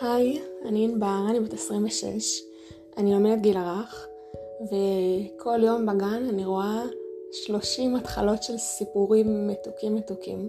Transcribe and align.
היי, 0.00 0.42
אני 0.64 0.84
ענבר, 0.84 1.26
אני 1.30 1.40
בת 1.40 1.52
26, 1.52 2.42
אני 2.96 3.12
לומדת 3.12 3.40
גיל 3.40 3.56
הרך, 3.56 4.08
וכל 4.62 5.60
יום 5.62 5.86
בגן 5.86 6.26
אני 6.28 6.44
רואה 6.44 6.82
30 7.32 7.96
התחלות 7.96 8.42
של 8.42 8.58
סיפורים 8.58 9.48
מתוקים 9.48 9.94
מתוקים. 9.94 10.48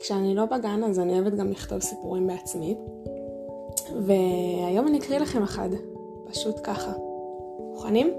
כשאני 0.00 0.34
לא 0.34 0.44
בגן 0.44 0.84
אז 0.84 0.98
אני 0.98 1.12
אוהבת 1.12 1.34
גם 1.34 1.50
לכתוב 1.50 1.80
סיפורים 1.80 2.26
בעצמי, 2.26 2.76
והיום 4.00 4.86
אני 4.88 4.98
אקריא 4.98 5.18
לכם 5.18 5.42
אחד, 5.42 5.68
פשוט 6.26 6.56
ככה. 6.62 6.92
מוכנים? 7.58 8.14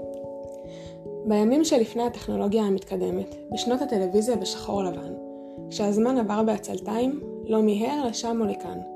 בימים 1.24 1.64
שלפני 1.64 2.02
הטכנולוגיה 2.02 2.62
המתקדמת, 2.62 3.34
בשנות 3.52 3.82
הטלוויזיה 3.82 4.36
בשחור 4.36 4.82
לבן, 4.82 5.14
כשהזמן 5.70 6.18
עבר 6.18 6.42
בעצלתיים, 6.42 7.20
לא 7.44 7.62
מיהר 7.62 8.06
לשם 8.06 8.40
או 8.40 8.46
לכאן. 8.46 8.95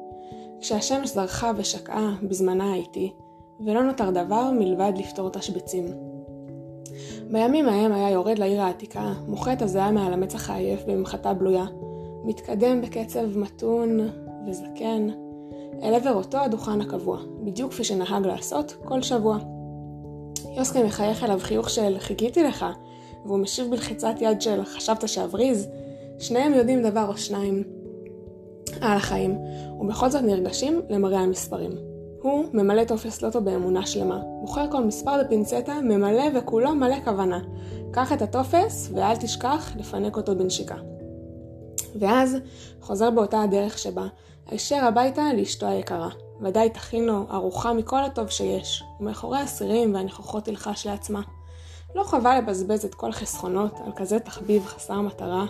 כשהשמש 0.61 1.09
זרחה 1.11 1.53
ושקעה 1.57 2.15
בזמנה 2.23 2.73
האיטי, 2.73 3.13
ולא 3.61 3.83
נותר 3.83 4.11
דבר 4.11 4.51
מלבד 4.51 4.93
לפתור 4.97 5.31
תשבצים. 5.31 5.87
בימים 7.31 7.69
ההם 7.69 7.93
היה 7.93 8.11
יורד 8.11 8.39
לעיר 8.39 8.63
העתיקה, 8.63 9.13
מוחה 9.29 9.53
את 9.53 9.63
הזיעה 9.63 9.91
מעל 9.91 10.13
המצח 10.13 10.51
העייף 10.51 10.81
בממחטה 10.87 11.35
בלויה, 11.35 11.65
מתקדם 12.25 12.81
בקצב 12.83 13.39
מתון 13.39 14.01
וזקן, 14.47 15.09
אל 15.83 15.95
עבר 15.95 16.15
אותו 16.15 16.39
הדוכן 16.39 16.81
הקבוע, 16.81 17.19
בדיוק 17.45 17.73
כפי 17.73 17.85
שנהג 17.85 18.27
לעשות 18.27 18.77
כל 18.85 19.03
שבוע. 19.03 19.39
יוסקי 20.57 20.83
מחייך 20.83 21.25
אליו 21.25 21.39
חיוך 21.41 21.71
של 21.71 21.99
חיכיתי 21.99 22.43
לך, 22.43 22.67
והוא 23.25 23.39
משיב 23.39 23.71
בלחיצת 23.71 24.15
יד 24.21 24.41
של 24.41 24.65
חשבת 24.65 25.09
שאבריז, 25.09 25.69
שניהם 26.19 26.55
יודעים 26.55 26.83
דבר 26.83 27.09
או 27.09 27.17
שניים 27.17 27.63
על 28.81 28.97
החיים, 28.97 29.39
ובכל 29.81 30.11
זאת 30.11 30.23
נרגשים 30.23 30.83
למראה 30.89 31.21
המספרים. 31.21 31.71
הוא 32.23 32.45
ממלא 32.53 32.85
טופס 32.85 33.23
לוטו 33.23 33.41
באמונה 33.41 33.87
שלמה. 33.87 34.21
בוחר 34.41 34.71
כל 34.71 34.85
מספר 34.85 35.23
בפינצטה, 35.25 35.81
ממלא 35.81 36.25
וכולו 36.35 36.75
מלא 36.75 36.97
כוונה. 37.05 37.41
קח 37.91 38.13
את 38.13 38.23
הטופס 38.23 38.91
ואל 38.95 39.17
תשכח 39.17 39.73
לפנק 39.77 40.17
אותו 40.17 40.37
בנשיקה. 40.37 40.77
ואז 41.99 42.37
חוזר 42.81 43.11
באותה 43.11 43.43
הדרך 43.43 43.79
שבה, 43.79 44.07
הישר 44.47 44.85
הביתה 44.85 45.23
לאשתו 45.37 45.67
היקרה. 45.67 46.09
ודאי 46.41 46.71
תכין 46.71 47.05
לו 47.05 47.27
ארוחה 47.31 47.73
מכל 47.73 48.05
הטוב 48.05 48.29
שיש, 48.29 48.83
ומאחורי 49.01 49.39
הסירים 49.39 49.95
והניחוחות 49.95 50.45
תלחש 50.45 50.87
לעצמה. 50.87 51.21
לא 51.95 52.03
חבל 52.03 52.39
לבזבז 52.39 52.85
את 52.85 52.95
כל 52.95 53.09
החסכונות 53.09 53.81
על 53.87 53.93
כזה 53.97 54.19
תחביב 54.19 54.67
חסר 54.67 55.01
מטרה. 55.01 55.47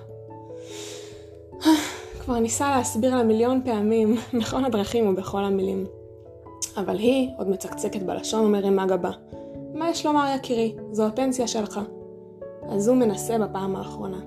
כבר 2.20 2.38
ניסה 2.38 2.70
להסביר 2.70 3.16
לה 3.16 3.22
מיליון 3.22 3.60
פעמים, 3.64 4.16
בכל 4.40 4.64
הדרכים 4.64 5.08
ובכל 5.08 5.44
המילים. 5.44 5.86
אבל 6.76 6.98
היא 6.98 7.30
עוד 7.38 7.48
מצקצקת 7.48 8.02
בלשון 8.02 8.44
ומרימה 8.46 8.86
גבה. 8.86 9.10
מה 9.74 9.90
יש 9.90 10.06
לומר 10.06 10.34
יקירי? 10.36 10.76
זו 10.92 11.06
הפנסיה 11.06 11.48
שלך. 11.48 11.80
אז 12.68 12.88
הוא 12.88 12.96
מנסה 12.96 13.38
בפעם 13.38 13.76
האחרונה. 13.76 14.20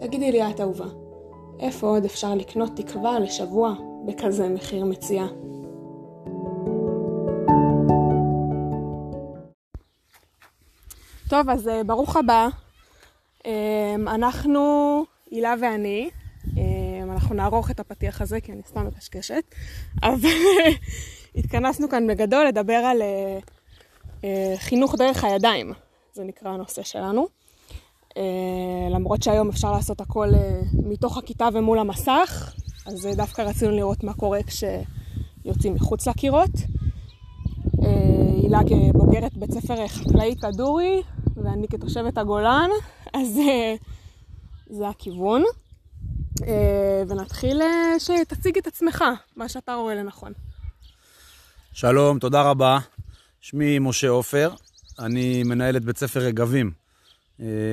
תגידי 0.00 0.32
לי 0.32 0.50
את 0.50 0.60
אהובה, 0.60 0.86
איפה 1.60 1.86
עוד 1.86 2.04
אפשר 2.04 2.34
לקנות 2.34 2.70
תקווה 2.76 3.18
לשבוע 3.18 3.74
בכזה 4.06 4.48
מחיר 4.48 4.84
מציאה? 4.84 5.26
טוב, 11.28 11.50
אז 11.50 11.70
ברוך 11.86 12.16
הבא. 12.16 12.48
אנחנו, 14.06 15.04
הילה 15.30 15.54
ואני, 15.60 16.10
אנחנו 17.30 17.42
נערוך 17.42 17.70
את 17.70 17.80
הפתיח 17.80 18.20
הזה 18.20 18.40
כי 18.40 18.52
אני 18.52 18.62
סתם 18.66 18.86
מקשקשת, 18.86 19.42
אבל 20.02 20.28
התכנסנו 21.38 21.88
כאן 21.88 22.06
בגדול 22.06 22.46
לדבר 22.46 22.72
על 22.72 23.02
uh, 23.02 23.44
uh, 24.20 24.24
חינוך 24.56 24.94
דרך 24.94 25.24
הידיים, 25.24 25.72
זה 26.12 26.24
נקרא 26.24 26.50
הנושא 26.50 26.82
שלנו. 26.82 27.26
Uh, 28.08 28.16
למרות 28.90 29.22
שהיום 29.22 29.48
אפשר 29.48 29.72
לעשות 29.72 30.00
הכל 30.00 30.28
מתוך 30.72 31.18
הכיתה 31.18 31.48
ומול 31.52 31.78
המסך, 31.78 32.54
אז 32.86 33.08
דווקא 33.16 33.42
רצינו 33.42 33.70
לראות 33.70 34.04
מה 34.04 34.14
קורה 34.14 34.40
כשיוצאים 34.42 35.74
מחוץ 35.74 36.08
לקירות. 36.08 36.50
הילה 38.42 38.60
כבוגרת 38.68 39.36
בית 39.36 39.52
ספר 39.52 39.88
חקלאי 39.88 40.34
כדורי, 40.36 41.02
ואני 41.36 41.68
כתושבת 41.68 42.18
הגולן, 42.18 42.68
אז 43.14 43.40
זה 44.70 44.88
הכיוון. 44.88 45.42
Uh, 46.40 46.44
ונתחיל 47.08 47.62
uh, 47.62 47.98
שתציג 47.98 48.58
את 48.58 48.66
עצמך, 48.66 49.04
מה 49.36 49.48
שאתה 49.48 49.74
רואה 49.74 49.94
לנכון. 49.94 50.32
שלום, 51.72 52.18
תודה 52.18 52.42
רבה. 52.42 52.78
שמי 53.40 53.78
משה 53.78 54.08
עופר, 54.08 54.50
אני 54.98 55.42
מנהל 55.42 55.76
את 55.76 55.84
בית 55.84 55.98
ספר 55.98 56.20
רגבים 56.20 56.70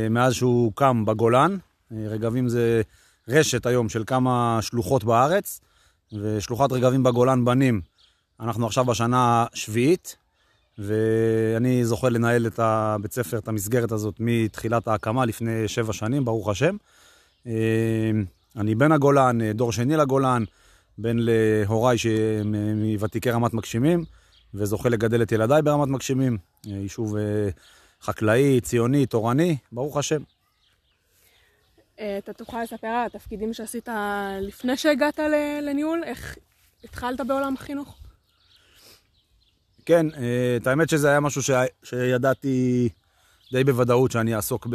מאז 0.09 0.33
שהוא 0.33 0.71
קם 0.75 1.05
בגולן. 1.05 1.57
רגבים 1.91 2.49
זה 2.49 2.81
רשת 3.27 3.65
היום 3.65 3.89
של 3.89 4.03
כמה 4.07 4.59
שלוחות 4.61 5.03
בארץ, 5.03 5.61
ושלוחת 6.13 6.71
רגבים 6.71 7.03
בגולן 7.03 7.45
בנים. 7.45 7.81
אנחנו 8.39 8.65
עכשיו 8.67 8.85
בשנה 8.85 9.45
השביעית, 9.53 10.15
ואני 10.77 11.85
זוכה 11.85 12.09
לנהל 12.09 12.47
את 12.47 12.59
הבית 12.59 13.13
ספר, 13.13 13.37
את 13.37 13.47
המסגרת 13.47 13.91
הזאת, 13.91 14.15
מתחילת 14.19 14.87
ההקמה 14.87 15.25
לפני 15.25 15.67
שבע 15.67 15.93
שנים, 15.93 16.25
ברוך 16.25 16.49
השם. 16.49 16.77
אני 18.57 18.75
בן 18.75 18.91
הגולן, 18.91 19.51
דור 19.51 19.71
שני 19.71 19.97
לגולן. 19.97 20.43
בן 20.97 21.17
להוריי 21.19 21.97
שהם 21.97 22.55
מוותיקי 22.75 23.31
רמת 23.31 23.53
מגשימים, 23.53 24.05
וזוכה 24.53 24.89
לגדל 24.89 25.21
את 25.21 25.31
ילדיי 25.31 25.61
ברמת 25.61 25.87
מגשימים. 25.87 26.37
יישוב 26.65 27.15
חקלאי, 28.01 28.61
ציוני, 28.61 29.05
תורני, 29.05 29.57
ברוך 29.71 29.97
השם. 29.97 30.21
אתה 31.95 32.33
תוכל 32.37 32.63
לספר 32.63 32.87
על 32.87 33.05
התפקידים 33.05 33.53
שעשית 33.53 33.89
לפני 34.41 34.77
שהגעת 34.77 35.19
לניהול? 35.61 36.03
איך 36.03 36.37
התחלת 36.83 37.21
בעולם 37.27 37.53
החינוך? 37.53 37.97
כן, 39.85 40.05
את 40.61 40.67
האמת 40.67 40.89
שזה 40.89 41.09
היה 41.09 41.19
משהו 41.19 41.43
ש... 41.43 41.51
שידעתי 41.83 42.89
די 43.51 43.63
בוודאות 43.63 44.11
שאני 44.11 44.35
אעסוק 44.35 44.67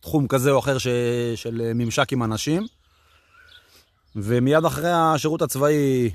בתחום 0.00 0.28
כזה 0.28 0.50
או 0.50 0.58
אחר 0.58 0.78
ש... 0.78 0.86
של 1.34 1.72
ממשק 1.74 2.12
עם 2.12 2.22
אנשים. 2.22 2.66
ומיד 4.16 4.64
אחרי 4.64 4.90
השירות 4.92 5.42
הצבאי, 5.42 6.10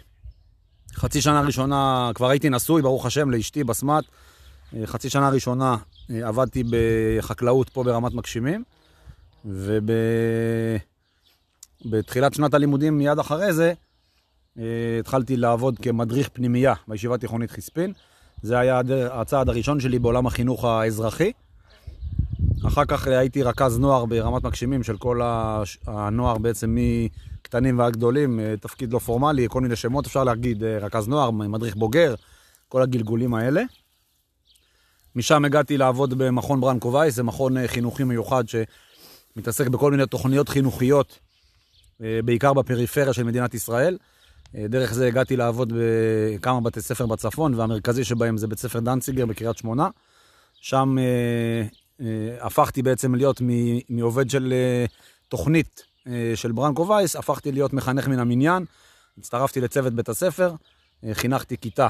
חצי 0.93 1.21
שנה 1.21 1.41
ראשונה, 1.41 2.11
כבר 2.15 2.29
הייתי 2.29 2.49
נשוי, 2.49 2.81
ברוך 2.81 3.05
השם, 3.05 3.31
לאשתי 3.31 3.63
בסמת. 3.63 4.03
חצי 4.85 5.09
שנה 5.09 5.29
ראשונה 5.29 5.77
עבדתי 6.09 6.63
בחקלאות 6.69 7.69
פה 7.69 7.83
ברמת 7.83 8.13
מגשימים, 8.13 8.63
ובתחילת 11.85 12.33
שנת 12.33 12.53
הלימודים, 12.53 12.97
מיד 12.97 13.19
אחרי 13.19 13.53
זה, 13.53 13.73
התחלתי 14.99 15.37
לעבוד 15.37 15.79
כמדריך 15.79 16.29
פנימייה 16.33 16.73
בישיבה 16.87 17.17
תיכונית 17.17 17.51
חיספין. 17.51 17.93
זה 18.41 18.59
היה 18.59 18.81
הצעד 19.11 19.49
הראשון 19.49 19.79
שלי 19.79 19.99
בעולם 19.99 20.27
החינוך 20.27 20.65
האזרחי. 20.65 21.31
אחר 22.67 22.85
כך 22.85 23.07
הייתי 23.07 23.43
רכז 23.43 23.79
נוער 23.79 24.05
ברמת 24.05 24.43
מגשימים 24.43 24.83
של 24.83 24.97
כל 24.97 25.21
הנוער 25.87 26.37
בעצם 26.37 26.77
מקטנים 27.45 27.79
ועד 27.79 27.93
גדולים, 27.93 28.39
תפקיד 28.61 28.93
לא 28.93 28.99
פורמלי, 28.99 29.47
כל 29.49 29.61
מיני 29.61 29.75
שמות 29.75 30.05
אפשר 30.05 30.23
להגיד, 30.23 30.63
רכז 30.63 31.07
נוער, 31.07 31.31
מדריך 31.31 31.75
בוגר, 31.75 32.15
כל 32.67 32.81
הגלגולים 32.81 33.33
האלה. 33.33 33.63
משם 35.15 35.45
הגעתי 35.45 35.77
לעבוד 35.77 36.13
במכון 36.17 36.61
ברנקו 36.61 36.93
וייס, 36.93 37.15
זה 37.15 37.23
מכון 37.23 37.67
חינוכי 37.67 38.03
מיוחד 38.03 38.43
שמתעסק 38.47 39.67
בכל 39.67 39.91
מיני 39.91 40.05
תוכניות 40.05 40.49
חינוכיות, 40.49 41.19
בעיקר 41.99 42.53
בפריפריה 42.53 43.13
של 43.13 43.23
מדינת 43.23 43.53
ישראל. 43.53 43.97
דרך 44.53 44.93
זה 44.93 45.07
הגעתי 45.07 45.35
לעבוד 45.35 45.73
בכמה 45.75 46.61
בתי 46.61 46.81
ספר 46.81 47.05
בצפון, 47.05 47.53
והמרכזי 47.53 48.03
שבהם 48.03 48.37
זה 48.37 48.47
בית 48.47 48.59
ספר 48.59 48.79
דנציגר 48.79 49.25
בקריית 49.25 49.57
שמונה. 49.57 49.89
שם 50.61 50.97
הפכתי 52.41 52.81
בעצם 52.81 53.15
להיות 53.15 53.41
מעובד 53.89 54.29
של 54.29 54.53
תוכנית 55.27 55.83
של 56.35 56.51
ברנקו 56.51 56.87
וייס, 56.87 57.15
הפכתי 57.15 57.51
להיות 57.51 57.73
מחנך 57.73 58.07
מן 58.07 58.19
המניין, 58.19 58.65
הצטרפתי 59.17 59.61
לצוות 59.61 59.93
בית 59.93 60.09
הספר, 60.09 60.53
חינכתי 61.13 61.57
כיתה 61.57 61.87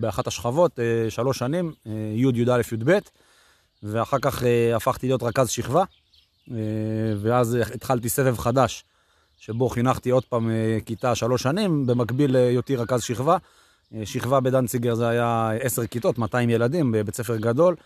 באחת 0.00 0.26
השכבות, 0.26 0.78
שלוש 1.08 1.38
שנים, 1.38 1.72
י', 2.14 2.28
י"א, 2.34 2.60
י"ב, 2.72 2.98
ואחר 3.82 4.18
כך 4.18 4.42
הפכתי 4.76 5.06
להיות 5.06 5.22
רכז 5.22 5.48
שכבה, 5.48 5.84
ואז 7.20 7.58
התחלתי 7.74 8.08
סבב 8.08 8.38
חדש, 8.38 8.84
שבו 9.38 9.68
חינכתי 9.68 10.10
עוד 10.10 10.24
פעם 10.24 10.50
כיתה 10.86 11.14
שלוש 11.14 11.42
שנים, 11.42 11.86
במקביל 11.86 12.32
להיותי 12.32 12.76
רכז 12.76 13.02
שכבה. 13.02 13.36
שכבה 14.04 14.40
בדנציגר 14.40 14.94
זה 14.94 15.08
היה 15.08 15.50
עשר 15.60 15.86
כיתות, 15.86 16.18
200 16.18 16.50
ילדים, 16.50 16.92
בבית 16.92 17.14
ספר 17.14 17.36
גדול. 17.36 17.76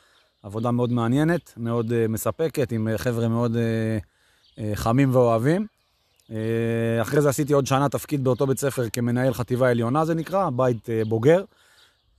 עבודה 0.42 0.70
מאוד 0.70 0.92
מעניינת, 0.92 1.54
מאוד 1.56 2.06
מספקת, 2.08 2.72
עם 2.72 2.88
חבר'ה 2.96 3.28
מאוד 3.28 3.56
חמים 4.74 5.14
ואוהבים. 5.14 5.66
אה, 6.32 7.02
אחרי 7.02 7.20
זה 7.20 7.28
עשיתי 7.28 7.52
עוד 7.52 7.66
שנה 7.66 7.88
תפקיד 7.88 8.24
באותו 8.24 8.46
בית 8.46 8.58
ספר 8.58 8.88
כמנהל 8.92 9.34
חטיבה 9.34 9.70
עליונה, 9.70 10.04
זה 10.04 10.14
נקרא, 10.14 10.50
בית 10.50 10.90
אה, 10.90 11.02
בוגר. 11.08 11.44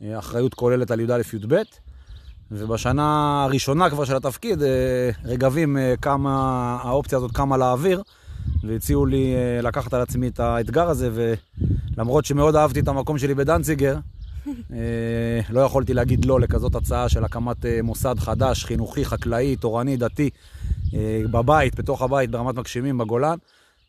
אה, 0.01 0.19
אחריות 0.19 0.53
כוללת 0.53 0.91
על 0.91 0.99
י"א-י"ב. 0.99 1.55
ובשנה 2.51 3.43
הראשונה 3.43 3.89
כבר 3.89 4.05
של 4.05 4.15
התפקיד, 4.15 4.59
רגבים 5.25 5.77
כמה, 6.01 6.31
האופציה 6.81 7.17
הזאת 7.17 7.31
קמה 7.31 7.57
לאוויר, 7.57 8.01
והציעו 8.63 9.05
לי 9.05 9.33
לקחת 9.63 9.93
על 9.93 10.01
עצמי 10.01 10.27
את 10.27 10.39
האתגר 10.39 10.89
הזה, 10.89 11.09
ולמרות 11.13 12.25
שמאוד 12.25 12.55
אהבתי 12.55 12.79
את 12.79 12.87
המקום 12.87 13.17
שלי 13.17 13.33
בדנציגר, 13.33 13.97
לא 15.49 15.61
יכולתי 15.61 15.93
להגיד 15.93 16.25
לא 16.25 16.39
לכזאת 16.39 16.75
הצעה 16.75 17.09
של 17.09 17.23
הקמת 17.23 17.65
מוסד 17.83 18.15
חדש, 18.19 18.65
חינוכי, 18.65 19.05
חקלאי, 19.05 19.55
תורני, 19.55 19.97
דתי, 19.97 20.29
בבית, 21.31 21.75
בתוך 21.75 22.01
הבית, 22.01 22.31
ברמת 22.31 22.55
מגשימים, 22.55 22.97
בגולן. 22.97 23.37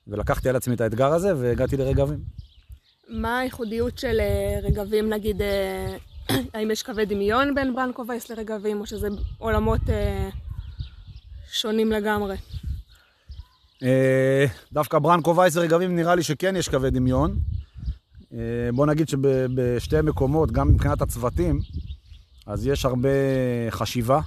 ולקחתי 0.06 0.48
על 0.48 0.56
עצמי 0.56 0.74
את 0.74 0.80
האתגר 0.80 1.12
הזה 1.12 1.36
והגעתי 1.36 1.76
לרגבים. 1.76 2.18
מה 3.08 3.38
הייחודיות 3.38 3.98
של 3.98 4.20
אה, 4.20 4.58
רגבים, 4.62 5.08
נגיד, 5.08 5.42
אה, 5.42 5.96
האם 6.54 6.70
יש 6.70 6.82
קווי 6.82 7.04
דמיון 7.04 7.54
בין 7.54 7.74
ברנקו 7.74 8.04
וייס 8.08 8.30
לרגבים, 8.30 8.80
או 8.80 8.86
שזה 8.86 9.08
עולמות 9.38 9.80
אה, 9.88 10.28
שונים 11.52 11.92
לגמרי? 11.92 12.36
דווקא 14.72 14.98
ברנקו 14.98 15.36
וייס 15.36 15.56
ורגבים 15.56 15.96
נראה 15.96 16.14
לי 16.14 16.22
שכן 16.22 16.56
יש 16.56 16.68
קווי 16.68 16.90
דמיון. 16.90 17.36
בוא 18.74 18.86
נגיד 18.86 19.08
שבשתי 19.08 19.96
מקומות, 20.02 20.52
גם 20.52 20.68
מבחינת 20.68 21.02
הצוותים, 21.02 21.60
אז 22.46 22.66
יש 22.66 22.84
הרבה 22.84 23.08
חשיבה 23.70 24.20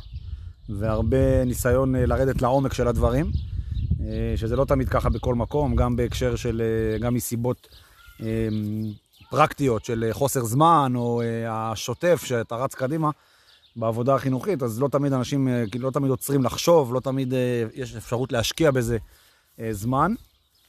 והרבה 0.70 1.46
ניסיון 1.46 1.96
לרדת 1.96 2.42
לעומק 2.42 2.74
של 2.74 2.88
הדברים. 2.88 3.32
אה, 4.06 4.34
שזה 4.38 4.56
לא 4.56 4.66
תמיד 4.66 4.90
ככה 4.90 5.10
בכל 5.10 5.36
מקום, 5.36 5.76
גם 5.76 5.96
בהקשר 5.96 6.36
של, 6.36 6.62
אה, 6.62 6.98
גם 6.98 7.14
מסיבות 7.14 7.68
אה, 8.22 8.48
פרקטיות 9.30 9.86
של 9.86 10.10
חוסר 10.12 10.44
זמן, 10.44 10.94
או 10.96 11.22
השוטף 11.48 12.22
שאתה 12.26 12.56
רץ 12.56 12.76
קדימה 12.76 13.10
בעבודה 13.76 14.16
החינוכית, 14.16 14.64
אז 14.64 14.82
לא 14.82 14.88
תמיד 14.88 15.14
אנשים, 15.14 15.48
לא 15.80 15.92
תמיד 15.92 16.10
עוצרים 16.10 16.44
לחשוב, 16.44 16.94
לא 16.94 17.00
תמיד 17.00 17.34
יש 17.74 17.96
אפשרות 17.96 18.32
להשקיע 18.32 18.72
בזה 18.72 18.98
זמן. 19.72 20.14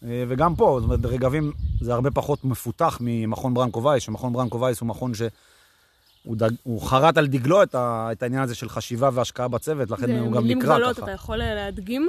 וגם 0.03 0.55
פה, 0.55 0.79
זאת 0.81 0.85
אומרת, 0.91 1.05
רגבים 1.05 1.53
זה 1.81 1.95
הרבה 1.95 2.11
פחות 2.11 2.45
מפותח 2.45 2.99
ממכון 3.01 3.55
ברנקו 3.55 3.83
וייס, 3.83 4.03
שמכון 4.03 4.33
ברנקו 4.33 4.61
וייס 4.61 4.81
הוא 4.81 4.89
מכון 4.89 5.13
שהוא 5.15 6.37
דג, 6.37 6.51
חרט 6.81 7.19
על 7.19 7.27
דגלו 7.27 7.63
את, 7.63 7.75
ה, 7.75 8.09
את 8.13 8.23
העניין 8.23 8.43
הזה 8.43 8.55
של 8.55 8.69
חשיבה 8.69 9.11
והשקעה 9.13 9.49
בצוות, 9.49 9.91
לכן 9.91 10.19
הוא 10.19 10.33
גם 10.33 10.33
נקרא 10.33 10.33
ככה. 10.33 10.39
זה 10.39 10.43
מילים 10.43 10.59
גדולות, 10.59 10.99
אתה 10.99 11.11
יכול 11.11 11.37
להדגים? 11.37 12.09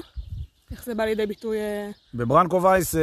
איך 0.71 0.85
זה 0.85 0.95
בא 0.95 1.03
לידי 1.03 1.25
ביטוי? 1.25 1.57
אה? 1.57 1.89
בברנקו 2.13 2.61
וייס 2.63 2.95
אה, 2.95 3.01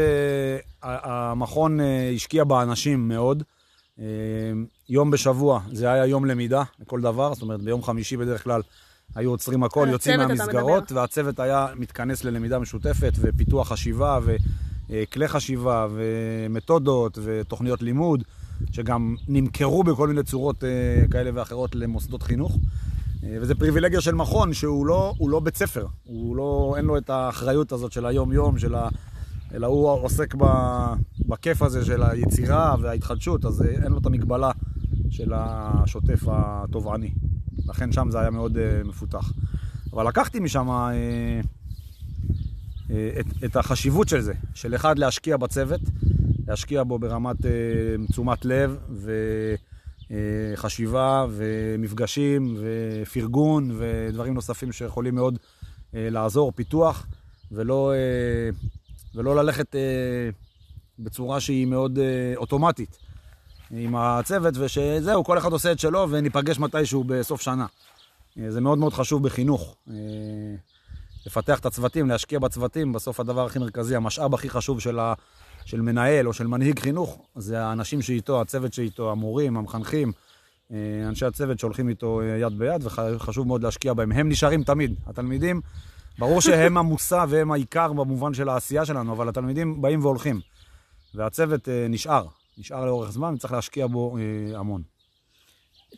המכון 0.83 1.81
אה, 1.81 2.13
השקיע 2.15 2.45
באנשים 2.45 3.09
מאוד. 3.09 3.43
יום 4.89 5.11
בשבוע 5.11 5.61
זה 5.73 5.93
היה 5.93 6.07
יום 6.07 6.25
למידה 6.25 6.63
לכל 6.81 7.01
דבר, 7.01 7.35
זאת 7.35 7.43
אומרת 7.43 7.61
ביום 7.61 7.83
חמישי 7.83 8.17
בדרך 8.17 8.45
כלל 8.45 8.61
היו 9.15 9.31
עוצרים 9.31 9.65
הכל, 9.65 9.89
יוצאים 9.91 10.21
מהמסגרות, 10.21 10.93
והצוות 10.93 11.41
היה 11.41 11.67
מתכנס 11.77 12.25
ללמידה 12.25 12.59
משותפת 12.59 13.13
ופיתוח 13.21 13.69
חשיבה 13.69 14.19
וכלי 14.91 15.29
חשיבה 15.29 15.87
ומתודות 15.91 17.19
ותוכניות 17.25 17.83
לימוד, 17.83 18.25
שגם 18.73 19.17
נמכרו 19.29 19.83
בכל 19.83 20.09
מיני 20.09 20.23
צורות 20.23 20.65
כאלה 21.11 21.31
ואחרות 21.35 21.75
למוסדות 21.75 22.23
חינוך. 22.23 22.59
אה, 23.25 23.37
וזה 23.41 23.55
פריבילגיה 23.55 24.01
של 24.01 24.15
מכון 24.15 24.53
שהוא 24.53 24.87
לא, 24.87 25.15
לא 25.21 25.41
בית 25.41 25.57
ספר, 25.57 25.87
הוא 26.05 26.37
לא, 26.37 26.75
אין 26.77 26.85
לו 26.85 26.99
את 26.99 27.11
האחריות 27.11 27.73
הזאת 27.73 27.93
של 27.93 28.07
היום-יום, 28.07 28.59
של 28.59 28.75
ה... 28.75 28.89
אלא 29.55 29.67
הוא 29.67 29.89
עוסק 29.89 30.35
ב... 30.39 30.45
בכיף 31.29 31.63
הזה 31.63 31.85
של 31.85 32.03
היצירה 32.03 32.77
וההתחדשות, 32.81 33.45
אז 33.45 33.63
אין 33.63 33.93
לו 33.93 33.99
את 33.99 34.07
המגבלה 34.07 34.51
של 35.11 35.33
השוטף 35.35 36.21
התובעני. 36.27 37.11
לכן 37.67 37.93
שם 37.93 38.09
זה 38.11 38.21
היה 38.21 38.31
מאוד 38.31 38.59
מפותח. 38.85 39.33
אבל 39.93 40.09
לקחתי 40.09 40.41
משם 40.41 40.69
את, 42.91 43.27
את 43.45 43.57
החשיבות 43.57 44.09
של 44.09 44.21
זה, 44.21 44.35
של 44.55 44.75
אחד 44.75 44.99
להשקיע 44.99 45.37
בצוות, 45.37 45.81
להשקיע 46.49 46.83
בו 46.83 46.99
ברמת 46.99 47.37
uh, 47.37 48.13
תשומת 48.13 48.45
לב, 48.45 48.77
ו... 48.91 49.13
אה, 50.11 50.55
ומפגשים 51.31 52.57
ופרגון 52.61 53.71
ודברים 53.79 54.35
נוספים 54.35 54.73
שיכולים 54.73 55.15
מאוד 55.15 55.39
אה, 55.95 56.09
לעזור, 56.11 56.53
פיתוח, 56.53 57.07
ולא, 57.53 57.93
אה, 57.93 58.51
ולא 59.15 59.37
ללכת 59.37 59.75
בצורה 60.99 61.41
שהיא 61.41 61.67
מאוד 61.67 61.99
אוטומטית 62.37 62.99
עם 63.71 63.97
הצוות, 63.97 64.55
ושזהו, 64.57 65.25
כל 65.25 65.39
אחד 65.39 65.53
עושה 65.53 65.73
את 65.73 65.79
שלו 65.79 66.07
וניפגש 66.11 66.59
מתישהו 66.59 67.05
בסוף 67.05 67.41
שנה. 67.41 67.67
זה 68.49 68.61
מאוד 68.61 68.79
מאוד 68.79 68.93
חשוב 68.93 69.23
בחינוך. 69.23 69.77
לפתח 71.27 71.59
את 71.59 71.67
הצוותים, 71.67 72.09
להשקיע 72.09 72.39
בצוותים, 72.39 72.93
בסוף 72.93 73.21
הדבר 73.21 73.47
הכי 73.47 73.59
מרכזי, 73.59 73.97
המשאב 73.97 74.35
הכי 74.35 74.51
חשוב 74.51 74.81
של 74.81 74.99
ה... 74.99 75.15
של 75.65 75.81
מנהל 75.81 76.29
או 76.29 76.33
של 76.33 76.47
מנהיג 76.47 76.79
חינוך, 76.79 77.23
זה 77.35 77.63
האנשים 77.63 78.03
שאיתו, 78.03 78.41
הצוות 78.41 78.73
שאיתו, 78.73 79.11
המורים, 79.11 79.57
המחנכים, 79.57 80.13
אה, 80.73 80.77
אנשי 81.09 81.27
הצוות 81.27 81.59
שהולכים 81.59 81.89
איתו 81.89 82.21
אה, 82.21 82.27
יד 82.27 82.59
ביד, 82.59 82.85
וחשוב 82.85 83.47
מאוד 83.47 83.63
להשקיע 83.63 83.95
בהם. 83.95 84.13
הם 84.13 84.29
נשארים 84.29 84.65
תמיד. 84.65 84.95
התלמידים, 85.07 85.61
ברור 86.19 86.41
שהם 86.41 86.77
המושא 86.79 87.25
והם 87.29 87.53
העיקר 87.53 87.93
במובן 87.93 88.35
של 88.35 88.49
העשייה 88.49 88.85
שלנו, 88.85 89.13
אבל 89.13 89.29
התלמידים 89.29 89.83
באים 89.83 90.05
והולכים. 90.05 90.41
והצוות 91.15 91.69
אה, 91.69 91.87
נשאר, 91.89 92.27
נשאר 92.59 92.85
לאורך 92.85 93.11
זמן, 93.11 93.35
וצריך 93.35 93.53
להשקיע 93.53 93.87
בו 93.87 94.17
המון. 94.55 94.83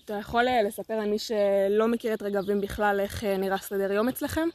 אתה 0.04 0.14
יכול 0.14 0.44
לספר 0.68 1.00
למי 1.00 1.18
שלא 1.18 1.88
מכיר 1.88 2.14
את 2.14 2.22
רגבים 2.22 2.60
בכלל 2.60 3.00
איך 3.00 3.24
נראה 3.24 3.58
סדר 3.58 3.92
יום 3.92 4.08
אצלכם? 4.08 4.48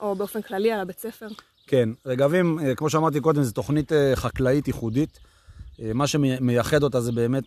או 0.00 0.14
באופן 0.14 0.42
כללי 0.42 0.72
על 0.72 0.80
הבית 0.80 0.98
ספר? 0.98 1.28
כן, 1.66 1.88
רגבים, 2.06 2.58
אה, 2.58 2.74
כמו 2.74 2.90
שאמרתי 2.90 3.20
קודם, 3.20 3.42
זו 3.42 3.52
תוכנית 3.52 3.92
אה, 3.92 4.16
חקלאית 4.16 4.68
ייחודית. 4.68 5.18
אה, 5.80 5.90
מה 5.94 6.06
שמייחד 6.06 6.82
אותה 6.82 7.00
זה 7.00 7.12
באמת 7.12 7.44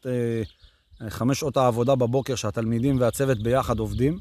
חמש 1.10 1.40
שעות 1.40 1.58
העבודה 1.58 1.96
בבוקר 1.96 2.36
שהתלמידים 2.36 3.00
והצוות 3.00 3.44
ביחד 3.44 3.80
עובדים. 3.80 4.20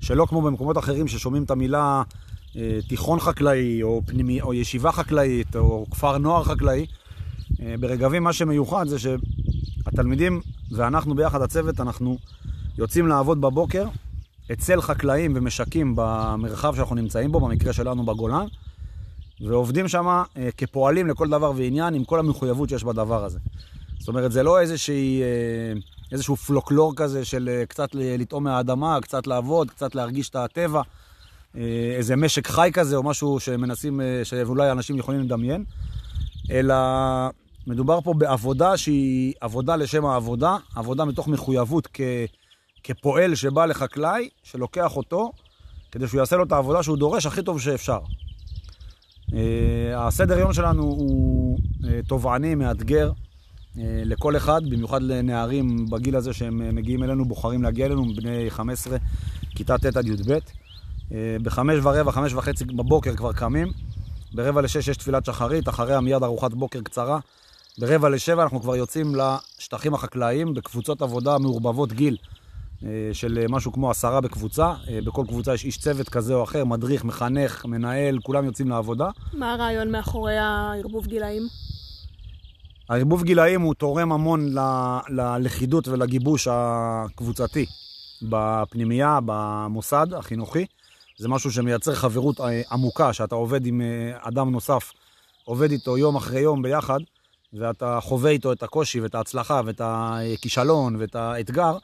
שלא 0.00 0.26
כמו 0.28 0.42
במקומות 0.42 0.78
אחרים 0.78 1.08
ששומעים 1.08 1.42
את 1.42 1.50
המילה 1.50 2.02
תיכון 2.88 3.20
חקלאי, 3.20 3.82
או, 3.82 4.02
פנימי, 4.06 4.40
או 4.40 4.54
ישיבה 4.54 4.92
חקלאית, 4.92 5.56
או 5.56 5.86
כפר 5.90 6.18
נוער 6.18 6.44
חקלאי. 6.44 6.86
ברגבים 7.80 8.22
מה 8.22 8.32
שמיוחד 8.32 8.88
זה 8.88 8.96
שהתלמידים 8.98 10.40
ואנחנו 10.70 11.14
ביחד, 11.14 11.42
הצוות, 11.42 11.80
אנחנו 11.80 12.18
יוצאים 12.78 13.06
לעבוד 13.06 13.40
בבוקר 13.40 13.86
אצל 14.52 14.80
חקלאים 14.80 15.32
ומשקים 15.36 15.92
במרחב 15.96 16.76
שאנחנו 16.76 16.94
נמצאים 16.94 17.32
בו, 17.32 17.40
במקרה 17.40 17.72
שלנו 17.72 18.06
בגולן, 18.06 18.46
ועובדים 19.40 19.88
שם 19.88 20.06
אה, 20.06 20.48
כפועלים 20.56 21.06
לכל 21.06 21.28
דבר 21.28 21.52
ועניין 21.56 21.94
עם 21.94 22.04
כל 22.04 22.18
המחויבות 22.18 22.68
שיש 22.68 22.84
בדבר 22.84 23.24
הזה. 23.24 23.38
זאת 23.98 24.08
אומרת, 24.08 24.32
זה 24.32 24.42
לא 24.42 24.60
איזושהי, 24.60 25.22
אה, 25.22 25.80
איזשהו 26.12 26.36
פלוקלור 26.36 26.92
כזה 26.96 27.24
של 27.24 27.48
אה, 27.52 27.66
קצת 27.66 27.88
לטעום 27.94 28.44
מהאדמה, 28.44 28.98
קצת 29.02 29.26
לעבוד, 29.26 29.70
קצת 29.70 29.94
להרגיש 29.94 30.28
את 30.28 30.36
הטבע, 30.36 30.82
איזה 31.96 32.16
משק 32.16 32.46
חי 32.46 32.70
כזה 32.72 32.96
או 32.96 33.02
משהו 33.02 33.40
שמנסים, 33.40 34.00
שאולי 34.24 34.70
אנשים 34.70 34.98
יכולים 34.98 35.20
לדמיין, 35.20 35.64
אלא 36.50 36.74
מדובר 37.66 38.00
פה 38.00 38.14
בעבודה 38.14 38.76
שהיא 38.76 39.34
עבודה 39.40 39.76
לשם 39.76 40.06
העבודה, 40.06 40.56
עבודה 40.74 41.04
מתוך 41.04 41.28
מחויבות 41.28 41.88
כ... 41.92 42.00
כפועל 42.86 43.34
שבא 43.34 43.66
לחקלאי, 43.66 44.28
שלוקח 44.42 44.96
אותו, 44.96 45.32
כדי 45.92 46.08
שהוא 46.08 46.18
יעשה 46.18 46.36
לו 46.36 46.44
את 46.44 46.52
העבודה 46.52 46.82
שהוא 46.82 46.96
דורש 46.96 47.26
הכי 47.26 47.42
טוב 47.42 47.60
שאפשר. 47.60 47.98
Uh, 49.30 49.34
הסדר 49.94 50.38
יום 50.38 50.52
שלנו 50.52 50.82
הוא 50.82 51.58
uh, 51.58 51.84
תובעני, 52.08 52.54
מאתגר 52.54 53.10
uh, 53.12 53.78
לכל 54.04 54.36
אחד, 54.36 54.60
במיוחד 54.70 55.02
לנערים 55.02 55.86
בגיל 55.90 56.16
הזה 56.16 56.32
שהם 56.32 56.74
מגיעים 56.74 57.02
אלינו, 57.02 57.24
בוחרים 57.24 57.62
להגיע 57.62 57.86
אלינו, 57.86 58.04
בני 58.16 58.50
15, 58.50 58.96
כיתה 59.54 59.78
ט' 59.78 59.96
עד 59.96 60.06
י"ב. 60.06 60.38
בחמש 61.42 61.78
ורבע, 61.82 62.12
חמש 62.12 62.32
וחצי 62.32 62.64
בבוקר 62.64 63.16
כבר 63.16 63.32
קמים, 63.32 63.68
ברבע 64.34 64.62
לשש 64.62 64.88
יש 64.88 64.96
תפילת 64.96 65.24
שחרית, 65.24 65.68
אחריה 65.68 66.00
מיד 66.00 66.22
ארוחת 66.22 66.54
בוקר 66.54 66.80
קצרה. 66.80 67.18
ברבע 67.78 68.08
לשבע 68.08 68.42
אנחנו 68.42 68.60
כבר 68.60 68.76
יוצאים 68.76 69.12
לשטחים 69.14 69.94
החקלאיים 69.94 70.54
בקבוצות 70.54 71.02
עבודה 71.02 71.38
מעורבבות 71.38 71.92
גיל. 71.92 72.16
אה, 72.84 72.88
של 73.12 73.38
אה, 73.38 73.44
משהו 73.48 73.72
כמו 73.72 73.90
עשרה 73.90 74.20
בקבוצה. 74.20 74.74
אה, 74.88 74.98
בכל 75.04 75.24
קבוצה 75.28 75.54
יש 75.54 75.64
איש 75.64 75.78
צוות 75.78 76.08
כזה 76.08 76.34
או 76.34 76.44
אחר, 76.44 76.64
מדריך, 76.64 77.04
מחנך, 77.04 77.64
מנהל, 77.64 78.18
כולם 78.22 78.44
יוצאים 78.44 78.68
לעבודה. 78.68 79.08
מה 79.32 79.52
הרעיון 79.54 79.92
מאחורי 79.92 80.38
הערבוב 80.38 81.06
גילאים? 81.06 81.42
הערבוב 82.88 83.22
גילאים 83.22 83.60
הוא 83.60 83.74
תורם 83.74 84.12
המון 84.12 84.58
ל- 84.58 84.98
ללכידות 85.08 85.88
ולגיבוש 85.88 86.48
הקבוצתי 86.50 87.66
בפנימייה, 88.22 89.18
במוסד 89.24 90.06
החינוכי. 90.14 90.66
זה 91.18 91.28
משהו 91.28 91.52
שמייצר 91.52 91.94
חברות 91.94 92.40
עמוקה, 92.70 93.12
שאתה 93.12 93.34
עובד 93.34 93.66
עם 93.66 93.80
אדם 94.20 94.50
נוסף, 94.50 94.92
עובד 95.44 95.70
איתו 95.70 95.98
יום 95.98 96.16
אחרי 96.16 96.40
יום 96.40 96.62
ביחד, 96.62 96.98
ואתה 97.52 97.98
חווה 98.02 98.30
איתו 98.30 98.52
את 98.52 98.62
הקושי 98.62 99.00
ואת 99.00 99.14
ההצלחה 99.14 99.60
ואת 99.64 99.80
הכישלון 99.84 100.96
ואת 100.96 101.16
האתגר, 101.16 101.76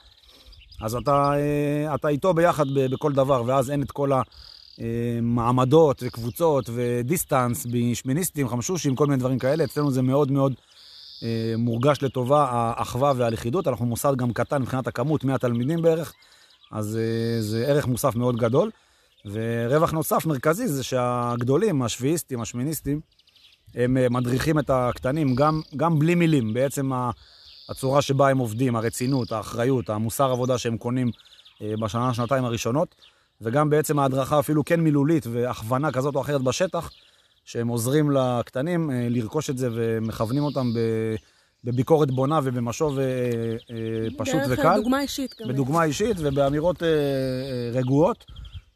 אז 0.82 0.94
אתה, 0.94 1.32
אה, 1.34 1.94
אתה 1.94 2.08
איתו 2.08 2.34
ביחד 2.34 2.64
בכל 2.74 3.12
דבר, 3.12 3.42
ואז 3.46 3.70
אין 3.70 3.82
את 3.82 3.90
כל 3.90 4.10
המעמדות 4.78 6.02
וקבוצות 6.06 6.70
ודיסטנס, 6.74 7.66
שמיניסטים, 7.94 8.48
חמשושים, 8.48 8.96
כל 8.96 9.06
מיני 9.06 9.18
דברים 9.18 9.38
כאלה. 9.38 9.64
אצלנו 9.64 9.90
זה 9.90 10.02
מאוד 10.02 10.30
מאוד 10.30 10.54
מורגש 11.58 12.02
לטובה, 12.02 12.46
האחווה 12.50 13.12
והלכידות. 13.16 13.68
אנחנו 13.68 13.86
מוסד 13.86 14.16
גם 14.16 14.32
קטן 14.32 14.62
מבחינת 14.62 14.86
הכמות, 14.86 15.24
100 15.24 15.38
תלמידים 15.38 15.82
בערך, 15.82 16.12
אז 16.72 16.98
זה 17.40 17.66
ערך 17.66 17.86
מוסף 17.86 18.16
מאוד 18.16 18.36
גדול. 18.36 18.70
ורווח 19.24 19.92
נוסף 19.92 20.26
מרכזי 20.26 20.68
זה 20.68 20.82
שהגדולים, 20.82 21.82
השביעיסטים, 21.82 22.40
השמיניסטים, 22.40 23.00
הם 23.74 23.96
אה, 23.96 24.08
מדריכים 24.08 24.58
את 24.58 24.70
הקטנים 24.70 25.34
גם, 25.34 25.60
גם 25.76 25.98
בלי 25.98 26.14
מילים. 26.14 26.54
בעצם 26.54 26.90
הצורה 27.72 28.02
שבה 28.02 28.28
הם 28.28 28.38
עובדים, 28.38 28.76
הרצינות, 28.76 29.32
האחריות, 29.32 29.90
המוסר 29.90 30.30
עבודה 30.30 30.58
שהם 30.58 30.76
קונים 30.76 31.10
אה, 31.62 31.74
בשנה, 31.80 32.14
שנתיים 32.14 32.44
הראשונות, 32.44 32.94
וגם 33.40 33.70
בעצם 33.70 33.98
ההדרכה 33.98 34.38
אפילו 34.38 34.64
כן 34.64 34.80
מילולית 34.80 35.26
והכוונה 35.26 35.92
כזאת 35.92 36.14
או 36.14 36.20
אחרת 36.20 36.42
בשטח, 36.42 36.90
שהם 37.44 37.68
עוזרים 37.68 38.10
לקטנים 38.10 38.90
אה, 38.90 39.06
לרכוש 39.10 39.50
את 39.50 39.58
זה 39.58 39.68
ומכוונים 39.72 40.42
אותם 40.42 40.72
ב... 40.74 40.78
בביקורת 41.64 42.10
בונה 42.10 42.40
ובמשוב 42.42 42.98
פשוט 44.18 44.40
וקל. 44.50 44.62
דרך 44.62 44.76
דוגמה 44.76 45.02
אישית. 45.02 45.34
בדוגמה 45.48 45.84
אישית 45.84 46.16
ובאמירות 46.20 46.82
רגועות. 47.72 48.24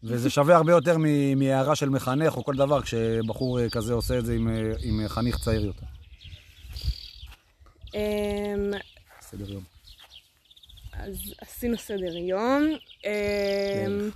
וזה 0.07 0.31
שווה 0.31 0.57
הרבה 0.57 0.73
יותר 0.73 0.97
מהערה 1.37 1.75
של 1.75 1.88
מחנך 1.88 2.37
או 2.37 2.45
כל 2.45 2.55
דבר, 2.55 2.83
כשבחור 2.83 3.61
אה, 3.61 3.71
כזה 3.71 3.93
עושה 3.93 4.19
את 4.19 4.26
זה 4.26 4.35
עם, 4.35 4.49
אה, 4.49 4.73
עם 4.81 5.09
חניך 5.09 5.38
צעיר 5.38 5.65
יותר. 5.65 5.87
אמ, 7.97 8.73
סדר 9.21 9.53
יום. 9.53 9.62
אז 10.93 11.35
עשינו 11.41 11.79
סדר 11.79 12.17
יום. 12.17 12.69
אמ, 13.05 14.11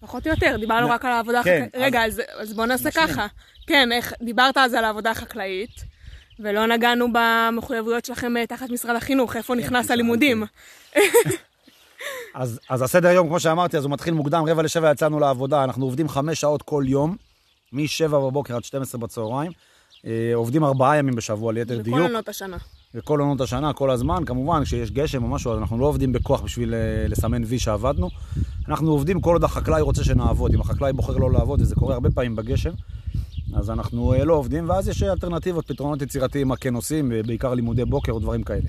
פחות 0.00 0.26
או 0.26 0.32
יותר, 0.32 0.56
דיברנו 0.60 0.90
רק 0.90 1.04
על 1.04 1.12
העבודה 1.12 1.42
כן, 1.44 1.62
החקלאית. 1.62 1.84
רגע, 1.84 2.04
אז, 2.04 2.52
בוא 2.54 2.66
נעשה 2.66 2.90
ככה. 2.90 3.26
כן, 3.66 3.88
דיברת 4.22 4.56
אז 4.56 4.74
על 4.74 4.84
העבודה 4.84 5.10
החקלאית, 5.10 5.84
ולא 6.40 6.66
נגענו 6.66 7.06
במחויבויות 7.12 8.04
שלכם 8.04 8.36
אה, 8.36 8.46
תחת 8.46 8.70
משרד 8.70 8.96
החינוך, 8.96 9.36
איפה 9.36 9.54
נכנס 9.54 9.90
הלימודים. 9.90 10.44
אז, 12.34 12.60
אז 12.68 12.82
הסדר 12.82 13.08
יום, 13.08 13.28
כמו 13.28 13.40
שאמרתי, 13.40 13.76
אז 13.76 13.84
הוא 13.84 13.92
מתחיל 13.92 14.14
מוקדם, 14.14 14.44
רבע 14.48 14.62
לשבע 14.62 14.90
יצאנו 14.90 15.20
לעבודה, 15.20 15.64
אנחנו 15.64 15.84
עובדים 15.84 16.08
חמש 16.08 16.40
שעות 16.40 16.62
כל 16.62 16.84
יום, 16.86 17.16
מ-7 17.72 18.08
בבוקר 18.08 18.56
עד 18.56 18.64
12 18.64 19.00
בצהריים. 19.00 19.52
אה, 20.06 20.30
עובדים 20.34 20.64
ארבעה 20.64 20.96
ימים 20.96 21.14
בשבוע 21.14 21.52
ליתר 21.52 21.80
דיוק. 21.82 21.96
וכל 21.96 22.06
עונות 22.06 22.28
השנה. 22.28 22.56
וכל 22.94 23.20
עונות 23.20 23.40
השנה, 23.40 23.72
כל 23.72 23.90
הזמן. 23.90 24.24
כמובן, 24.26 24.64
כשיש 24.64 24.90
גשם 24.90 25.22
או 25.22 25.28
משהו, 25.28 25.58
אנחנו 25.58 25.78
לא 25.78 25.86
עובדים 25.86 26.12
בכוח 26.12 26.40
בשביל 26.40 26.74
אה, 26.74 27.08
לסמן 27.08 27.42
וי 27.46 27.58
שעבדנו. 27.58 28.10
אנחנו 28.68 28.90
עובדים 28.90 29.20
כל 29.20 29.32
עוד 29.32 29.44
החקלאי 29.44 29.80
רוצה 29.80 30.04
שנעבוד. 30.04 30.54
אם 30.54 30.60
החקלאי 30.60 30.92
בוחר 30.92 31.16
לא 31.16 31.32
לעבוד, 31.32 31.60
וזה 31.60 31.74
קורה 31.74 31.94
הרבה 31.94 32.10
פעמים 32.10 32.36
בגשם, 32.36 32.72
אז 33.54 33.70
אנחנו 33.70 34.12
אה, 34.12 34.24
לא 34.24 34.34
עובדים, 34.34 34.68
ואז 34.68 34.88
יש 34.88 35.02
אלטרנטיבות, 35.02 35.66
פתרונות 35.66 36.02
יצירתיים, 36.02 36.48
מה 36.48 36.56
כן 36.56 36.74
עושים, 36.74 37.12
בעיקר 37.26 37.54
לימודי 37.54 37.84
בוקר 37.84 38.12
או 38.12 38.18
דברים 38.18 38.42
כאלה. 38.42 38.68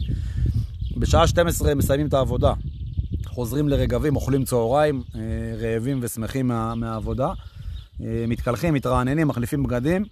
בשעה 0.97 1.27
12 1.27 1.75
מסיימים 1.75 2.07
את 2.07 2.13
העבודה. 2.13 2.53
חוזרים 3.25 3.69
לרגבים, 3.69 4.15
אוכלים 4.15 4.45
צהריים, 4.45 5.03
אה, 5.15 5.21
רעבים 5.57 5.99
ושמחים 6.01 6.47
מה, 6.47 6.75
מהעבודה, 6.75 7.31
אה, 8.01 8.25
מתקלחים, 8.27 8.73
מתרעננים, 8.73 9.27
מחליפים 9.27 9.63
בגדים. 9.63 10.05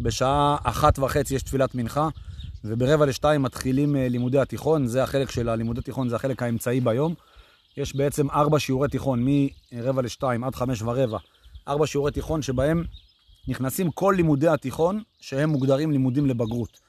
בשעה 0.00 0.56
אחת 0.62 0.98
וחצי 0.98 1.34
יש 1.34 1.42
תפילת 1.42 1.74
מנחה, 1.74 2.08
וברבע 2.68 3.06
לשתיים 3.06 3.42
מתחילים 3.42 3.96
אה, 3.96 4.08
לימודי 4.08 4.38
התיכון, 4.38 4.86
זה 4.86 5.02
החלק 5.02 5.30
של 5.30 5.48
הלימודי 5.48 5.80
תיכון, 5.80 6.08
זה 6.08 6.16
החלק 6.16 6.42
האמצעי 6.42 6.80
ביום. 6.80 7.14
יש 7.76 7.96
בעצם 7.96 8.30
ארבע 8.30 8.58
שיעורי 8.58 8.88
תיכון, 8.88 9.26
מרבע 9.72 10.02
לשתיים 10.02 10.44
עד 10.44 10.54
חמש 10.54 10.82
ורבע, 10.82 11.18
ארבע 11.68 11.86
שיעורי 11.86 12.12
תיכון 12.12 12.42
שבהם 12.42 12.84
נכנסים 13.48 13.90
כל 13.90 14.14
לימודי 14.16 14.48
התיכון 14.48 15.02
שהם 15.20 15.50
מוגדרים 15.50 15.90
לימודים 15.90 16.26
לבגרות. 16.26 16.80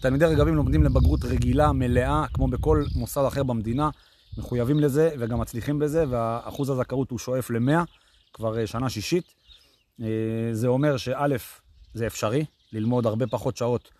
תלמידי 0.00 0.24
רגבים 0.24 0.54
לומדים 0.54 0.84
לבגרות 0.84 1.24
רגילה, 1.24 1.72
מלאה, 1.72 2.24
כמו 2.34 2.48
בכל 2.48 2.84
מוסד 2.94 3.24
אחר 3.26 3.42
במדינה. 3.42 3.90
מחויבים 4.38 4.80
לזה 4.80 5.10
וגם 5.18 5.40
מצליחים 5.40 5.78
בזה, 5.78 6.04
ואחוז 6.08 6.70
הזכאות 6.70 7.10
הוא 7.10 7.18
שואף 7.18 7.50
ל-100, 7.50 7.84
כבר 8.32 8.58
אה, 8.58 8.66
שנה 8.66 8.90
שישית. 8.90 9.24
אה, 10.02 10.06
זה 10.52 10.68
אומר 10.68 10.96
שא', 10.96 11.36
זה 11.94 12.06
אפשרי, 12.06 12.44
ללמוד 12.72 13.06
הרבה 13.06 13.26
פחות 13.26 13.56
שעות 13.56 13.90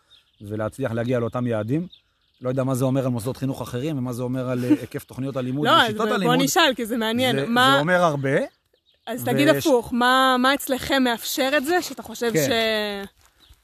ולהצליח 0.48 0.92
להגיע 0.92 1.18
לאותם 1.18 1.46
יעדים. 1.46 1.86
לא 2.40 2.48
יודע 2.48 2.64
מה 2.64 2.74
זה 2.74 2.84
אומר 2.84 3.04
על 3.04 3.10
מוסדות 3.10 3.36
חינוך 3.36 3.62
אחרים, 3.62 3.98
ומה 3.98 4.12
זה 4.12 4.22
אומר 4.22 4.48
על 4.48 4.64
אה, 4.64 4.68
היקף 4.80 5.04
תוכניות 5.04 5.36
הלימוד 5.36 5.68
ושיטות 5.68 6.00
הלימוד. 6.00 6.22
לא, 6.22 6.36
בוא 6.36 6.44
נשאל, 6.44 6.72
כי 6.76 6.86
זה 6.86 6.96
מעניין. 6.96 7.36
זה, 7.36 7.46
מה... 7.46 7.70
זה 7.74 7.80
אומר 7.80 8.02
הרבה. 8.02 8.38
אז 9.06 9.22
ו... 9.22 9.24
תגיד 9.24 9.48
הפוך, 9.48 9.92
מה, 9.92 10.36
מה 10.38 10.54
אצלכם 10.54 11.02
מאפשר 11.02 11.50
את 11.56 11.64
זה, 11.64 11.82
שאתה 11.82 12.02
חושב 12.02 12.30
כן. 12.32 12.46
ש... 12.46 12.50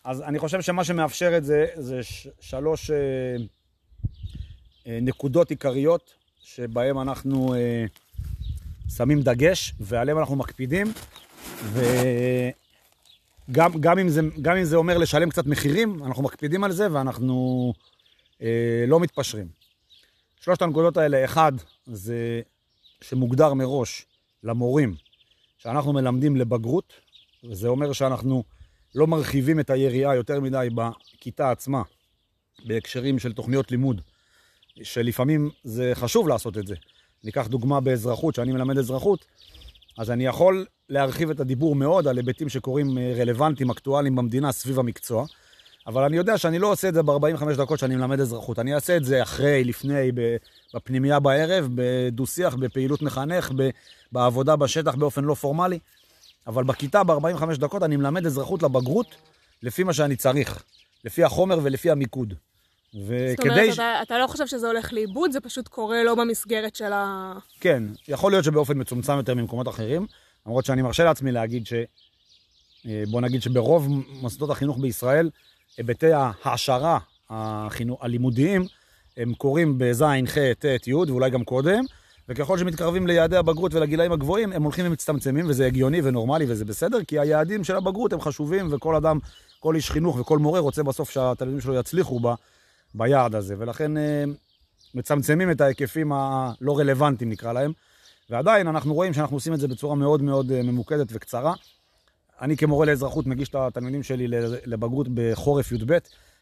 אז 0.04 0.22
אני 0.22 0.38
חושב 0.38 0.60
שמה 0.60 0.84
שמאפשר 0.84 1.36
את 1.36 1.44
זה, 1.44 1.66
זה 1.74 2.02
ש... 2.02 2.28
שלוש 2.40 2.90
אה, 2.90 2.96
אה, 4.86 4.98
נקודות 5.02 5.50
עיקריות 5.50 6.10
שבהם 6.40 7.00
אנחנו 7.00 7.54
אה, 7.54 7.84
שמים 8.96 9.22
דגש 9.22 9.74
ועליהם 9.80 10.18
אנחנו 10.18 10.36
מקפידים, 10.36 10.92
וגם 11.72 11.82
גם 13.52 13.98
אם, 13.98 14.08
זה, 14.08 14.20
גם 14.42 14.56
אם 14.56 14.64
זה 14.64 14.76
אומר 14.76 14.98
לשלם 14.98 15.30
קצת 15.30 15.46
מחירים, 15.46 16.04
אנחנו 16.04 16.22
מקפידים 16.22 16.64
על 16.64 16.72
זה 16.72 16.92
ואנחנו 16.92 17.72
אה, 18.42 18.84
לא 18.88 19.00
מתפשרים. 19.00 19.48
שלושת 20.40 20.62
הנקודות 20.62 20.96
האלה, 20.96 21.24
אחד, 21.24 21.52
זה 21.86 22.40
שמוגדר 23.00 23.54
מראש 23.54 24.06
למורים 24.42 24.94
שאנחנו 25.58 25.92
מלמדים 25.92 26.36
לבגרות, 26.36 26.92
וזה 27.44 27.68
אומר 27.68 27.92
שאנחנו 27.92 28.44
לא 28.94 29.06
מרחיבים 29.06 29.60
את 29.60 29.70
היריעה 29.70 30.16
יותר 30.16 30.40
מדי 30.40 30.68
בכיתה 30.74 31.50
עצמה, 31.50 31.82
בהקשרים 32.64 33.18
של 33.18 33.32
תוכניות 33.32 33.70
לימוד. 33.70 34.00
שלפעמים 34.82 35.50
זה 35.64 35.92
חשוב 35.94 36.28
לעשות 36.28 36.58
את 36.58 36.66
זה. 36.66 36.74
ניקח 37.24 37.46
דוגמה 37.46 37.80
באזרחות, 37.80 38.34
שאני 38.34 38.52
מלמד 38.52 38.78
אזרחות, 38.78 39.24
אז 40.00 40.10
אני 40.10 40.26
יכול 40.26 40.66
להרחיב 40.88 41.30
את 41.30 41.40
הדיבור 41.40 41.74
מאוד 41.74 42.08
על 42.08 42.16
היבטים 42.16 42.48
שקורים 42.48 42.98
אה, 42.98 43.14
רלוונטיים, 43.16 43.70
אקטואליים 43.70 44.16
במדינה 44.16 44.52
סביב 44.52 44.78
המקצוע, 44.78 45.26
אבל 45.86 46.02
אני 46.04 46.16
יודע 46.16 46.38
שאני 46.38 46.58
לא 46.58 46.72
עושה 46.72 46.88
את 46.88 46.94
זה 46.94 47.02
ב-45 47.02 47.44
דקות 47.58 47.78
שאני 47.78 47.96
מלמד 47.96 48.20
אזרחות. 48.20 48.58
אני 48.58 48.74
אעשה 48.74 48.96
את 48.96 49.04
זה 49.04 49.22
אחרי, 49.22 49.64
לפני, 49.64 50.12
בפנימייה 50.74 51.20
בערב, 51.20 51.68
בדו-שיח, 51.74 52.54
בפעילות 52.54 53.02
מחנך, 53.02 53.52
בעבודה 54.12 54.56
בשטח 54.56 54.94
באופן 54.94 55.24
לא 55.24 55.34
פורמלי. 55.34 55.78
אבל 56.46 56.64
בכיתה 56.64 57.04
ב-45 57.04 57.56
דקות 57.58 57.82
אני 57.82 57.96
מלמד 57.96 58.26
אזרחות 58.26 58.62
לבגרות 58.62 59.14
לפי 59.62 59.82
מה 59.82 59.92
שאני 59.92 60.16
צריך, 60.16 60.62
לפי 61.04 61.24
החומר 61.24 61.58
ולפי 61.62 61.90
המיקוד. 61.90 62.34
וכדי... 62.94 63.34
זאת 63.36 63.46
אומרת, 63.46 63.74
אתה, 63.74 63.98
אתה 64.02 64.18
לא 64.18 64.26
חושב 64.26 64.46
שזה 64.46 64.66
הולך 64.66 64.92
לאיבוד, 64.92 65.32
זה 65.32 65.40
פשוט 65.40 65.68
קורה 65.68 66.02
לא 66.02 66.14
במסגרת 66.14 66.76
של 66.76 66.92
ה... 66.92 67.32
כן, 67.60 67.82
יכול 68.08 68.32
להיות 68.32 68.44
שבאופן 68.44 68.80
מצומצם 68.80 69.16
יותר 69.16 69.34
ממקומות 69.34 69.68
אחרים, 69.68 70.06
למרות 70.46 70.64
שאני 70.64 70.82
מרשה 70.82 71.04
לעצמי 71.04 71.32
להגיד 71.32 71.66
ש... 71.66 71.72
אה, 72.86 73.02
בוא 73.10 73.20
נגיד 73.20 73.42
שברוב 73.42 73.88
מוסדות 74.08 74.50
החינוך 74.50 74.78
בישראל, 74.78 75.30
היבטי 75.76 76.12
ההעשרה 76.12 76.98
החינוך, 77.30 78.04
הלימודיים, 78.04 78.66
הם 79.16 79.34
קורים 79.34 79.74
בז', 79.78 80.04
ח', 80.26 80.38
ט', 80.58 80.86
י', 80.86 80.94
ואולי 80.94 81.30
גם 81.30 81.44
קודם, 81.44 81.84
וככל 82.28 82.58
שמתקרבים 82.58 83.06
ליעדי 83.06 83.36
הבגרות 83.36 83.74
ולגילאים 83.74 84.12
הגבוהים, 84.12 84.52
הם 84.52 84.62
הולכים 84.62 84.86
ומצטמצמים, 84.86 85.48
וזה 85.48 85.66
הגיוני 85.66 86.00
ונורמלי 86.04 86.44
וזה 86.48 86.64
בסדר, 86.64 87.04
כי 87.04 87.18
היעדים 87.18 87.64
של 87.64 87.76
הבגרות 87.76 88.12
הם 88.12 88.20
חשובים, 88.20 88.68
וכל 88.70 88.94
אדם, 88.94 89.18
כל 89.60 89.74
איש 89.74 89.90
חינוך 89.90 90.20
וכל 90.20 90.38
מורה 90.38 90.60
רוצה 90.60 90.82
בסוף 90.82 91.10
שהתלמידים 91.10 91.60
שלו 91.60 91.74
יצליחו 91.74 92.20
בה. 92.20 92.34
ביעד 92.94 93.34
הזה, 93.34 93.54
ולכן 93.58 93.96
אה, 93.96 94.24
מצמצמים 94.94 95.50
את 95.50 95.60
ההיקפים 95.60 96.12
הלא 96.12 96.78
רלוונטיים 96.78 97.30
נקרא 97.30 97.52
להם, 97.52 97.72
ועדיין 98.30 98.68
אנחנו 98.68 98.94
רואים 98.94 99.12
שאנחנו 99.12 99.36
עושים 99.36 99.54
את 99.54 99.60
זה 99.60 99.68
בצורה 99.68 99.94
מאוד 99.94 100.22
מאוד 100.22 100.52
אה, 100.52 100.62
ממוקדת 100.62 101.08
וקצרה. 101.10 101.54
אני 102.40 102.56
כמורה 102.56 102.86
לאזרחות 102.86 103.26
מגיש 103.26 103.48
את 103.48 103.54
התלמידים 103.54 104.02
שלי 104.02 104.26
לבגרות 104.66 105.06
בחורף 105.14 105.72
י"ב, 105.72 105.98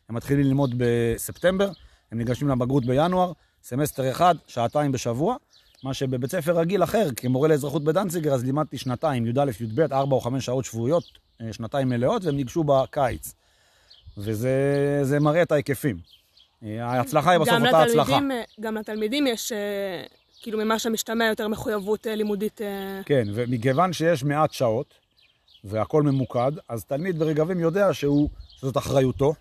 הם 0.09 0.15
מתחילים 0.15 0.47
ללמוד 0.47 0.75
בספטמבר, 0.77 1.71
הם 2.13 2.19
ניגשים 2.19 2.49
לבגרות 2.49 2.85
בינואר, 2.87 3.33
סמסטר 3.63 4.11
אחד, 4.11 4.35
שעתיים 4.47 4.93
בשבוע, 4.93 5.37
מה 5.83 5.95
שבבית 5.95 6.31
ספר 6.31 6.59
רגיל 6.59 6.83
אחר, 6.83 7.09
כמורה 7.17 7.49
לאזרחות 7.49 7.85
בדנציגר, 7.85 8.35
אז 8.35 8.45
לימדתי 8.45 8.79
שנתיים, 8.79 9.27
י"א, 9.27 9.51
י"ב, 9.61 9.81
ארבע 9.81 10.15
או 10.17 10.21
חמש 10.21 10.47
שעות 10.47 10.65
שבועיות, 10.65 11.05
אה, 11.41 11.53
שנתיים 11.53 11.89
מלאות, 11.89 12.25
והם 12.25 12.37
ניגשו 12.37 12.65
בקיץ. 12.65 13.35
וזה 14.19 15.19
מראה 15.21 15.43
את 15.43 15.53
ההיקפים. 15.53 15.99
ההצלחה 16.63 17.31
היא 17.31 17.39
בסוף 17.39 17.55
אותה 17.67 17.83
הצלחה. 17.83 18.19
גם 18.61 18.77
לתלמידים 18.77 19.27
יש 19.27 19.53
אה, 19.53 20.03
כאילו 20.43 20.59
ממה 20.59 20.79
שמשתמע 20.79 21.25
יותר 21.25 21.49
מחויבות 21.49 22.07
אה, 22.07 22.15
לימודית. 22.15 22.61
אה, 22.61 23.01
כן, 23.05 23.29
ומכיוון 23.35 23.93
שיש 23.93 24.25
מעט 24.25 24.53
שעות, 24.53 24.95
והכל 25.65 26.03
ממוקד, 26.03 26.53
אז 26.69 26.85
תלמיד 26.85 27.19
ברגבים 27.19 27.61
יודע 27.61 27.95
שהוא, 27.95 28.29
שזאת 28.57 28.77
אחריותו, 28.77 29.35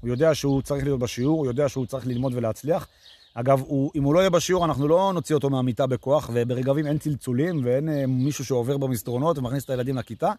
הוא 0.00 0.10
יודע 0.10 0.34
שהוא 0.34 0.62
צריך 0.62 0.84
להיות 0.84 1.00
בשיעור, 1.00 1.38
הוא 1.38 1.46
יודע 1.46 1.68
שהוא 1.68 1.86
צריך 1.86 2.06
ללמוד 2.06 2.32
ולהצליח. 2.34 2.88
אגב, 3.34 3.60
הוא, 3.60 3.90
אם 3.94 4.02
הוא 4.02 4.14
לא 4.14 4.20
יהיה 4.20 4.30
בשיעור, 4.30 4.64
אנחנו 4.64 4.88
לא 4.88 5.10
נוציא 5.14 5.34
אותו 5.34 5.50
מהמיטה 5.50 5.86
בכוח, 5.86 6.30
וברגבים 6.32 6.86
אין 6.86 6.98
צלצולים 6.98 7.60
ואין 7.64 7.88
אה, 7.88 8.06
מישהו 8.06 8.44
שעובר 8.44 8.76
במסדרונות 8.76 9.38
ומכניס 9.38 9.64
את 9.64 9.70
הילדים 9.70 9.96
לכיתה. 9.96 10.32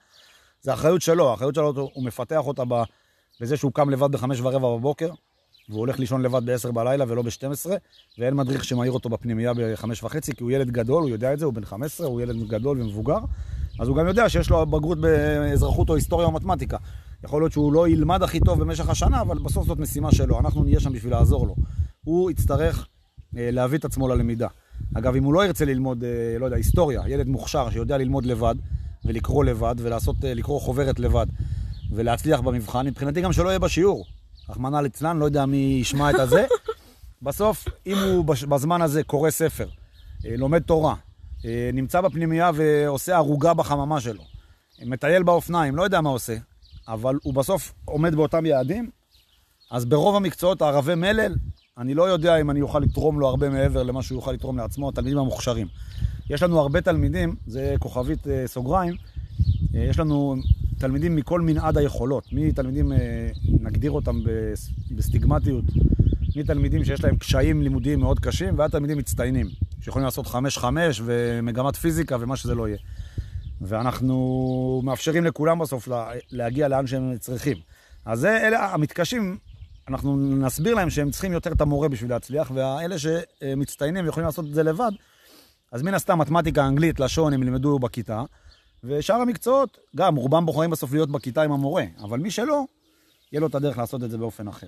זה 0.62 0.74
אחריות 0.74 1.01
שלו, 1.01 1.29
האחריות 1.31 1.55
שלו, 1.55 1.74
הוא 1.93 2.03
מפתח 2.03 2.48
אותה 2.48 2.63
בזה 3.41 3.57
שהוא 3.57 3.71
קם 3.71 3.89
לבד 3.89 4.12
בחמש 4.12 4.39
ורבע 4.41 4.77
בבוקר, 4.77 5.09
והוא 5.69 5.79
הולך 5.79 5.99
לישון 5.99 6.21
לבד 6.21 6.45
ב-10 6.45 6.71
בלילה 6.71 7.05
ולא 7.07 7.21
ב-12, 7.21 7.69
ואין 8.17 8.33
מדריך 8.33 8.63
שמעיר 8.63 8.91
אותו 8.91 9.09
בפנימייה 9.09 9.53
ב-5 9.53 9.85
וחצי, 10.03 10.33
כי 10.35 10.43
הוא 10.43 10.51
ילד 10.51 10.71
גדול, 10.71 11.03
הוא 11.03 11.09
יודע 11.09 11.33
את 11.33 11.39
זה, 11.39 11.45
הוא 11.45 11.53
בן 11.53 11.65
15, 11.65 12.07
הוא 12.07 12.21
ילד 12.21 12.47
גדול 12.47 12.81
ומבוגר, 12.81 13.19
אז 13.79 13.88
הוא 13.88 13.97
גם 13.97 14.07
יודע 14.07 14.29
שיש 14.29 14.49
לו 14.49 14.65
בגרות 14.65 15.01
באזרחות 15.01 15.89
או 15.89 15.95
היסטוריה 15.95 16.27
או 16.27 16.31
מתמטיקה. 16.31 16.77
יכול 17.23 17.41
להיות 17.41 17.51
שהוא 17.51 17.73
לא 17.73 17.88
ילמד 17.88 18.23
הכי 18.23 18.39
טוב 18.39 18.59
במשך 18.59 18.89
השנה, 18.89 19.21
אבל 19.21 19.38
בסוף 19.38 19.67
זאת 19.67 19.79
משימה 19.79 20.11
שלו, 20.11 20.39
אנחנו 20.39 20.63
נהיה 20.63 20.79
שם 20.79 20.93
בשביל 20.93 21.13
לעזור 21.13 21.47
לו. 21.47 21.55
הוא 22.03 22.31
יצטרך 22.31 22.88
אה, 23.38 23.51
להביא 23.51 23.77
את 23.77 23.85
עצמו 23.85 24.07
ללמידה. 24.07 24.47
אגב, 24.93 25.15
אם 25.15 25.23
הוא 25.23 25.33
לא 25.33 25.45
ירצה 25.45 25.65
ללמוד, 25.65 26.03
אה, 26.03 26.39
לא 26.39 26.45
יודע, 26.45 26.57
היסטוריה, 26.57 27.01
ילד 27.07 27.27
מוכשר 27.27 27.69
שיודע 27.69 27.97
ללמוד 27.97 28.25
לבד, 28.25 28.55
ולקרוא 29.05 29.45
לבד, 29.45 29.75
ולעשות, 29.77 30.25
אה, 30.25 30.33
לקרוא 30.33 30.59
חוברת 30.59 30.99
לבד, 30.99 31.25
ולהצליח 31.91 32.39
במבחן, 32.39 32.88
מבחינתי 32.88 33.21
גם 33.21 33.33
שלא 33.33 33.49
יהיה 33.49 33.59
בשיעור. 33.59 34.05
רחמנא 34.49 34.77
ליצלן, 34.77 35.17
לא 35.17 35.25
יודע 35.25 35.45
מי 35.45 35.77
ישמע 35.81 36.09
את 36.09 36.15
הזה. 36.15 36.45
בסוף, 37.21 37.65
אם 37.87 37.97
הוא 37.97 38.25
בזמן 38.25 38.81
הזה 38.81 39.03
קורא 39.03 39.29
ספר, 39.29 39.67
אה, 40.25 40.35
לומד 40.37 40.61
תורה, 40.61 40.95
אה, 41.45 41.69
נמצא 41.73 42.01
בפנימייה 42.01 42.51
ועושה 42.53 43.15
ערוגה 43.15 43.53
בחממה 43.53 44.01
שלו, 44.01 44.23
מטייל 44.85 45.23
באופניים, 45.23 45.75
לא 45.75 45.83
יודע 45.83 46.01
מה 46.01 46.09
עושה, 46.09 46.35
אבל 46.87 47.19
הוא 47.23 47.33
בסוף 47.33 47.73
עומד 47.85 48.15
באותם 48.15 48.45
יעדים, 48.45 48.89
אז 49.71 49.85
ברוב 49.85 50.15
המקצועות 50.15 50.61
הערבי 50.61 50.95
מלל, 50.95 51.35
אני 51.77 51.93
לא 51.93 52.09
יודע 52.09 52.41
אם 52.41 52.49
אני 52.49 52.61
אוכל 52.61 52.79
לתרום 52.79 53.19
לו 53.19 53.27
הרבה 53.27 53.49
מעבר 53.49 53.83
למה 53.83 54.03
שהוא 54.03 54.17
יוכל 54.17 54.31
לתרום 54.31 54.57
לעצמו, 54.57 54.89
התלמידים 54.89 55.17
המוכשרים. 55.17 55.67
יש 56.29 56.43
לנו 56.43 56.59
הרבה 56.59 56.81
תלמידים, 56.81 57.35
זה 57.47 57.75
כוכבית 57.79 58.27
אה, 58.27 58.43
סוגריים, 58.47 58.93
יש 59.73 59.99
לנו 59.99 60.35
תלמידים 60.79 61.15
מכל 61.15 61.41
מנעד 61.41 61.77
היכולות, 61.77 62.27
מתלמידים, 62.31 62.91
אה, 62.91 63.29
נגדיר 63.62 63.91
אותם 63.91 64.19
בסטיגמטיות, 64.91 65.65
מתלמידים 66.36 66.86
שיש 66.86 67.03
להם 67.03 67.17
קשיים 67.17 67.62
לימודיים 67.62 68.00
מאוד 68.00 68.19
קשים, 68.19 68.59
ועד 68.59 68.71
תלמידים 68.71 68.98
מצטיינים, 68.98 69.48
שיכולים 69.81 70.05
לעשות 70.05 70.27
חמש-חמש 70.27 71.01
ומגמת 71.05 71.75
פיזיקה 71.75 72.17
ומה 72.19 72.36
שזה 72.36 72.55
לא 72.55 72.67
יהיה. 72.67 72.77
ואנחנו 73.62 74.81
מאפשרים 74.83 75.25
לכולם 75.25 75.59
בסוף 75.59 75.88
להגיע 76.31 76.67
לאן 76.67 76.88
שהם 76.88 77.17
צריכים. 77.17 77.57
אז 78.05 78.19
זה, 78.19 78.48
אלה 78.48 78.74
המתקשים, 78.74 79.38
אנחנו 79.88 80.17
נסביר 80.17 80.75
להם 80.75 80.89
שהם 80.89 81.12
צריכים 81.12 81.31
יותר 81.33 81.51
את 81.51 81.62
המורה 81.62 81.88
בשביל 81.88 82.09
להצליח, 82.09 82.51
ואלה 82.53 82.95
שמצטיינים 83.00 84.05
ויכולים 84.05 84.25
לעשות 84.25 84.45
את 84.45 84.53
זה 84.53 84.63
לבד, 84.63 84.91
אז 85.71 85.81
מן 85.81 85.93
הסתם 85.93 86.19
מתמטיקה, 86.19 86.67
אנגלית, 86.67 87.00
לשון, 87.00 87.33
הם 87.33 87.43
ילמדו 87.43 87.79
בכיתה. 87.79 88.24
ושאר 88.83 89.15
המקצועות, 89.15 89.77
גם 89.95 90.15
רובם 90.15 90.45
בוחרים 90.45 90.69
בסוף 90.69 90.93
להיות 90.93 91.12
בכיתה 91.12 91.43
עם 91.43 91.51
המורה, 91.51 91.83
אבל 92.03 92.19
מי 92.19 92.31
שלא, 92.31 92.63
יהיה 93.31 93.41
לו 93.41 93.48
את 93.48 93.55
הדרך 93.55 93.77
לעשות 93.77 94.03
את 94.03 94.12
זה 94.12 94.17
באופן 94.17 94.48
אחר. 94.48 94.67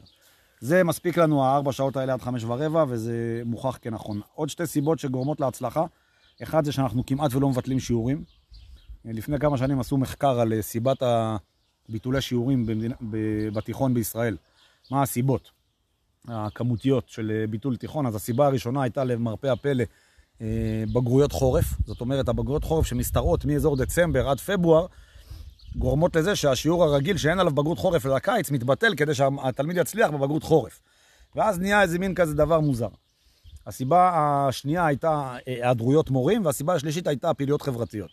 זה 0.60 0.84
מספיק 0.84 1.18
לנו 1.18 1.44
הארבע 1.44 1.72
שעות 1.72 1.98
האלה 1.98 2.14
עד 2.14 2.22
חמש 2.22 2.44
ורבע, 2.44 2.86
וזה 2.88 3.42
מוכח 3.46 3.78
כנכון. 3.82 4.22
עוד 4.34 4.50
שתי 4.50 4.68
סיבות 4.68 5.00
שגורמות 5.00 5.40
להצלחה, 5.40 5.86
אחד 6.44 6.66
זה 6.66 6.72
שאנחנו 6.72 7.06
כמעט 7.06 7.34
ולא 7.34 7.50
מבטלים 7.50 7.80
שיעורים. 7.80 8.24
לפני 9.06 9.40
כמה 9.40 9.58
שנים 9.58 9.80
עשו 9.80 9.98
מחקר 9.98 10.40
על 10.40 10.62
סיבת 10.62 11.04
ביטולי 11.90 12.22
שיעורים 12.22 12.66
במדינה, 12.66 12.96
בתיכון 13.54 13.94
בישראל. 13.94 14.38
מה 14.92 15.02
הסיבות 15.02 15.52
הכמותיות 16.28 17.10
של 17.10 17.46
ביטול 17.50 17.78
תיכון? 17.78 18.06
אז 18.06 18.16
הסיבה 18.16 18.46
הראשונה 18.46 18.82
הייתה 18.84 19.04
למרפא 19.04 19.48
הפלא 19.48 19.84
אה, 19.84 19.86
בגרויות 20.94 21.32
חורף, 21.32 21.66
זאת 21.86 22.02
אומרת 22.02 22.30
הבגרויות 22.30 22.64
חורף 22.64 22.86
שמשתרעות 22.86 23.46
מאזור 23.46 23.78
דצמבר 23.78 24.30
עד 24.30 24.40
פברואר, 24.40 24.86
גורמות 25.76 26.16
לזה 26.16 26.36
שהשיעור 26.36 26.84
הרגיל 26.84 27.18
שאין 27.18 27.40
עליו 27.40 27.54
בגרות 27.54 27.80
חורף 27.80 28.06
אלא 28.06 28.20
קיץ 28.20 28.52
מתבטל 28.52 28.96
כדי 28.96 29.14
שהתלמיד 29.14 29.78
יצליח 29.78 30.10
בבגרות 30.10 30.44
חורף. 30.44 30.80
ואז 31.36 31.60
נהיה 31.60 31.82
איזה 31.82 32.00
מין 32.00 32.16
כזה 32.16 32.34
דבר 32.34 32.60
מוזר. 32.60 32.88
הסיבה 33.68 34.12
השנייה 34.14 34.86
הייתה 34.86 35.10
אה, 35.12 35.38
היעדרויות 35.46 36.10
מורים, 36.10 36.46
והסיבה 36.46 36.74
השלישית 36.74 37.08
הייתה 37.08 37.34
פעילויות 37.34 37.62
חברתיות. 37.62 38.10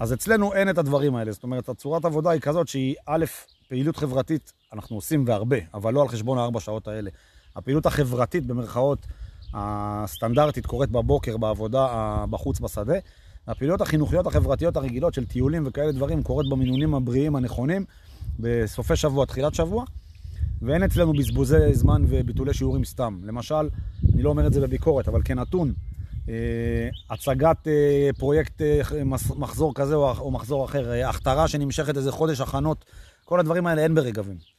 אז 0.00 0.12
אצלנו 0.12 0.54
אין 0.54 0.70
את 0.70 0.78
הדברים 0.78 1.16
האלה, 1.16 1.32
זאת 1.32 1.42
אומרת, 1.42 1.68
הצורת 1.68 2.04
עבודה 2.04 2.30
היא 2.30 2.40
כזאת 2.40 2.68
שהיא 2.68 2.94
א', 3.06 3.24
פעילות 3.68 3.96
חברתית 3.96 4.52
אנחנו 4.72 4.96
עושים 4.96 5.24
והרבה, 5.26 5.56
אבל 5.74 5.94
לא 5.94 6.02
על 6.02 6.08
חשבון 6.08 6.38
הארבע 6.38 6.60
שעות 6.60 6.88
האלה. 6.88 7.10
הפעילות 7.56 7.86
החברתית 7.86 8.46
במרכאות 8.46 9.06
הסטנדרטית 9.54 10.66
קורית 10.66 10.90
בבוקר 10.90 11.36
בעבודה 11.36 11.86
בחוץ 12.30 12.60
בשדה. 12.60 12.94
הפעילויות 13.46 13.80
החינוכיות 13.80 14.26
החברתיות 14.26 14.76
הרגילות 14.76 15.14
של 15.14 15.26
טיולים 15.26 15.62
וכאלה 15.66 15.92
דברים 15.92 16.22
קורות 16.22 16.48
במינונים 16.48 16.94
הבריאים 16.94 17.36
הנכונים 17.36 17.84
בסופי 18.40 18.96
שבוע, 18.96 19.26
תחילת 19.26 19.54
שבוע, 19.54 19.84
ואין 20.62 20.82
אצלנו 20.82 21.12
בזבוזי 21.12 21.74
זמן 21.74 22.04
וביטולי 22.08 22.54
שיעורים 22.54 22.84
סתם. 22.84 23.18
למשל, 23.24 23.68
אני 24.14 24.22
לא 24.22 24.30
אומר 24.30 24.46
את 24.46 24.52
זה 24.52 24.60
בביקורת, 24.60 25.08
אבל 25.08 25.20
כנתון, 25.24 25.72
אה, 26.28 26.34
הצגת 27.10 27.68
אה, 27.68 28.10
פרויקט 28.18 28.62
אה, 28.62 29.04
מחזור 29.36 29.74
כזה 29.74 29.94
או 29.94 30.30
מחזור 30.30 30.64
אחר, 30.64 30.92
הכתרה 31.06 31.48
שנמשכת 31.48 31.96
איזה 31.96 32.12
חודש 32.12 32.40
הכנות, 32.40 32.84
כל 33.24 33.40
הדברים 33.40 33.66
האלה 33.66 33.82
אין 33.82 33.94
ברגבים. 33.94 34.51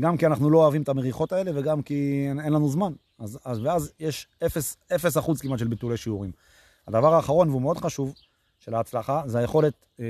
גם 0.00 0.16
כי 0.16 0.26
אנחנו 0.26 0.50
לא 0.50 0.58
אוהבים 0.58 0.82
את 0.82 0.88
המריחות 0.88 1.32
האלה 1.32 1.50
וגם 1.54 1.82
כי 1.82 2.26
אין 2.44 2.52
לנו 2.52 2.68
זמן. 2.68 2.92
אז, 3.18 3.38
אז, 3.44 3.58
ואז 3.62 3.92
יש 4.00 4.26
0, 4.46 4.76
0 4.94 5.16
אחוז 5.16 5.40
כמעט 5.40 5.58
של 5.58 5.68
ביטולי 5.68 5.96
שיעורים. 5.96 6.30
הדבר 6.88 7.14
האחרון, 7.14 7.48
והוא 7.48 7.62
מאוד 7.62 7.78
חשוב, 7.78 8.14
של 8.58 8.74
ההצלחה, 8.74 9.22
זה 9.26 9.38
היכולת 9.38 9.72
אה, 10.00 10.04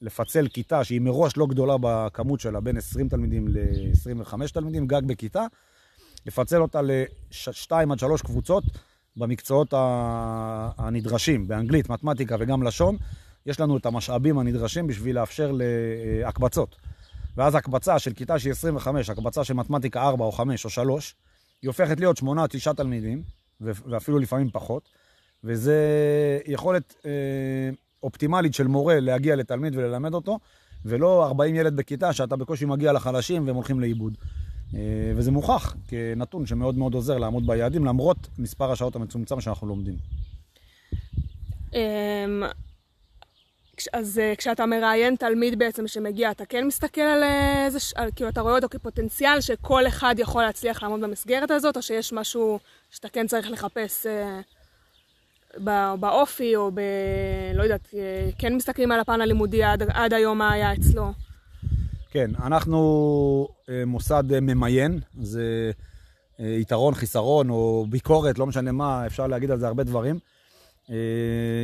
לפצל 0.00 0.48
כיתה 0.48 0.84
שהיא 0.84 1.00
מראש 1.00 1.36
לא 1.36 1.46
גדולה 1.46 1.74
בכמות 1.80 2.40
שלה, 2.40 2.60
בין 2.60 2.76
20 2.76 3.08
תלמידים 3.08 3.48
ל-25 3.48 4.52
תלמידים, 4.52 4.86
גג 4.86 5.02
בכיתה, 5.06 5.46
לפצל 6.26 6.62
אותה 6.62 6.82
ל-2 6.82 7.72
עד 7.92 7.98
3 7.98 8.22
קבוצות 8.22 8.64
במקצועות 9.16 9.74
הנדרשים, 10.78 11.48
באנגלית, 11.48 11.90
מתמטיקה 11.90 12.36
וגם 12.38 12.62
לשון. 12.62 12.96
יש 13.46 13.60
לנו 13.60 13.76
את 13.76 13.86
המשאבים 13.86 14.38
הנדרשים 14.38 14.86
בשביל 14.86 15.16
לאפשר 15.16 15.52
להקבצות. 15.54 16.76
ואז 17.36 17.54
הקבצה 17.54 17.98
של 17.98 18.12
כיתה 18.12 18.38
שהיא 18.38 18.50
25, 18.50 19.10
הקבצה 19.10 19.44
של 19.44 19.54
מתמטיקה 19.54 20.02
4 20.02 20.24
או 20.24 20.32
5 20.32 20.64
או 20.64 20.70
3, 20.70 21.14
היא 21.62 21.68
הופכת 21.68 22.00
להיות 22.00 22.16
שמונה, 22.16 22.48
תשעה 22.48 22.74
תלמידים, 22.74 23.22
ואפילו 23.60 24.18
לפעמים 24.18 24.50
פחות, 24.52 24.88
וזה 25.44 25.78
יכולת 26.46 26.94
אה, 27.06 27.10
אופטימלית 28.02 28.54
של 28.54 28.66
מורה 28.66 29.00
להגיע 29.00 29.36
לתלמיד 29.36 29.76
וללמד 29.76 30.14
אותו, 30.14 30.38
ולא 30.84 31.26
40 31.26 31.54
ילד 31.54 31.76
בכיתה 31.76 32.12
שאתה 32.12 32.36
בקושי 32.36 32.64
מגיע 32.64 32.92
לחלשים 32.92 33.46
והם 33.46 33.56
הולכים 33.56 33.80
לאיבוד. 33.80 34.18
אה, 34.74 35.12
וזה 35.16 35.30
מוכח 35.30 35.74
כנתון 35.88 36.46
שמאוד 36.46 36.78
מאוד 36.78 36.94
עוזר 36.94 37.18
לעמוד 37.18 37.46
ביעדים, 37.46 37.84
למרות 37.84 38.28
מספר 38.38 38.72
השעות 38.72 38.96
המצומצם 38.96 39.40
שאנחנו 39.40 39.66
לומדים. 39.66 39.94
אז 43.92 44.20
uh, 44.20 44.36
כשאתה 44.36 44.66
מראיין 44.66 45.16
תלמיד 45.16 45.58
בעצם 45.58 45.88
שמגיע, 45.88 46.30
אתה 46.30 46.44
כן 46.46 46.66
מסתכל 46.66 47.00
על 47.00 47.22
איזה, 47.66 47.78
על, 47.94 48.10
כאילו 48.16 48.30
אתה 48.30 48.40
רואה 48.40 48.54
אותו 48.54 48.68
כפוטנציאל 48.70 49.40
שכל 49.40 49.86
אחד 49.86 50.14
יכול 50.18 50.42
להצליח 50.42 50.82
לעמוד 50.82 51.00
במסגרת 51.00 51.50
הזאת, 51.50 51.76
או 51.76 51.82
שיש 51.82 52.12
משהו 52.12 52.58
שאתה 52.90 53.08
כן 53.08 53.26
צריך 53.26 53.50
לחפש 53.50 54.06
uh, 54.06 55.60
באופי, 56.00 56.56
או 56.56 56.70
ב... 56.74 56.80
לא 57.54 57.62
יודעת, 57.62 57.94
כן 58.38 58.56
מסתכלים 58.56 58.92
על 58.92 59.00
הפן 59.00 59.20
הלימודי 59.20 59.62
עד, 59.62 59.82
עד 59.82 60.12
היום 60.12 60.38
מה 60.38 60.52
היה 60.52 60.72
אצלו. 60.72 61.12
כן, 62.10 62.30
אנחנו 62.42 63.48
מוסד 63.86 64.24
ממיין, 64.40 65.00
זה 65.20 65.70
יתרון, 66.38 66.94
חיסרון, 66.94 67.50
או 67.50 67.86
ביקורת, 67.88 68.38
לא 68.38 68.46
משנה 68.46 68.72
מה, 68.72 69.06
אפשר 69.06 69.26
להגיד 69.26 69.50
על 69.50 69.58
זה 69.58 69.66
הרבה 69.66 69.84
דברים. 69.84 70.18
אה, 70.90 70.96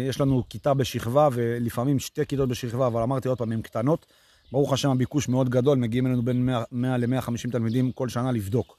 יש 0.09 0.21
לנו 0.21 0.43
כיתה 0.49 0.75
בשכבה 0.75 1.29
ולפעמים 1.33 1.99
שתי 1.99 2.27
כיתות 2.27 2.49
בשכבה, 2.49 2.87
אבל 2.87 3.03
אמרתי 3.03 3.29
עוד 3.29 3.39
פעם, 3.39 3.53
הן 3.53 3.63
קטנות. 3.63 4.07
ברוך 4.53 4.73
השם 4.73 4.91
הביקוש 4.91 5.29
מאוד 5.29 5.49
גדול, 5.49 5.79
מגיעים 5.79 6.07
אלינו 6.07 6.23
בין 6.23 6.47
100, 6.47 6.63
100 6.73 6.97
ל-150 6.97 7.51
תלמידים 7.53 7.93
כל 7.93 8.09
שנה 8.09 8.33
לבדוק. 8.33 8.77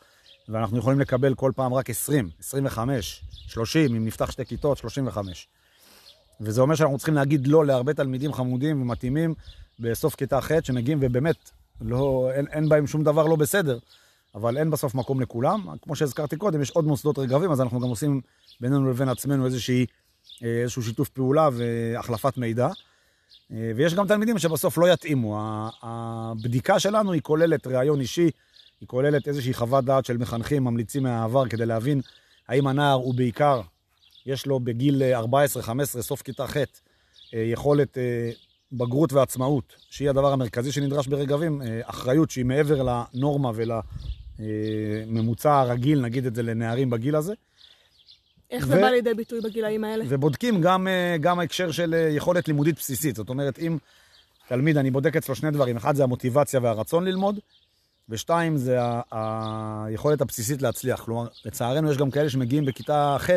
ואנחנו 0.50 0.78
יכולים 0.78 1.00
לקבל 1.00 1.36
כל 1.36 1.52
פעם 1.56 1.74
רק 1.74 1.90
20, 1.90 2.30
25, 2.40 3.24
30, 3.48 3.96
אם 3.96 4.06
נפתח 4.06 4.32
שתי 4.32 4.46
כיתות, 4.46 4.78
35. 4.78 5.48
וזה 6.42 6.62
אומר 6.62 6.76
שאנחנו 6.76 6.98
צריכים 6.98 7.16
להגיד 7.16 7.48
לא 7.48 7.66
להרבה 7.66 7.94
תלמידים 7.94 8.34
חמודים 8.34 8.82
ומתאימים 8.82 9.34
בסוף 9.80 10.16
כיתה 10.16 10.42
ח' 10.42 10.52
שמגיעים 10.64 10.98
ובאמת 11.02 11.52
לא, 11.82 12.30
אין, 12.34 12.48
אין 12.48 12.70
בהם 12.70 12.88
שום 12.88 13.04
דבר 13.04 13.26
לא 13.26 13.36
בסדר, 13.36 13.80
אבל 14.36 14.58
אין 14.58 14.70
בסוף 14.70 14.96
מקום 14.96 15.22
לכולם. 15.22 15.66
כמו 15.82 15.96
שהזכרתי 15.96 16.38
קודם, 16.38 16.62
יש 16.62 16.72
עוד 16.72 16.86
מוסדות 16.86 17.20
רגבים, 17.20 17.52
אז 17.52 17.62
אנחנו 17.62 17.80
גם 17.80 17.88
עושים 17.88 18.22
בינינו 18.60 18.90
לבין 18.90 19.10
עצמנו 19.10 19.46
איזושהי, 19.46 19.86
איזשהו 20.42 20.84
שיתוף 20.84 21.10
פעולה 21.10 21.50
והחלפת 21.54 22.38
מידע. 22.38 22.70
אה, 23.54 23.72
ויש 23.76 23.94
גם 23.94 24.08
תלמידים 24.08 24.38
שבסוף 24.38 24.78
לא 24.78 24.94
יתאימו. 24.94 25.40
הבדיקה 25.82 26.80
שלנו 26.80 27.12
היא 27.12 27.22
כוללת 27.22 27.68
ראיון 27.68 28.00
אישי, 28.00 28.30
היא 28.82 28.88
כוללת 28.88 29.28
איזושהי 29.28 29.54
חוות 29.54 29.86
דעת 29.86 30.06
של 30.06 30.18
מחנכים 30.18 30.64
ממליצים 30.64 31.04
מהעבר 31.04 31.48
כדי 31.48 31.66
להבין 31.66 32.02
האם 32.48 32.68
הנער 32.68 32.94
הוא 32.94 33.16
בעיקר, 33.16 33.62
יש 34.26 34.46
לו 34.46 34.60
בגיל 34.60 35.02
14-15, 35.64 36.02
סוף 36.02 36.22
כיתה 36.22 36.48
ח', 36.48 36.58
יכולת 37.34 37.98
בגרות 38.72 39.14
ועצמאות, 39.14 39.76
שהיא 39.90 40.10
הדבר 40.10 40.34
המרכזי 40.34 40.72
שנדרש 40.72 41.08
ברגבים, 41.08 41.62
אחריות 41.84 42.32
שהיא 42.32 42.46
מעבר 42.46 43.06
לנורמה 43.14 43.52
ולממוצע 44.40 45.60
הרגיל, 45.60 46.02
נגיד 46.02 46.26
את 46.26 46.36
זה, 46.36 46.44
לנערים 46.44 46.90
בגיל 46.90 47.16
הזה. 47.16 47.34
איך 48.52 48.64
ו... 48.64 48.68
זה 48.68 48.82
בא 48.82 48.90
לידי 48.90 49.14
ביטוי 49.14 49.42
בגילאים 49.42 49.84
האלה? 49.84 50.04
ובודקים 50.08 50.62
גם, 50.62 50.88
גם 51.22 51.40
ההקשר 51.40 51.72
של 51.72 51.96
יכולת 52.10 52.48
לימודית 52.48 52.76
בסיסית. 52.76 53.16
זאת 53.16 53.30
אומרת, 53.30 53.60
אם 53.60 53.78
תלמיד, 54.48 54.78
אני 54.78 54.92
בודק 54.92 55.16
אצלו 55.16 55.36
שני 55.36 55.52
דברים, 55.52 55.78
אחד 55.78 55.96
זה 55.96 56.04
המוטיבציה 56.04 56.60
והרצון 56.64 57.06
ללמוד, 57.06 57.40
ושתיים 58.10 58.58
זה 58.58 58.78
היכולת 59.12 60.22
הבסיסית 60.22 60.62
להצליח. 60.62 61.02
כלומר, 61.02 61.28
לצערנו 61.46 61.92
יש 61.92 61.98
גם 61.98 62.12
כאלה 62.12 62.30
שמגיעים 62.30 62.66
בכיתה 62.66 63.18
ח' 63.20 63.30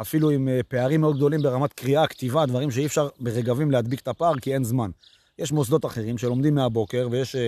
אפילו 0.00 0.30
עם 0.30 0.48
אה, 0.48 0.60
פערים 0.68 1.00
מאוד 1.00 1.16
גדולים 1.16 1.42
ברמת 1.42 1.72
קריאה, 1.72 2.06
כתיבה, 2.06 2.46
דברים 2.46 2.70
שאי 2.70 2.86
אפשר 2.86 3.08
ברגבים 3.20 3.70
להדביק 3.70 4.00
את 4.00 4.08
הפער 4.08 4.38
כי 4.38 4.54
אין 4.54 4.64
זמן. 4.64 4.90
יש 5.38 5.52
מוסדות 5.52 5.86
אחרים 5.86 6.18
שלומדים 6.18 6.54
מהבוקר 6.54 7.08
ויש 7.10 7.36
uh, 7.36 7.38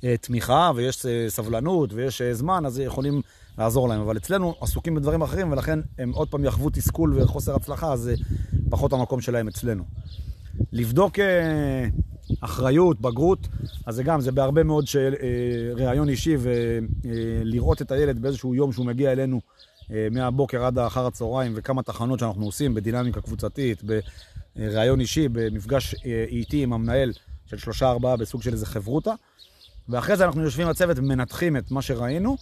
uh, 0.00 0.04
תמיכה 0.20 0.70
ויש 0.74 0.96
uh, 0.96 1.08
סבלנות 1.28 1.92
ויש 1.92 2.22
uh, 2.22 2.24
זמן, 2.32 2.66
אז 2.66 2.78
יכולים 2.78 3.22
לעזור 3.58 3.88
להם. 3.88 4.00
אבל 4.00 4.16
אצלנו 4.16 4.54
עסוקים 4.60 4.94
בדברים 4.94 5.22
אחרים 5.22 5.52
ולכן 5.52 5.78
הם 5.98 6.12
עוד 6.12 6.28
פעם 6.28 6.44
יחוו 6.44 6.70
תסכול 6.70 7.14
וחוסר 7.16 7.56
הצלחה, 7.56 7.92
אז 7.92 8.00
זה 8.00 8.14
פחות 8.70 8.92
המקום 8.92 9.20
שלהם 9.20 9.48
אצלנו. 9.48 9.84
לבדוק 10.72 11.18
uh, 11.18 11.22
אחריות, 12.40 13.00
בגרות, 13.00 13.48
אז 13.86 13.94
זה 13.94 14.02
גם, 14.02 14.20
זה 14.20 14.32
בהרבה 14.32 14.62
מאוד 14.62 14.86
של 14.86 15.14
uh, 15.14 15.80
ראיון 15.80 16.08
אישי 16.08 16.36
ולראות 16.38 17.80
uh, 17.80 17.84
את 17.84 17.90
הילד 17.90 18.22
באיזשהו 18.22 18.54
יום 18.54 18.72
שהוא 18.72 18.86
מגיע 18.86 19.12
אלינו. 19.12 19.40
אה, 19.90 20.08
מהבוקר 20.10 20.64
עד 20.64 20.78
אחר 20.78 21.06
הצהריים 21.06 21.52
וכמה 21.56 21.82
תחנות 21.82 22.18
שאנחנו 22.18 22.44
עושים 22.44 22.74
בדינמיקה 22.74 23.20
קבוצתית, 23.20 23.82
בראיון 24.56 25.00
אישי, 25.00 25.28
במפגש 25.28 25.94
אה, 25.94 26.24
איטי 26.28 26.62
עם 26.62 26.72
המנהל 26.72 27.12
של 27.46 27.58
שלושה 27.58 27.90
ארבעה 27.90 28.16
בסוג 28.16 28.42
של 28.42 28.52
איזה 28.52 28.66
חברותה. 28.66 29.12
ואחרי 29.88 30.16
זה 30.16 30.24
אנחנו 30.24 30.42
יושבים 30.42 30.68
בצוות 30.68 30.98
ומנתחים 30.98 31.56
את 31.56 31.70
מה 31.70 31.82
שראינו 31.82 32.36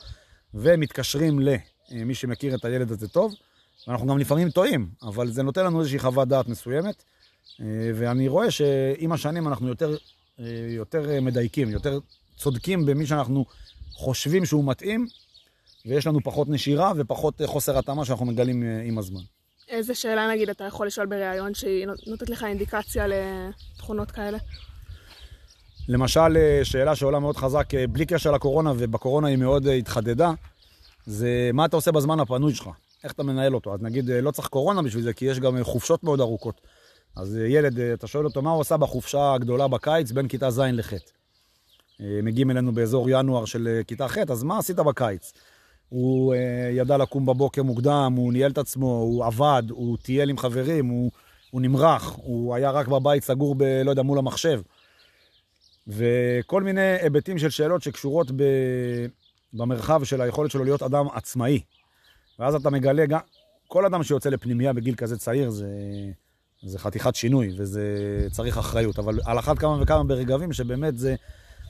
ומתקשרים 0.54 1.40
למי 1.90 2.14
שמכיר 2.14 2.54
את 2.54 2.64
הילד 2.64 2.90
הזה 2.90 3.08
טוב. 3.08 3.34
ואנחנו 3.86 4.06
גם 4.06 4.18
לפעמים 4.18 4.50
טועים, 4.50 4.88
אבל 5.02 5.30
זה 5.30 5.42
נותן 5.42 5.64
לנו 5.64 5.80
איזושהי 5.80 5.98
חוות 5.98 6.28
דעת 6.28 6.48
מסוימת. 6.48 7.02
אה, 7.60 7.66
ואני 7.94 8.28
רואה 8.28 8.50
שעם 8.50 9.12
השנים 9.12 9.48
אנחנו 9.48 9.68
יותר, 9.68 9.96
יותר 10.68 11.20
מדייקים, 11.22 11.70
יותר 11.70 11.98
צודקים 12.36 12.86
במי 12.86 13.06
שאנחנו 13.06 13.44
חושבים 13.92 14.44
שהוא 14.44 14.64
מתאים, 14.70 15.06
ויש 15.86 16.06
לנו 16.06 16.20
פחות 16.24 16.48
נשירה 16.48 16.92
ופחות 16.96 17.40
אה, 17.40 17.46
חוסר 17.46 17.78
התאמה 17.78 18.04
שאנחנו 18.04 18.26
מגלים 18.26 18.62
אה, 18.62 18.82
עם 18.84 18.98
הזמן. 18.98 19.20
איזה 19.68 19.94
שאלה 19.94 20.30
נגיד 20.30 20.50
אתה 20.50 20.64
יכול 20.64 20.86
לשאול 20.86 21.06
בריאיון 21.06 21.54
שהיא 21.54 21.86
נותנת 21.86 22.30
לך 22.30 22.44
אינדיקציה 22.44 23.06
לתכונות 23.06 24.10
כאלה? 24.10 24.38
למשל, 25.88 26.36
אה, 26.36 26.60
שאלה 26.64 26.96
שעולה 26.96 27.18
מאוד 27.18 27.36
חזק, 27.36 27.68
בלי 27.90 28.06
קשר 28.06 28.30
לקורונה, 28.30 28.72
ובקורונה 28.78 29.28
היא 29.28 29.36
מאוד 29.36 29.66
התחדדה, 29.66 30.32
זה 31.06 31.50
מה 31.52 31.64
אתה 31.64 31.76
עושה 31.76 31.92
בזמן 31.92 32.20
הפנוי 32.20 32.54
שלך? 32.54 32.68
איך 33.04 33.12
אתה 33.12 33.22
מנהל 33.22 33.54
אותו? 33.54 33.74
אז 33.74 33.82
נגיד, 33.82 34.10
לא 34.10 34.30
צריך 34.30 34.48
קורונה 34.48 34.82
בשביל 34.82 35.02
זה, 35.02 35.12
כי 35.12 35.24
יש 35.24 35.40
גם 35.40 35.64
חופשות 35.64 36.04
מאוד 36.04 36.20
ארוכות. 36.20 36.60
אז 37.16 37.38
ילד, 37.48 37.78
אתה 37.78 38.06
שואל 38.06 38.24
אותו 38.24 38.42
מה 38.42 38.50
הוא 38.50 38.60
עושה 38.60 38.76
בחופשה 38.76 39.34
הגדולה 39.34 39.68
בקיץ 39.68 40.10
בין 40.12 40.28
כיתה 40.28 40.50
ז' 40.50 40.60
לח'. 40.60 40.92
מגיעים 42.00 42.50
אלינו 42.50 42.72
באזור 42.74 43.10
ינואר 43.10 43.44
של 43.44 43.80
כיתה 43.86 44.08
ח', 44.08 44.18
אז 44.18 44.42
מה 44.42 44.58
עשית 44.58 44.76
בקיץ? 44.76 45.32
הוא 45.88 46.34
ידע 46.72 46.96
לקום 46.96 47.26
בבוקר 47.26 47.62
מוקדם, 47.62 48.14
הוא 48.16 48.32
ניהל 48.32 48.50
את 48.50 48.58
עצמו, 48.58 48.86
הוא 48.86 49.24
עבד, 49.24 49.62
הוא 49.70 49.96
טייל 50.02 50.30
עם 50.30 50.38
חברים, 50.38 50.86
הוא, 50.86 51.10
הוא 51.50 51.60
נמרח, 51.60 52.16
הוא 52.16 52.54
היה 52.54 52.70
רק 52.70 52.88
בבית 52.88 53.24
סגור 53.24 53.54
ב... 53.54 53.62
לא 53.84 53.90
יודע, 53.90 54.02
מול 54.02 54.18
המחשב. 54.18 54.60
וכל 55.88 56.62
מיני 56.62 56.96
היבטים 57.00 57.38
של 57.38 57.50
שאלות 57.50 57.82
שקשורות 57.82 58.30
ב... 58.30 58.42
במרחב 59.52 60.04
של 60.04 60.20
היכולת 60.20 60.50
שלו 60.50 60.64
להיות 60.64 60.82
אדם 60.82 61.06
עצמאי. 61.14 61.60
ואז 62.38 62.54
אתה 62.54 62.70
מגלה 62.70 63.06
גם, 63.06 63.18
כל 63.68 63.86
אדם 63.86 64.02
שיוצא 64.02 64.30
לפנימייה 64.30 64.72
בגיל 64.72 64.94
כזה 64.94 65.18
צעיר 65.18 65.50
זה, 65.50 65.68
זה 66.62 66.78
חתיכת 66.78 67.14
שינוי 67.14 67.50
וזה 67.56 67.86
צריך 68.30 68.58
אחריות, 68.58 68.98
אבל 68.98 69.20
על 69.24 69.38
אחת 69.38 69.58
כמה 69.58 69.82
וכמה 69.82 70.04
ברגבים 70.04 70.52
שבאמת 70.52 70.98
זה, 70.98 71.14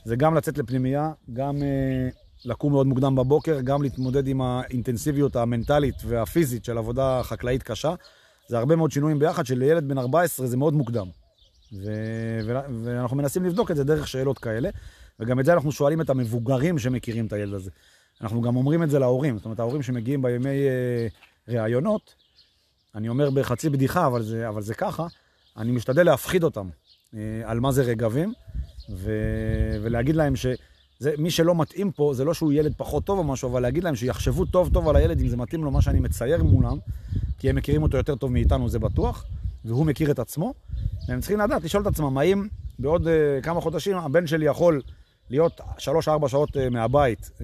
זה 0.05 0.15
גם 0.15 0.35
לצאת 0.35 0.57
לפנימייה, 0.57 1.11
גם... 1.33 1.55
Uh, 1.57 2.25
לקום 2.45 2.71
מאוד 2.71 2.87
מוקדם 2.87 3.15
בבוקר, 3.15 3.61
גם 3.61 3.81
להתמודד 3.81 4.27
עם 4.27 4.41
האינטנסיביות 4.41 5.35
המנטלית 5.35 5.95
והפיזית 6.05 6.65
של 6.65 6.77
עבודה 6.77 7.21
חקלאית 7.23 7.63
קשה. 7.63 7.93
זה 8.47 8.57
הרבה 8.57 8.75
מאוד 8.75 8.91
שינויים 8.91 9.19
ביחד, 9.19 9.45
שלילד 9.45 9.87
בן 9.87 9.97
14 9.97 10.47
זה 10.47 10.57
מאוד 10.57 10.73
מוקדם. 10.73 11.07
ו... 11.83 11.91
ואנחנו 12.83 13.17
מנסים 13.17 13.45
לבדוק 13.45 13.71
את 13.71 13.75
זה 13.75 13.83
דרך 13.83 14.07
שאלות 14.07 14.39
כאלה, 14.39 14.69
וגם 15.19 15.39
את 15.39 15.45
זה 15.45 15.53
אנחנו 15.53 15.71
שואלים 15.71 16.01
את 16.01 16.09
המבוגרים 16.09 16.79
שמכירים 16.79 17.25
את 17.25 17.33
הילד 17.33 17.53
הזה. 17.53 17.71
אנחנו 18.21 18.41
גם 18.41 18.55
אומרים 18.55 18.83
את 18.83 18.89
זה 18.89 18.99
להורים, 18.99 19.37
זאת 19.37 19.45
אומרת, 19.45 19.59
ההורים 19.59 19.81
שמגיעים 19.81 20.21
בימי 20.21 20.49
אה, 20.49 21.07
ראיונות, 21.47 22.15
אני 22.95 23.09
אומר 23.09 23.29
בחצי 23.29 23.69
בדיחה, 23.69 24.07
אבל 24.07 24.23
זה, 24.23 24.49
אבל 24.49 24.61
זה 24.61 24.73
ככה, 24.73 25.07
אני 25.57 25.71
משתדל 25.71 26.03
להפחיד 26.03 26.43
אותם 26.43 26.69
אה, 27.13 27.19
על 27.45 27.59
מה 27.59 27.71
זה 27.71 27.83
רגבים, 27.83 28.33
ו... 28.89 29.11
ולהגיד 29.81 30.15
להם 30.15 30.35
ש... 30.35 30.45
זה, 30.99 31.13
מי 31.17 31.31
שלא 31.31 31.55
מתאים 31.55 31.91
פה, 31.91 32.11
זה 32.13 32.23
לא 32.23 32.33
שהוא 32.33 32.53
ילד 32.53 32.73
פחות 32.77 33.05
טוב 33.05 33.19
או 33.19 33.23
משהו, 33.23 33.49
אבל 33.49 33.61
להגיד 33.61 33.83
להם 33.83 33.95
שיחשבו 33.95 34.45
טוב 34.45 34.69
טוב 34.73 34.89
על 34.89 34.95
הילד, 34.95 35.21
אם 35.21 35.27
זה 35.27 35.37
מתאים 35.37 35.63
לו 35.63 35.71
מה 35.71 35.81
שאני 35.81 35.99
מצייר 35.99 36.43
מולם, 36.43 36.77
כי 37.39 37.49
הם 37.49 37.55
מכירים 37.55 37.83
אותו 37.83 37.97
יותר 37.97 38.15
טוב 38.15 38.31
מאיתנו, 38.31 38.69
זה 38.69 38.79
בטוח, 38.79 39.25
והוא 39.65 39.85
מכיר 39.85 40.11
את 40.11 40.19
עצמו, 40.19 40.53
והם 41.07 41.19
צריכים 41.19 41.39
לדעת, 41.39 41.63
לשאול 41.63 41.81
את 41.83 41.87
עצמם, 41.87 42.17
האם 42.17 42.47
בעוד 42.79 43.07
uh, 43.07 43.43
כמה 43.43 43.61
חודשים 43.61 43.97
הבן 43.97 44.27
שלי 44.27 44.45
יכול 44.45 44.81
להיות 45.29 45.61
3-4 45.79 46.27
שעות 46.27 46.49
uh, 46.49 46.59
מהבית 46.71 47.31
uh, 47.37 47.41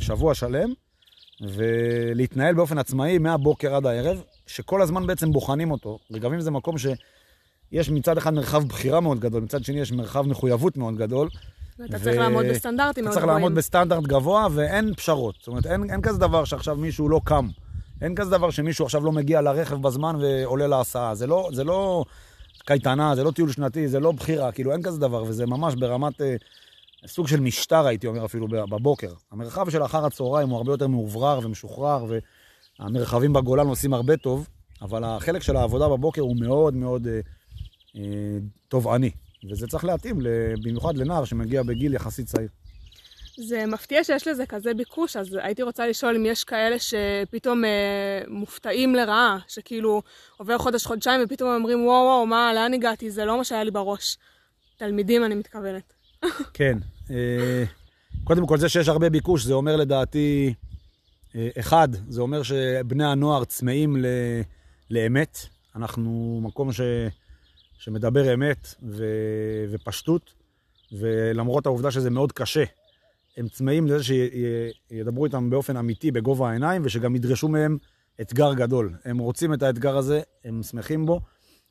שבוע 0.00 0.34
שלם, 0.34 0.72
ולהתנהל 1.40 2.54
באופן 2.54 2.78
עצמאי 2.78 3.18
מהבוקר 3.18 3.74
עד 3.74 3.86
הערב, 3.86 4.22
שכל 4.46 4.82
הזמן 4.82 5.06
בעצם 5.06 5.32
בוחנים 5.32 5.70
אותו. 5.70 5.98
רגבים 6.10 6.40
זה 6.40 6.50
מקום 6.50 6.74
שיש 6.78 7.90
מצד 7.90 8.18
אחד 8.18 8.34
מרחב 8.34 8.64
בחירה 8.64 9.00
מאוד 9.00 9.20
גדול, 9.20 9.42
מצד 9.42 9.64
שני 9.64 9.80
יש 9.80 9.92
מרחב 9.92 10.26
מחויבות 10.26 10.76
מאוד 10.76 10.96
גדול, 10.96 11.28
ואתה 11.78 11.96
ו... 11.96 12.00
צריך 12.00 12.16
לעמוד 12.16 12.46
בסטנדרטים 12.46 13.04
מאוד 13.04 13.16
גבוהים. 13.16 13.18
אתה 13.18 13.20
צריך 13.20 13.26
לעמוד 13.26 13.54
בסטנדרט 13.54 14.04
גבוה 14.04 14.48
ואין 14.50 14.94
פשרות. 14.94 15.34
זאת 15.38 15.48
אומרת, 15.48 15.66
אין, 15.66 15.90
אין 15.90 16.02
כזה 16.02 16.18
דבר 16.18 16.44
שעכשיו 16.44 16.76
מישהו 16.76 17.08
לא 17.08 17.20
קם. 17.24 17.48
אין 18.02 18.14
כזה 18.14 18.30
דבר 18.30 18.50
שמישהו 18.50 18.84
עכשיו 18.84 19.04
לא 19.04 19.12
מגיע 19.12 19.40
לרכב 19.40 19.82
בזמן 19.82 20.16
ועולה 20.20 20.66
להסעה. 20.66 21.14
זה 21.14 21.26
לא, 21.26 21.50
זה 21.52 21.64
לא 21.64 22.04
קייטנה, 22.64 23.16
זה 23.16 23.24
לא 23.24 23.30
טיול 23.30 23.52
שנתי, 23.52 23.88
זה 23.88 24.00
לא 24.00 24.12
בחירה, 24.12 24.52
כאילו 24.52 24.72
אין 24.72 24.82
כזה 24.82 25.00
דבר, 25.00 25.22
וזה 25.22 25.46
ממש 25.46 25.74
ברמת 25.74 26.20
אה, 26.20 26.36
סוג 27.06 27.28
של 27.28 27.40
משטר, 27.40 27.86
הייתי 27.86 28.06
אומר 28.06 28.24
אפילו, 28.24 28.48
בבוקר. 28.48 29.12
המרחב 29.32 29.70
של 29.70 29.84
אחר 29.84 30.06
הצהריים 30.06 30.48
הוא 30.48 30.56
הרבה 30.56 30.72
יותר 30.72 30.86
מאוברר 30.86 31.40
ומשוחרר, 31.42 32.04
והמרחבים 32.80 33.32
בגולן 33.32 33.66
עושים 33.66 33.94
הרבה 33.94 34.16
טוב, 34.16 34.48
אבל 34.82 35.04
החלק 35.04 35.42
של 35.42 35.56
העבודה 35.56 35.88
בבוקר 35.88 36.22
הוא 36.22 36.36
מאוד 36.36 36.74
מאוד 36.74 37.06
אה, 37.06 37.20
אה, 37.96 38.38
תובעני. 38.68 39.10
וזה 39.50 39.66
צריך 39.66 39.84
להתאים 39.84 40.18
במיוחד 40.64 40.96
לנער 40.96 41.24
שמגיע 41.24 41.62
בגיל 41.62 41.94
יחסית 41.94 42.26
צעיר. 42.26 42.48
זה 43.40 43.66
מפתיע 43.66 44.04
שיש 44.04 44.28
לזה 44.28 44.46
כזה 44.46 44.74
ביקוש, 44.74 45.16
אז 45.16 45.38
הייתי 45.42 45.62
רוצה 45.62 45.86
לשאול 45.86 46.16
אם 46.16 46.26
יש 46.26 46.44
כאלה 46.44 46.76
שפתאום 46.78 47.64
אה, 47.64 48.22
מופתעים 48.28 48.94
לרעה, 48.94 49.38
שכאילו 49.48 50.02
עובר 50.36 50.58
חודש, 50.58 50.86
חודשיים 50.86 51.20
ופתאום 51.24 51.50
אומרים 51.54 51.86
וואו 51.86 52.04
וואו, 52.04 52.26
מה, 52.26 52.54
לאן 52.54 52.74
הגעתי? 52.74 53.10
זה 53.10 53.24
לא 53.24 53.38
מה 53.38 53.44
שהיה 53.44 53.64
לי 53.64 53.70
בראש. 53.70 54.16
תלמידים, 54.76 55.24
אני 55.24 55.34
מתכוונת. 55.34 55.92
כן. 56.54 56.78
אה, 57.10 57.64
קודם 58.24 58.46
כל, 58.46 58.58
זה 58.58 58.68
שיש 58.68 58.88
הרבה 58.88 59.10
ביקוש, 59.10 59.44
זה 59.44 59.54
אומר 59.54 59.76
לדעתי, 59.76 60.54
אה, 61.36 61.48
אחד, 61.58 61.88
זה 62.08 62.20
אומר 62.20 62.42
שבני 62.42 63.04
הנוער 63.04 63.44
צמאים 63.44 63.96
ל, 63.96 64.06
לאמת. 64.90 65.38
אנחנו 65.76 66.40
מקום 66.42 66.72
ש... 66.72 66.80
שמדבר 67.78 68.34
אמת 68.34 68.74
ו... 68.82 69.04
ופשטות, 69.70 70.32
ולמרות 70.92 71.66
העובדה 71.66 71.90
שזה 71.90 72.10
מאוד 72.10 72.32
קשה, 72.32 72.64
הם 73.40 73.48
צמאים 73.48 73.86
לזה 73.86 74.04
שידברו 74.04 75.24
איתם 75.24 75.50
באופן 75.50 75.76
אמיתי, 75.76 76.10
בגובה 76.10 76.50
העיניים, 76.50 76.82
ושגם 76.84 77.16
ידרשו 77.16 77.48
מהם 77.48 77.78
אתגר 78.20 78.54
גדול. 78.54 78.94
הם 79.04 79.18
רוצים 79.18 79.54
את 79.54 79.62
האתגר 79.62 79.96
הזה, 79.96 80.20
הם 80.44 80.62
שמחים 80.62 81.06
בו, 81.06 81.20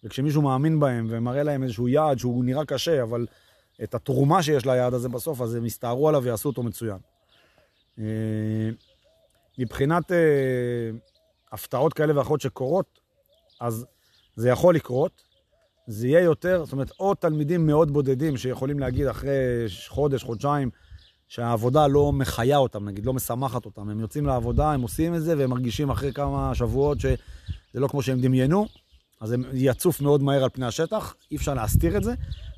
וכשמישהו 0.03 0.41
מאמין 0.41 0.79
בהם 0.79 1.07
ומראה 1.09 1.43
להם 1.43 1.63
איזשהו 1.63 1.87
יעד 1.87 2.19
שהוא 2.19 2.45
נראה 2.45 2.65
קשה, 2.65 3.03
אבל 3.03 3.25
את 3.83 3.95
התרומה 3.95 4.43
שיש 4.43 4.65
ליעד 4.65 4.93
הזה 4.93 5.09
בסוף, 5.09 5.41
אז 5.41 5.55
הם 5.55 5.65
יסתערו 5.65 6.09
עליו 6.09 6.23
ויעשו 6.23 6.49
אותו 6.49 6.63
מצוין. 6.63 6.97
אה, 7.99 8.69
מבחינת 9.57 10.11
אה, 10.11 10.17
הפתעות 11.51 11.93
כאלה 11.93 12.17
ואחרות 12.17 12.41
שקורות, 12.41 12.99
אז 13.59 13.85
זה 14.35 14.49
יכול 14.49 14.75
לקרות. 14.75 15.23
זה 15.87 16.07
יהיה 16.07 16.21
יותר, 16.21 16.65
זאת 16.65 16.73
אומרת, 16.73 16.91
או 16.99 17.15
תלמידים 17.15 17.65
מאוד 17.65 17.91
בודדים 17.91 18.37
שיכולים 18.37 18.79
להגיד 18.79 19.07
אחרי 19.07 19.65
חודש, 19.87 20.23
חודשיים, 20.23 20.69
שהעבודה 21.29 21.87
לא 21.87 22.13
מחיה 22.13 22.57
אותם, 22.57 22.85
נגיד, 22.85 23.05
לא 23.05 23.13
משמחת 23.13 23.65
אותם. 23.65 23.89
הם 23.89 23.99
יוצאים 23.99 24.25
לעבודה, 24.25 24.71
הם 24.71 24.81
עושים 24.81 25.15
את 25.15 25.23
זה, 25.23 25.37
והם 25.37 25.49
מרגישים 25.49 25.89
אחרי 25.89 26.13
כמה 26.13 26.55
שבועות 26.55 26.99
שזה 26.99 27.15
לא 27.73 27.87
כמו 27.87 28.01
שהם 28.01 28.21
דמיינו, 28.21 28.67
אז 29.21 29.31
הם 29.31 29.43
יצוף 29.53 30.01
מאוד 30.01 30.23
מהר 30.23 30.43
על 30.43 30.49
פני 30.49 30.65
השטח, 30.65 31.15
אי 31.31 31.37
אפשר 31.37 31.53
להסתיר 31.53 31.97
את 31.97 32.03
זה, 32.03 32.13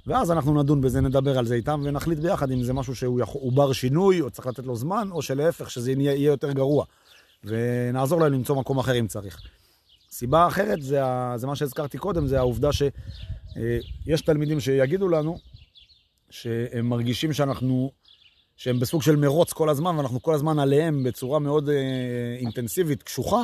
ואז 0.07 0.31
אנחנו 0.31 0.63
נדון 0.63 0.81
בזה, 0.81 1.01
נדבר 1.01 1.37
על 1.37 1.45
זה 1.45 1.55
איתם, 1.55 1.81
ונחליט 1.83 2.19
ביחד 2.19 2.51
אם 2.51 2.63
זה 2.63 2.73
משהו 2.73 2.95
שהוא 2.95 3.19
יכול, 3.19 3.41
בר 3.53 3.73
שינוי, 3.73 4.21
או 4.21 4.29
צריך 4.29 4.47
לתת 4.47 4.65
לו 4.65 4.75
זמן, 4.75 5.07
או 5.11 5.21
שלהפך, 5.21 5.71
שזה 5.71 5.91
יהיה, 5.91 6.25
יותר 6.25 6.51
גרוע. 6.51 6.85
ונעזור 7.43 8.19
להם 8.21 8.33
למצוא 8.33 8.55
מקום 8.55 8.79
אחר 8.79 8.99
אם 8.99 9.07
צריך. 9.07 9.41
סיבה 10.11 10.47
אחרת 10.47 10.81
זה, 10.81 11.01
זה 11.35 11.47
מה 11.47 11.55
שהזכרתי 11.55 11.97
קודם, 11.97 12.27
זה 12.27 12.39
העובדה 12.39 12.73
שיש 12.73 12.91
אה, 14.11 14.25
תלמידים 14.25 14.59
שיגידו 14.59 15.09
לנו 15.09 15.37
שהם 16.29 16.89
מרגישים 16.89 17.33
שאנחנו, 17.33 17.91
שהם 18.57 18.79
בסוג 18.79 19.01
של 19.01 19.15
מרוץ 19.15 19.53
כל 19.53 19.69
הזמן, 19.69 19.95
ואנחנו 19.97 20.21
כל 20.21 20.33
הזמן 20.33 20.59
עליהם 20.59 21.03
בצורה 21.03 21.39
מאוד 21.39 21.69
אה, 21.69 21.75
אינטנסיבית, 22.39 23.03
קשוחה, 23.03 23.41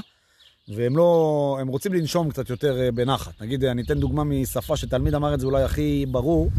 והם 0.68 0.98
לא, 0.98 1.58
הם 1.62 1.68
רוצים 1.68 1.94
לנשום 1.94 2.30
קצת 2.30 2.50
יותר 2.50 2.80
אה, 2.80 2.92
בנחת. 2.92 3.42
נגיד, 3.42 3.64
אני 3.64 3.82
אתן 3.82 4.00
דוגמה 4.00 4.24
משפה 4.24 4.78
שתלמיד 4.78 5.16
אמר 5.16 5.34
את 5.34 5.40
זה 5.40 5.46
אולי 5.46 5.64
הכי 5.64 6.06
ברור. 6.12 6.52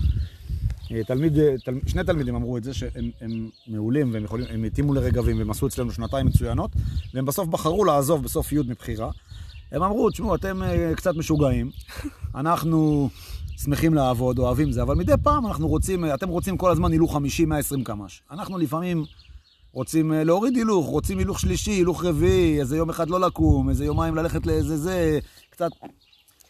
תלמיד, 1.07 1.39
תל, 1.65 1.73
שני 1.87 2.05
תלמידים 2.05 2.35
אמרו 2.35 2.57
את 2.57 2.65
זה, 2.65 2.75
שהם 2.75 3.11
הם 3.21 3.51
מעולים 3.67 4.15
והם 4.15 4.25
יכולים, 4.25 4.47
הם 4.51 4.65
התאימו 4.65 4.95
לרגבים 4.95 5.39
והם 5.39 5.51
עשו 5.51 5.67
אצלנו 5.67 5.93
שנתיים 5.93 6.27
מצוינות, 6.27 6.71
והם 7.15 7.25
בסוף 7.25 7.49
בחרו 7.49 7.85
לעזוב 7.85 8.25
בסוף 8.25 8.53
י' 8.53 8.59
מבחירה. 8.59 9.11
הם 9.73 9.83
אמרו, 9.83 10.11
תשמעו, 10.11 10.35
אתם 10.35 10.61
קצת 10.97 11.15
משוגעים, 11.15 11.71
אנחנו 12.35 13.11
שמחים 13.63 13.95
לעבוד, 13.95 14.39
אוהבים 14.39 14.73
זה, 14.73 14.83
אבל 14.83 14.95
מדי 14.95 15.13
פעם 15.23 15.47
אנחנו 15.47 15.69
רוצים, 15.69 16.05
אתם 16.15 16.29
רוצים 16.29 16.57
כל 16.57 16.71
הזמן 16.71 16.93
הילוך 16.93 17.15
50, 17.15 17.49
120 17.49 17.85
קמ"ש. 17.85 18.23
אנחנו 18.31 18.59
לפעמים 18.59 19.05
רוצים 19.73 20.13
uh, 20.13 20.15
להוריד 20.15 20.57
הילוך, 20.57 20.87
רוצים 20.87 21.19
הילוך 21.19 21.41
שלישי, 21.41 21.71
הילוך 21.71 22.05
רביעי, 22.05 22.61
איזה 22.61 22.77
יום 22.77 22.91
אחד 22.91 23.11
לא 23.11 23.21
לקום, 23.21 23.69
איזה 23.69 23.85
יומיים 23.85 24.15
ללכת 24.15 24.47
לאיזה 24.47 24.77
זה, 24.77 25.19
קצת... 25.51 25.71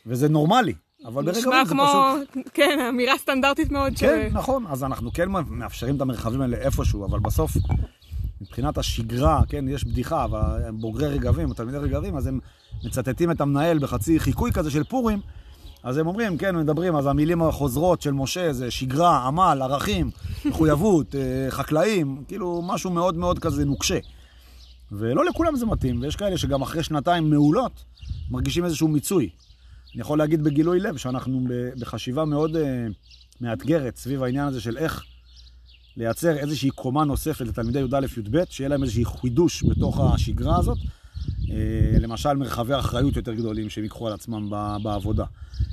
וזה 0.07 0.29
נורמלי. 0.29 0.75
אבל 1.05 1.25
ברגע 1.25 1.39
נשמע 1.39 1.63
כמו, 1.69 1.85
פשוט... 1.87 2.47
כן, 2.55 2.79
אמירה 2.89 3.19
סטנדרטית 3.19 3.71
מאוד. 3.71 3.93
כן, 3.99 4.29
ש... 4.31 4.35
נכון, 4.35 4.65
אז 4.69 4.85
אנחנו 4.85 5.13
כן 5.13 5.29
מאפשרים 5.49 5.97
את 5.97 6.01
המרחבים 6.01 6.41
האלה 6.41 6.57
איפשהו, 6.57 7.05
אבל 7.05 7.19
בסוף 7.19 7.57
מבחינת 8.41 8.79
השגרה, 8.79 9.43
כן, 9.49 9.69
יש 9.69 9.85
בדיחה, 9.85 10.25
אבל 10.25 10.63
הם 10.69 10.81
בוגרי 10.81 11.09
רגבים, 11.09 11.53
תלמידי 11.53 11.79
רגבים, 11.79 12.17
אז 12.17 12.27
הם 12.27 12.41
מצטטים 12.85 13.31
את 13.31 13.41
המנהל 13.41 13.79
בחצי 13.79 14.21
חיקוי 14.21 14.53
כזה 14.53 14.71
של 14.71 14.85
פורים, 14.85 15.21
אז 15.83 15.97
הם 15.97 16.07
אומרים, 16.07 16.39
כן, 16.39 16.57
מדברים, 16.57 16.97
אז 16.97 17.07
המילים 17.07 17.43
החוזרות 17.43 18.03
של 18.03 18.13
משה 18.13 18.53
זה 18.53 18.71
שגרה, 18.71 19.27
עמל, 19.27 19.59
ערכים, 19.63 20.11
מחויבות, 20.45 21.15
אה, 21.15 21.47
חקלאים, 21.51 22.25
כאילו 22.29 22.63
משהו 22.65 22.91
מאוד 22.91 23.17
מאוד 23.17 23.39
כזה 23.39 23.65
נוקשה. 23.65 23.99
ולא 24.93 25.25
לכולם 25.25 25.57
זה 25.57 25.67
מתאים, 25.67 26.03
ויש 26.03 26.17
כאלה 26.17 26.39
שגם 26.39 26.63
אחרי 26.63 26.83
שנתיים 26.83 27.31
מעולות 27.31 27.85
מרגישים 28.31 28.65
איזשהו 28.65 28.89
מיצוי. 28.89 29.31
אני 29.95 30.01
יכול 30.01 30.19
להגיד 30.19 30.45
בגילוי 30.45 30.81
לב 30.81 30.97
שאנחנו 30.97 31.47
בחשיבה 31.81 32.25
מאוד 32.25 32.57
uh, 32.57 32.59
מאתגרת 33.41 33.97
סביב 33.97 34.23
העניין 34.23 34.47
הזה 34.47 34.61
של 34.61 34.77
איך 34.77 35.05
לייצר 35.97 36.37
איזושהי 36.37 36.71
קומה 36.71 37.05
נוספת 37.05 37.41
לתלמידי 37.47 37.79
י"א-י"ב, 37.79 38.45
שיהיה 38.51 38.69
להם 38.69 38.83
איזושהי 38.83 39.05
חידוש 39.05 39.65
בתוך 39.65 40.01
השגרה 40.01 40.59
הזאת. 40.59 40.79
אה, 41.51 41.99
למשל, 42.01 42.33
מרחבי 42.35 42.79
אחריות 42.79 43.17
יותר 43.17 43.35
גדולים 43.35 43.71
שהם 43.71 43.85
ייקחו 43.85 44.07
על 44.07 44.13
עצמם 44.13 44.51
בעבודה. 44.83 45.25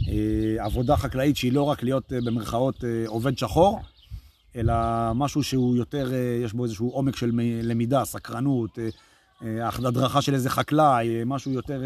אה, 0.07 0.65
עבודה 0.65 0.97
חקלאית 0.97 1.37
שהיא 1.37 1.53
לא 1.53 1.63
רק 1.63 1.83
להיות 1.83 2.13
אה, 2.13 2.19
במרכאות 2.25 2.83
עובד 3.07 3.37
שחור, 3.37 3.79
אלא 4.55 4.73
משהו 5.15 5.43
שהוא 5.43 5.77
יותר, 5.77 6.11
יש 6.43 6.53
בו 6.53 6.63
איזשהו 6.63 6.89
עומק 6.89 7.15
של 7.15 7.31
למידה, 7.63 8.05
סקרנות, 8.05 8.79
הדרכה 9.85 10.21
של 10.21 10.33
איזה 10.33 10.49
חקלאי, 10.49 11.21
משהו 11.25 11.51
יותר, 11.51 11.83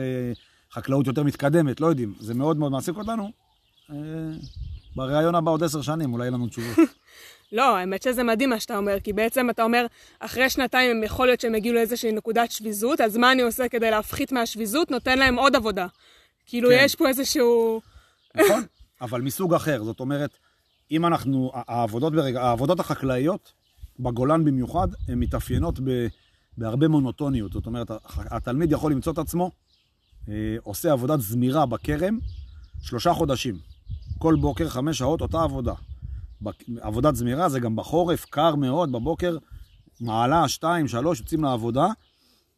חקלאות 0.72 1.08
יותר 1.08 1.24
מתקדמת, 1.24 1.82
לא 1.82 1.88
יודעים. 1.88 2.14
זה 2.20 2.34
מאוד 2.34 2.58
מאוד 2.58 2.72
מעסיק 2.72 2.96
אותנו. 2.98 3.32
בריאיון 4.96 5.36
הבא 5.36 5.52
עוד 5.52 5.64
עשר 5.64 5.82
שנים, 5.82 6.14
אולי 6.14 6.24
יהיה 6.24 6.32
לנו 6.32 6.48
תשובות. 6.48 6.78
לא, 7.52 7.78
האמת 7.78 8.02
שזה 8.04 8.24
מדהים 8.24 8.50
מה 8.50 8.60
שאתה 8.60 8.78
אומר, 8.78 9.00
כי 9.00 9.14
בעצם 9.14 9.50
אתה 9.50 9.64
אומר, 9.64 9.86
אחרי 10.20 10.50
שנתיים 10.50 11.04
יכול 11.04 11.28
להיות 11.28 11.42
שהם 11.42 11.56
הגיעו 11.56 11.76
לאיזושהי 11.76 12.12
נקודת 12.12 12.52
שביזות, 12.52 13.02
אז 13.02 13.18
מה 13.18 13.32
אני 13.32 13.42
עושה 13.42 13.70
כדי 13.70 13.92
להפחית 13.92 14.32
מהשביזות? 14.32 14.92
נותן 14.92 15.20
להם 15.20 15.36
עוד 15.36 15.56
עבודה. 15.56 15.88
כאילו, 16.46 16.70
כן. 16.70 16.82
יש 16.82 16.96
פה 16.96 17.08
איזשהו... 17.08 17.82
נכון, 18.36 18.64
אבל 19.02 19.22
מסוג 19.22 19.54
אחר. 19.54 19.84
זאת 19.84 20.00
אומרת, 20.00 20.38
אם 20.92 21.06
אנחנו, 21.06 21.52
העבודות, 21.54 22.14
ברגע, 22.14 22.42
העבודות 22.42 22.80
החקלאיות, 22.80 23.54
בגולן 24.00 24.46
במיוחד, 24.46 24.88
הן 25.08 25.20
מתאפיינות 25.20 25.80
ב, 25.80 26.08
בהרבה 26.58 26.88
מונוטוניות. 26.88 27.54
זאת 27.54 27.66
אומרת, 27.66 27.92
התלמיד 28.16 28.72
יכול 28.72 28.92
למצוא 28.92 29.14
את 29.14 29.18
עצמו, 29.18 29.52
אה, 30.30 30.34
עושה 30.64 30.92
עבודת 30.92 31.20
זמירה 31.20 31.66
בכרם 31.66 32.20
שלושה 32.82 33.14
חודשים. 33.14 33.56
כל 34.18 34.36
בוקר, 34.42 34.70
חמש 34.70 34.98
שעות, 34.98 35.22
אותה 35.22 35.44
עבודה. 35.44 35.74
עבודת 36.82 37.16
זמירה 37.16 37.50
זה 37.50 37.60
גם 37.60 37.76
בחורף, 37.76 38.26
קר 38.26 38.56
מאוד, 38.56 38.92
בבוקר, 38.92 39.38
מעלה, 40.02 40.48
שתיים, 40.48 40.88
שלוש, 40.88 41.20
יוצאים 41.20 41.44
לעבודה, 41.44 41.88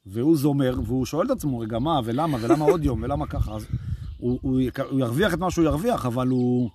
והוא 0.05 0.37
זומר, 0.37 0.79
והוא 0.85 1.05
שואל 1.05 1.25
את 1.25 1.31
עצמו, 1.31 1.59
רגע, 1.59 1.79
מה, 1.79 1.99
ולמה, 2.03 2.37
ולמה 2.41 2.65
עוד 2.65 2.85
יום, 2.85 3.03
ולמה 3.03 3.27
ככה. 3.27 3.55
אז 3.55 3.65
הוא, 4.17 4.39
הוא, 4.41 4.61
הוא 4.89 4.99
ירוויח 4.99 5.33
את 5.33 5.39
מה 5.39 5.51
שהוא 5.51 5.65
ירוויח, 5.65 6.05
אבל 6.05 6.27
הוא, 6.27 6.69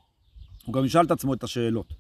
הוא 0.65 0.75
גם 0.75 0.85
ישאל 0.85 1.05
את 1.05 1.11
עצמו 1.11 1.35
את 1.35 1.45
השאלות. 1.45 1.95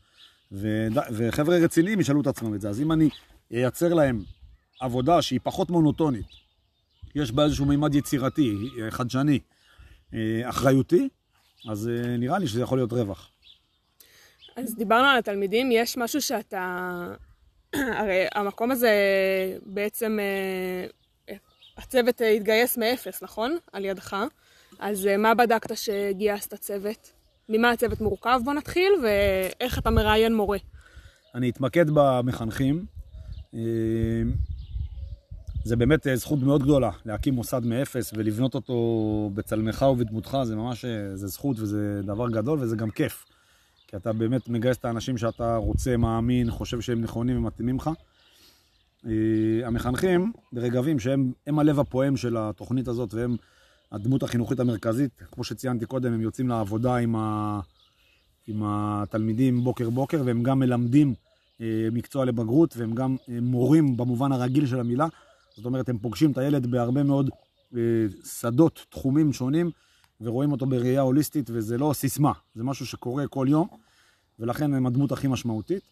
ו, 0.52 0.86
וחבר'ה 1.12 1.56
רציניים 1.56 2.00
ישאלו 2.00 2.20
את 2.20 2.26
עצמם 2.26 2.54
את 2.54 2.60
זה. 2.60 2.68
אז 2.68 2.80
אם 2.80 2.92
אני 2.92 3.08
אייצר 3.50 3.94
להם 3.94 4.22
עבודה 4.80 5.22
שהיא 5.22 5.40
פחות 5.42 5.70
מונוטונית, 5.70 6.26
יש 7.14 7.32
בה 7.32 7.44
איזשהו 7.44 7.66
מימד 7.66 7.94
יצירתי, 7.94 8.56
חדשני, 8.90 9.38
אה, 10.14 10.48
אחריותי, 10.48 11.08
אז 11.68 11.88
אה, 11.88 12.16
נראה 12.16 12.38
לי 12.38 12.48
שזה 12.48 12.62
יכול 12.62 12.78
להיות 12.78 12.92
רווח. 12.92 13.30
אז 14.56 14.74
דיברנו 14.76 15.06
על 15.06 15.18
התלמידים, 15.18 15.72
יש 15.72 15.96
משהו 15.96 16.22
שאתה... 16.22 16.96
הרי 17.98 18.26
המקום 18.34 18.70
הזה 18.70 18.90
בעצם, 19.66 20.18
אה, 20.20 21.36
הצוות 21.76 22.20
התגייס 22.36 22.78
מאפס, 22.78 23.22
נכון? 23.22 23.56
על 23.72 23.84
ידך. 23.84 24.16
אז 24.78 25.08
מה 25.18 25.34
בדקת 25.34 25.76
שגייסת 25.76 26.54
צוות? 26.54 27.12
ממה 27.48 27.70
הצוות 27.70 28.00
מורכב? 28.00 28.40
בוא 28.44 28.54
נתחיל, 28.54 28.92
ואיך 29.02 29.78
אתה 29.78 29.90
מראיין 29.90 30.34
מורה. 30.34 30.58
אני 31.34 31.50
אתמקד 31.50 31.86
במחנכים. 31.94 32.84
זה 35.64 35.76
באמת 35.76 36.06
אה, 36.06 36.16
זכות 36.16 36.38
מאוד 36.38 36.62
גדולה 36.62 36.90
להקים 37.04 37.34
מוסד 37.34 37.64
מאפס 37.64 38.12
ולבנות 38.16 38.54
אותו 38.54 39.30
בצלמך 39.34 39.82
ובדמותך, 39.82 40.38
זה 40.44 40.56
ממש, 40.56 40.84
אה, 40.84 41.16
זה 41.16 41.26
זכות 41.26 41.60
וזה 41.60 42.00
דבר 42.04 42.30
גדול 42.30 42.58
וזה 42.60 42.76
גם 42.76 42.90
כיף. 42.90 43.24
כי 43.86 43.96
אתה 43.96 44.12
באמת 44.12 44.48
מגייס 44.48 44.76
את 44.76 44.84
האנשים 44.84 45.18
שאתה 45.18 45.56
רוצה, 45.56 45.96
מאמין, 45.96 46.50
חושב 46.50 46.80
שהם 46.80 47.00
נכונים 47.00 47.36
ומתאימים 47.38 47.76
לך. 47.76 47.90
אה, 49.06 49.66
המחנכים 49.66 50.32
ברגבים, 50.52 50.98
שהם 50.98 51.58
הלב 51.58 51.80
הפועם 51.80 52.16
של 52.16 52.36
התוכנית 52.36 52.88
הזאת 52.88 53.14
והם 53.14 53.36
הדמות 53.92 54.22
החינוכית 54.22 54.60
המרכזית, 54.60 55.10
כמו 55.32 55.44
שציינתי 55.44 55.86
קודם, 55.86 56.12
הם 56.12 56.20
יוצאים 56.20 56.48
לעבודה 56.48 56.96
עם, 56.96 57.16
ה... 57.16 57.60
עם 58.46 58.62
התלמידים 58.64 59.64
בוקר 59.64 59.90
בוקר 59.90 60.22
והם 60.24 60.42
גם 60.42 60.58
מלמדים 60.58 61.14
מקצוע 61.92 62.24
לבגרות 62.24 62.76
והם 62.76 62.94
גם 62.94 63.16
מורים 63.28 63.96
במובן 63.96 64.32
הרגיל 64.32 64.66
של 64.66 64.80
המילה. 64.80 65.06
זאת 65.56 65.64
אומרת, 65.64 65.88
הם 65.88 65.98
פוגשים 65.98 66.32
את 66.32 66.38
הילד 66.38 66.66
בהרבה 66.66 67.02
מאוד 67.02 67.30
אה, 67.76 67.80
שדות, 68.24 68.86
תחומים 68.88 69.32
שונים, 69.32 69.70
ורואים 70.20 70.52
אותו 70.52 70.66
בראייה 70.66 71.00
הוליסטית, 71.00 71.50
וזה 71.52 71.78
לא 71.78 71.92
סיסמה, 71.94 72.32
זה 72.54 72.64
משהו 72.64 72.86
שקורה 72.86 73.28
כל 73.28 73.46
יום, 73.50 73.68
ולכן 74.38 74.74
הם 74.74 74.86
הדמות 74.86 75.12
הכי 75.12 75.28
משמעותית. 75.28 75.82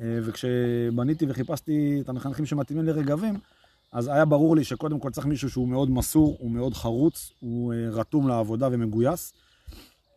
אה, 0.00 0.18
וכשבניתי 0.22 1.26
וחיפשתי 1.28 1.98
את 2.00 2.08
המחנכים 2.08 2.46
שמתאימים 2.46 2.84
לרגבים, 2.84 3.34
אז 3.92 4.08
היה 4.08 4.24
ברור 4.24 4.56
לי 4.56 4.64
שקודם 4.64 4.98
כל 4.98 5.10
צריך 5.10 5.26
מישהו 5.26 5.50
שהוא 5.50 5.68
מאוד 5.68 5.90
מסור, 5.90 6.36
הוא 6.40 6.50
מאוד 6.50 6.74
חרוץ, 6.74 7.32
הוא 7.40 7.72
אה, 7.72 7.88
רתום 7.90 8.28
לעבודה 8.28 8.68
ומגויס. 8.72 9.32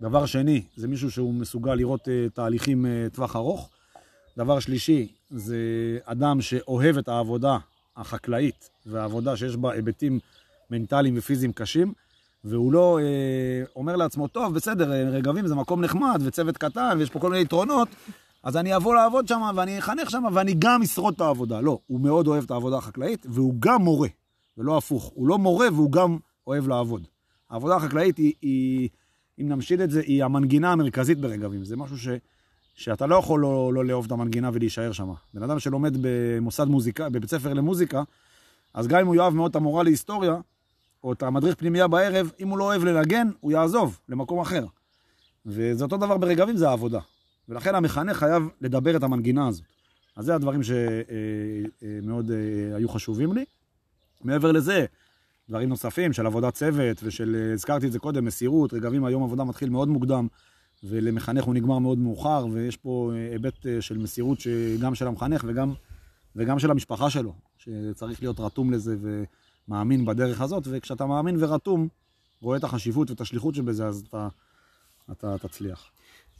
דבר 0.02 0.26
שני, 0.26 0.64
זה 0.76 0.88
מישהו 0.88 1.12
שהוא 1.12 1.34
מסוגל 1.34 1.76
לראות 1.76 2.08
uh, 2.08 2.34
תהליכים 2.34 2.86
טווח 3.14 3.36
ארוך. 3.36 3.70
דבר 4.38 4.60
שלישי, 4.60 5.08
זה 5.30 5.58
אדם 6.04 6.42
שאוהב 6.42 6.98
את 6.98 7.08
העבודה 7.08 7.58
החקלאית 7.98 8.70
והעבודה 8.86 9.38
שיש 9.38 9.56
בה 9.56 9.72
היבטים 9.72 10.20
מנטליים 10.70 11.18
ופיזיים 11.18 11.54
קשים, 11.54 11.94
והוא 12.44 12.74
לא 12.74 13.00
אה, 13.00 13.64
אומר 13.76 13.96
לעצמו, 13.96 14.28
טוב, 14.28 14.54
בסדר, 14.54 14.92
רגבים 14.92 15.48
זה 15.48 15.56
מקום 15.56 15.82
נחמד 15.82 16.22
וצוות 16.24 16.58
קטן 16.58 16.96
ויש 17.00 17.10
פה 17.10 17.20
כל 17.20 17.30
מיני 17.30 17.42
יתרונות, 17.42 17.88
אז 18.44 18.58
אני 18.58 18.76
אבוא 18.76 18.96
לעבוד 18.96 19.28
שם 19.28 19.42
ואני 19.56 19.80
אחנך 19.80 20.10
שם 20.10 20.24
ואני 20.34 20.56
גם 20.60 20.82
אשרוד 20.82 21.14
את 21.14 21.22
העבודה. 21.22 21.62
לא, 21.62 21.80
הוא 21.88 22.00
מאוד 22.00 22.28
אוהב 22.28 22.44
את 22.44 22.52
העבודה 22.52 22.78
החקלאית 22.78 23.26
והוא 23.30 23.54
גם 23.60 23.82
מורה, 23.82 24.08
ולא 24.58 24.78
הפוך. 24.78 25.12
הוא 25.16 25.28
לא 25.28 25.38
מורה 25.38 25.68
והוא 25.74 25.92
גם 25.92 26.18
אוהב 26.48 26.68
לעבוד. 26.68 27.08
העבודה 27.50 27.76
החקלאית 27.76 28.18
היא, 28.18 28.34
היא 28.42 28.90
אם 29.42 29.50
נמשיל 29.50 29.82
את 29.82 29.92
זה, 29.92 30.02
היא 30.02 30.24
המנגינה 30.24 30.72
המרכזית 30.72 31.20
ברגבים. 31.20 31.64
זה 31.66 31.78
משהו 31.78 31.98
ש, 31.98 32.08
שאתה 32.76 33.08
לא 33.08 33.16
יכול 33.16 33.40
לא, 33.40 33.74
לא 33.74 33.86
לאהוב 33.86 34.06
את 34.06 34.12
המנגינה 34.12 34.50
ולהישאר 34.54 34.92
שם. 34.92 35.14
בן 35.34 35.44
אדם 35.44 35.60
שלומד 35.60 35.98
במוסד 36.02 36.66
מוזיקה, 36.66 37.10
בבית 37.10 37.30
ספר 37.30 37.54
למוזיקה, 37.54 38.04
אז 38.74 38.88
גם 38.88 39.00
אם 39.00 39.08
הוא 39.08 39.16
יאהב 39.16 39.34
מאוד 39.34 39.50
את 39.50 39.56
המורה 39.56 39.84
להיסטוריה, 39.84 40.36
או 41.04 41.14
את 41.14 41.24
המדריך 41.24 41.56
פנימייה 41.56 41.88
בערב, 41.88 42.32
אם 42.40 42.48
הוא 42.48 42.58
לא 42.58 42.64
אוהב 42.64 42.84
לנגן, 42.84 43.28
הוא 43.40 43.52
יעזוב 43.52 44.00
למקום 44.10 44.40
אחר. 44.40 44.66
וזה 45.46 45.84
אותו 45.84 45.98
דבר 45.98 46.18
ברגבים, 46.18 46.58
זה 46.58 46.70
העבודה. 46.70 47.00
ולכן 47.50 47.76
המחנך 47.76 48.18
חייב 48.18 48.44
לדבר 48.62 48.98
את 48.98 49.04
המנגינה 49.04 49.48
הזאת. 49.48 49.66
אז 50.16 50.26
זה 50.26 50.36
הדברים 50.36 50.62
שמאוד 50.64 52.32
אה, 52.32 52.38
אה, 52.38 52.76
היו 52.76 52.90
חשובים 52.90 53.34
לי. 53.34 53.46
מעבר 54.24 54.52
לזה, 54.52 54.86
דברים 55.50 55.70
נוספים 55.70 56.14
של 56.14 56.26
עבודת 56.26 56.54
צוות 56.54 56.98
ושל, 57.04 57.36
אה, 57.40 57.54
הזכרתי 57.54 57.88
את 57.88 57.92
זה 57.92 58.00
קודם, 58.00 58.26
מסירות, 58.26 58.74
רגבים 58.74 59.06
היום 59.06 59.24
עבודה 59.24 59.44
מתחיל 59.44 59.70
מאוד 59.70 59.88
מוקדם, 59.88 60.28
ולמחנך 60.84 61.44
הוא 61.44 61.54
נגמר 61.54 61.80
מאוד 61.80 61.98
מאוחר, 61.98 62.46
ויש 62.52 62.78
פה 62.78 63.12
היבט 63.32 63.66
של 63.80 63.98
מסירות 63.98 64.40
גם 64.82 64.96
של 64.96 65.08
המחנך 65.08 65.44
וגם, 65.48 65.74
וגם 66.36 66.60
של 66.60 66.72
המשפחה 66.72 67.10
שלו, 67.10 67.34
שצריך 67.58 68.22
להיות 68.22 68.40
רתום 68.40 68.72
לזה 68.72 68.96
ומאמין 69.70 70.06
בדרך 70.06 70.42
הזאת, 70.42 70.64
וכשאתה 70.72 71.06
מאמין 71.06 71.36
ורתום, 71.40 71.88
רואה 72.42 72.58
את 72.58 72.64
החשיבות 72.64 73.10
ואת 73.10 73.22
השליחות 73.22 73.56
שבזה, 73.56 73.86
אז 73.86 74.04
אתה, 74.10 74.28
אתה 75.12 75.38
תצליח. 75.38 75.92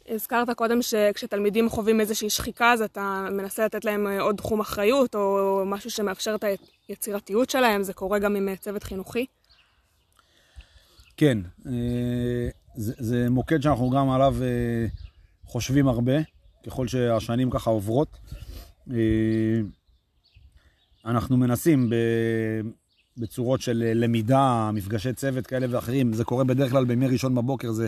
הזכרת 0.08 0.50
קודם 0.50 0.82
שכשתלמידים 0.82 1.68
חווים 1.68 2.00
איזושהי 2.00 2.30
שחיקה, 2.30 2.72
אז 2.72 2.82
אתה 2.82 3.28
מנסה 3.30 3.64
לתת 3.64 3.84
להם 3.84 4.06
אה, 4.06 4.20
עוד 4.20 4.36
תחום 4.36 4.60
אחריות, 4.60 5.14
או 5.14 5.62
משהו 5.66 5.90
שמאפשר 5.90 6.34
את 6.34 6.44
היצירתיות 6.88 7.50
שלהם, 7.50 7.82
זה 7.82 7.92
קורה 7.92 8.18
גם 8.18 8.36
עם 8.36 8.48
אה, 8.48 8.56
צוות 8.56 8.82
חינוכי? 8.82 9.26
כן, 11.16 11.38
אה, 11.66 12.48
זה, 12.76 12.92
זה 12.98 13.30
מוקד 13.30 13.62
שאנחנו 13.62 13.90
גם 13.90 14.10
עליו 14.10 14.36
חושבים 15.44 15.88
הרבה, 15.88 16.12
ככל 16.66 16.88
שהשנים 16.88 17.50
ככה 17.50 17.70
עוברות. 17.70 18.18
אנחנו 21.04 21.36
מנסים 21.36 21.90
בצורות 23.16 23.60
של 23.60 23.92
למידה, 23.94 24.70
מפגשי 24.74 25.12
צוות 25.12 25.46
כאלה 25.46 25.66
ואחרים, 25.70 26.12
זה 26.12 26.24
קורה 26.24 26.44
בדרך 26.44 26.70
כלל 26.70 26.84
בימי 26.84 27.06
ראשון 27.06 27.34
בבוקר, 27.34 27.72
זה 27.72 27.86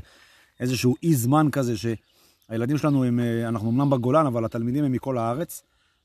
איזשהו 0.60 0.94
אי 1.02 1.14
זמן 1.14 1.48
כזה, 1.52 1.74
שהילדים 1.76 2.78
שלנו 2.78 3.04
הם, 3.04 3.20
אה, 3.20 3.48
אנחנו 3.48 3.70
אמנם 3.70 3.90
בגולן, 3.90 4.26
אבל 4.26 4.44
התלמידים 4.44 4.84
הם 4.84 4.92
מכל 4.92 5.18
הארץ, 5.18 5.62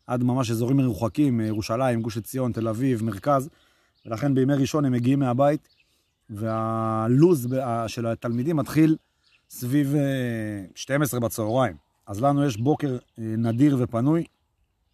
עד 0.07 0.23
ממש 0.23 0.51
אזורים 0.51 0.77
מרוחקים, 0.77 1.41
אה, 1.41 1.45
ירושלים, 1.45 2.01
גוש 2.01 2.17
עציון, 2.17 2.51
תל 2.51 2.67
אביב, 2.67 3.03
מרכז, 3.03 3.49
ולכן 4.05 4.35
בימי 4.35 4.53
ראשון 4.53 4.85
הם 4.85 4.91
מגיעים 4.91 5.19
מהבית, 5.19 5.67
והלו"ז 6.29 7.47
של 7.87 8.07
התלמידים 8.07 8.55
מתחיל 8.55 8.95
סביב 9.49 9.95
12 10.75 11.19
אה, 11.19 11.25
בצהריים. 11.25 11.75
אז 12.07 12.21
לנו 12.21 12.45
יש 12.45 12.57
בוקר 12.57 12.97
נדיר 13.17 13.77
ופנוי, 13.79 14.23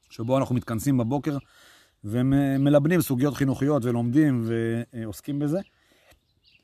שבו 0.10 0.38
אנחנו 0.38 0.56
מתכנסים 0.56 0.98
בבוקר 0.98 1.38
ומלבנים 2.04 3.02
סוגיות 3.02 3.34
חינוכיות 3.34 3.86
ולומדים 3.86 4.44
ועוסקים 4.94 5.40
בזה, 5.40 5.60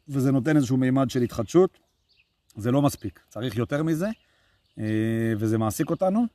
וזה 0.08 0.32
נותן 0.32 0.56
איזשהו 0.56 0.78
מימד 0.78 1.10
של 1.10 1.22
התחדשות. 1.22 1.80
זה 2.56 2.72
לא 2.72 2.82
מספיק, 2.82 3.20
צריך 3.30 3.58
יותר 3.58 3.84
מזה, 3.84 4.08
אה, 4.80 5.34
וזה 5.38 5.58
מעסיק 5.58 5.90
אותנו. 5.90 6.26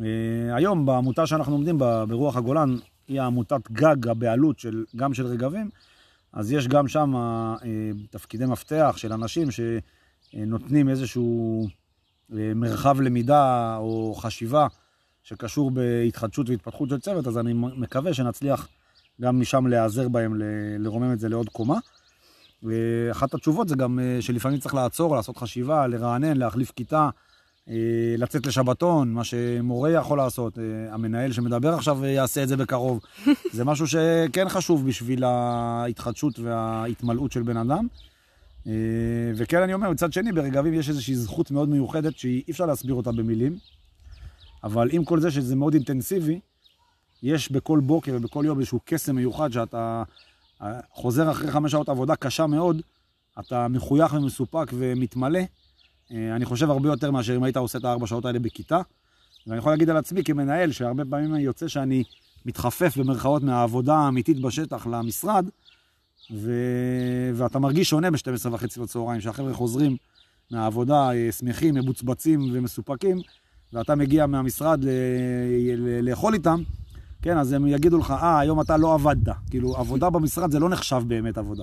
אה, 0.00 0.56
היום 0.56 0.86
בעמותה 0.86 1.26
שאנחנו 1.26 1.52
עומדים 1.52 1.78
בה, 1.78 2.06
ברוח 2.06 2.36
הגולן, 2.36 2.76
היא 3.08 3.20
עמותת 3.20 3.70
גג 3.72 4.08
הבעלות 4.08 4.58
של, 4.58 4.84
גם 4.96 5.14
של 5.14 5.26
רגבים, 5.26 5.70
אז 6.32 6.52
יש 6.52 6.68
גם 6.68 6.88
שם 6.88 7.16
אה, 7.16 7.54
תפקידי 8.10 8.46
מפתח 8.46 8.94
של 8.96 9.12
אנשים 9.12 9.48
שנותנים 9.50 10.88
איזשהו 10.88 11.66
מרחב 12.30 13.00
למידה 13.00 13.76
או 13.76 14.14
חשיבה 14.14 14.66
שקשור 15.28 15.70
בהתחדשות 15.70 16.48
והתפתחות 16.50 16.88
של 16.88 16.98
צוות, 16.98 17.26
אז 17.26 17.38
אני 17.38 17.52
מקווה 17.54 18.14
שנצליח 18.14 18.68
גם 19.20 19.40
משם 19.40 19.66
להיעזר 19.66 20.08
בהם, 20.08 20.34
לרומם 20.78 21.12
את 21.12 21.18
זה 21.20 21.28
לעוד 21.28 21.48
קומה. 21.48 21.78
ואחת 22.62 23.34
התשובות 23.34 23.68
זה 23.68 23.76
גם 23.76 23.98
אה, 23.98 24.22
שלפעמים 24.22 24.58
צריך 24.58 24.74
לעצור, 24.74 25.16
לעשות 25.16 25.36
חשיבה, 25.36 25.86
לרענן, 25.86 26.36
להחליף 26.36 26.72
כיתה, 26.76 27.08
אה, 27.68 27.74
לצאת 28.18 28.46
לשבתון, 28.46 29.12
מה 29.12 29.24
שמורה 29.24 29.90
יכול 29.90 30.18
לעשות, 30.18 30.58
אה, 30.58 30.94
המנהל 30.94 31.32
שמדבר 31.32 31.74
עכשיו 31.74 32.04
יעשה 32.04 32.42
את 32.42 32.48
זה 32.48 32.56
בקרוב. 32.56 33.00
זה 33.52 33.64
משהו 33.64 33.86
שכן 33.86 34.48
חשוב 34.48 34.88
בשביל 34.88 35.24
ההתחדשות 35.24 36.38
וההתמלאות 36.38 37.32
של 37.32 37.42
בן 37.42 37.56
אדם. 37.56 37.86
וכן, 39.36 39.62
אני 39.62 39.74
אומר, 39.74 39.90
מצד 39.90 40.12
שני, 40.12 40.32
ברגבים 40.32 40.74
יש 40.74 40.88
איזושהי 40.88 41.14
זכות 41.14 41.50
מאוד 41.50 41.68
מיוחדת 41.68 42.18
שאי 42.18 42.42
אפשר 42.50 42.66
להסביר 42.66 42.94
אותה 42.94 43.12
במילים, 43.12 43.56
אבל 44.64 44.88
עם 44.92 45.04
כל 45.04 45.20
זה 45.20 45.30
שזה 45.30 45.56
מאוד 45.56 45.74
אינטנסיבי, 45.74 46.40
יש 47.22 47.52
בכל 47.52 47.80
בוקר 47.80 48.12
ובכל 48.14 48.42
יום 48.46 48.58
איזשהו 48.58 48.80
קסם 48.84 49.16
מיוחד 49.16 49.52
שאתה 49.52 50.02
חוזר 50.90 51.30
אחרי 51.30 51.50
חמש 51.50 51.72
שעות 51.72 51.88
עבודה 51.88 52.16
קשה 52.16 52.46
מאוד, 52.46 52.82
אתה 53.40 53.68
מחוייך 53.68 54.12
ומסופק 54.12 54.70
ומתמלא. 54.72 55.40
אה, 56.12 56.36
אני 56.36 56.44
חושב 56.44 56.70
הרבה 56.70 56.88
יותר 56.88 57.10
מאשר 57.10 57.36
אם 57.36 57.42
היית 57.42 57.56
עושה 57.56 57.78
את 57.78 57.84
הארבע 57.84 58.06
שעות 58.06 58.24
האלה 58.24 58.38
בכיתה. 58.38 58.80
ואני 59.46 59.58
יכול 59.58 59.72
להגיד 59.72 59.90
על 59.90 59.96
עצמי 59.96 60.24
כמנהל, 60.24 60.72
שהרבה 60.72 61.04
פעמים 61.10 61.34
יוצא 61.34 61.68
שאני 61.68 62.04
מתחפף 62.46 62.96
במרכאות 62.96 63.42
מהעבודה 63.42 63.94
האמיתית 63.94 64.40
בשטח 64.40 64.86
למשרד, 64.86 65.48
ו... 66.34 66.52
ואתה 67.34 67.58
מרגיש 67.58 67.90
שונה 67.90 68.10
ב-12 68.10 68.48
וחצי 68.52 68.80
בצהריים, 68.80 69.20
שהחבר'ה 69.20 69.54
חוזרים 69.54 69.96
מהעבודה 70.50 71.10
אה, 71.12 71.32
שמחים, 71.32 71.74
מבוצבצים 71.74 72.50
ומסופקים, 72.52 73.18
ואתה 73.76 73.94
מגיע 73.94 74.26
מהמשרד 74.26 74.84
ל... 74.84 74.88
ל... 75.76 76.08
לאכול 76.08 76.34
איתם, 76.34 76.62
כן, 77.22 77.38
אז 77.38 77.52
הם 77.52 77.66
יגידו 77.66 77.98
לך, 77.98 78.10
אה, 78.10 78.38
היום 78.38 78.60
אתה 78.60 78.76
לא 78.76 78.94
עבדת. 78.94 79.28
כאילו, 79.50 79.76
עבודה 79.76 80.10
במשרד 80.10 80.50
זה 80.50 80.58
לא 80.58 80.68
נחשב 80.68 81.02
באמת 81.06 81.38
עבודה. 81.38 81.62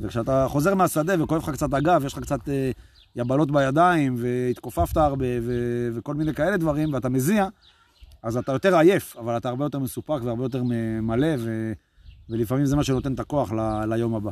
וכשאתה 0.00 0.46
חוזר 0.48 0.74
מהשדה 0.74 1.22
וכואב 1.22 1.42
לך 1.42 1.50
קצת 1.50 1.74
הגב, 1.74 2.02
יש 2.06 2.12
לך 2.12 2.18
קצת 2.18 2.48
אה, 2.48 2.70
יבלות 3.16 3.50
בידיים, 3.50 4.16
והתכופפת 4.18 4.96
הרבה, 4.96 5.26
ו- 5.42 5.88
וכל 5.94 6.14
מיני 6.14 6.34
כאלה 6.34 6.56
דברים, 6.56 6.92
ואתה 6.92 7.08
מזיע, 7.08 7.46
אז 8.22 8.36
אתה 8.36 8.52
יותר 8.52 8.76
עייף, 8.76 9.16
אבל 9.16 9.36
אתה 9.36 9.48
הרבה 9.48 9.64
יותר 9.64 9.78
מסופק 9.78 10.20
והרבה 10.22 10.44
יותר 10.44 10.62
מלא, 11.02 11.34
ו- 11.38 11.72
ולפעמים 12.30 12.66
זה 12.66 12.76
מה 12.76 12.84
שנותן 12.84 13.14
את 13.14 13.20
הכוח 13.20 13.52
ל- 13.52 13.84
ליום 13.94 14.14
הבא. 14.14 14.30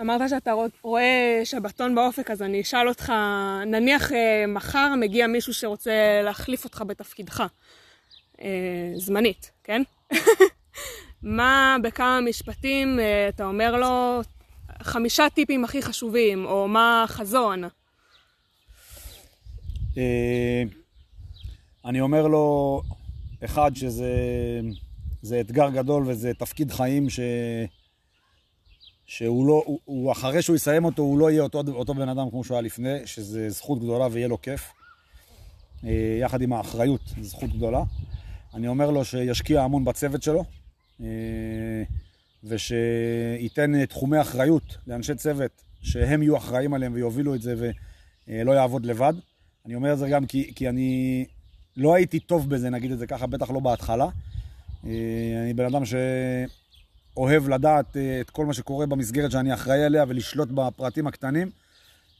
אמרת 0.00 0.28
שאתה 0.28 0.52
רואה 0.82 1.40
שבתון 1.44 1.94
באופק, 1.94 2.30
אז 2.30 2.42
אני 2.42 2.60
אשאל 2.60 2.88
אותך, 2.88 3.12
נניח 3.66 4.12
אה, 4.12 4.44
מחר 4.48 4.94
מגיע 5.00 5.26
מישהו 5.26 5.54
שרוצה 5.54 6.20
להחליף 6.24 6.64
אותך 6.64 6.84
בתפקידך. 6.86 7.42
אה, 8.40 8.92
זמנית, 8.96 9.50
כן? 9.64 9.82
מה 11.22 11.76
בכמה 11.82 12.20
משפטים 12.20 13.00
אה, 13.00 13.28
אתה 13.28 13.44
אומר 13.44 13.76
לו 13.76 14.20
חמישה 14.82 15.30
טיפים 15.34 15.64
הכי 15.64 15.82
חשובים, 15.82 16.44
או 16.46 16.68
מה 16.68 17.02
החזון? 17.02 17.62
אני 21.84 22.00
אומר 22.00 22.26
לו, 22.26 22.80
אחד, 23.44 23.70
שזה 23.76 25.40
אתגר 25.40 25.70
גדול 25.70 26.04
וזה 26.06 26.34
תפקיד 26.34 26.70
חיים 26.70 27.10
ש... 27.10 27.20
שהוא 29.10 29.46
לא, 29.46 29.62
הוא, 29.66 29.78
הוא 29.84 30.12
אחרי 30.12 30.42
שהוא 30.42 30.56
יסיים 30.56 30.84
אותו, 30.84 31.02
הוא 31.02 31.18
לא 31.18 31.30
יהיה 31.30 31.42
אותו, 31.42 31.62
אותו 31.68 31.94
בן 31.94 32.08
אדם 32.08 32.30
כמו 32.30 32.44
שהוא 32.44 32.54
היה 32.54 32.62
לפני, 32.62 33.06
שזה 33.06 33.50
זכות 33.50 33.78
גדולה 33.78 34.08
ויהיה 34.10 34.28
לו 34.28 34.42
כיף. 34.42 34.72
יחד 36.20 36.42
עם 36.42 36.52
האחריות, 36.52 37.00
זכות 37.20 37.50
גדולה. 37.50 37.82
אני 38.54 38.68
אומר 38.68 38.90
לו 38.90 39.04
שישקיע 39.04 39.62
המון 39.62 39.84
בצוות 39.84 40.22
שלו, 40.22 40.44
אה, 41.00 41.06
ושייתן 42.44 43.84
תחומי 43.86 44.20
אחריות 44.20 44.76
לאנשי 44.86 45.14
צוות, 45.14 45.62
שהם 45.82 46.22
יהיו 46.22 46.36
אחראים 46.36 46.74
עליהם 46.74 46.92
ויובילו 46.94 47.34
את 47.34 47.42
זה 47.42 47.54
ולא 48.28 48.52
יעבוד 48.52 48.86
לבד. 48.86 49.14
אני 49.66 49.74
אומר 49.74 49.92
את 49.92 49.98
זה 49.98 50.08
גם 50.08 50.26
כי, 50.26 50.52
כי 50.54 50.68
אני 50.68 51.24
לא 51.76 51.94
הייתי 51.94 52.20
טוב 52.20 52.50
בזה, 52.50 52.70
נגיד 52.70 52.92
את 52.92 52.98
זה 52.98 53.06
ככה, 53.06 53.26
בטח 53.26 53.50
לא 53.50 53.60
בהתחלה. 53.60 54.06
אה, 54.86 54.90
אני 55.44 55.54
בן 55.54 55.64
אדם 55.64 55.84
שאוהב 57.14 57.48
לדעת 57.48 57.96
אה, 57.96 58.20
את 58.20 58.30
כל 58.30 58.46
מה 58.46 58.54
שקורה 58.54 58.86
במסגרת 58.86 59.30
שאני 59.30 59.54
אחראי 59.54 59.84
עליה 59.84 60.04
ולשלוט 60.08 60.48
בפרטים 60.54 61.06
הקטנים, 61.06 61.50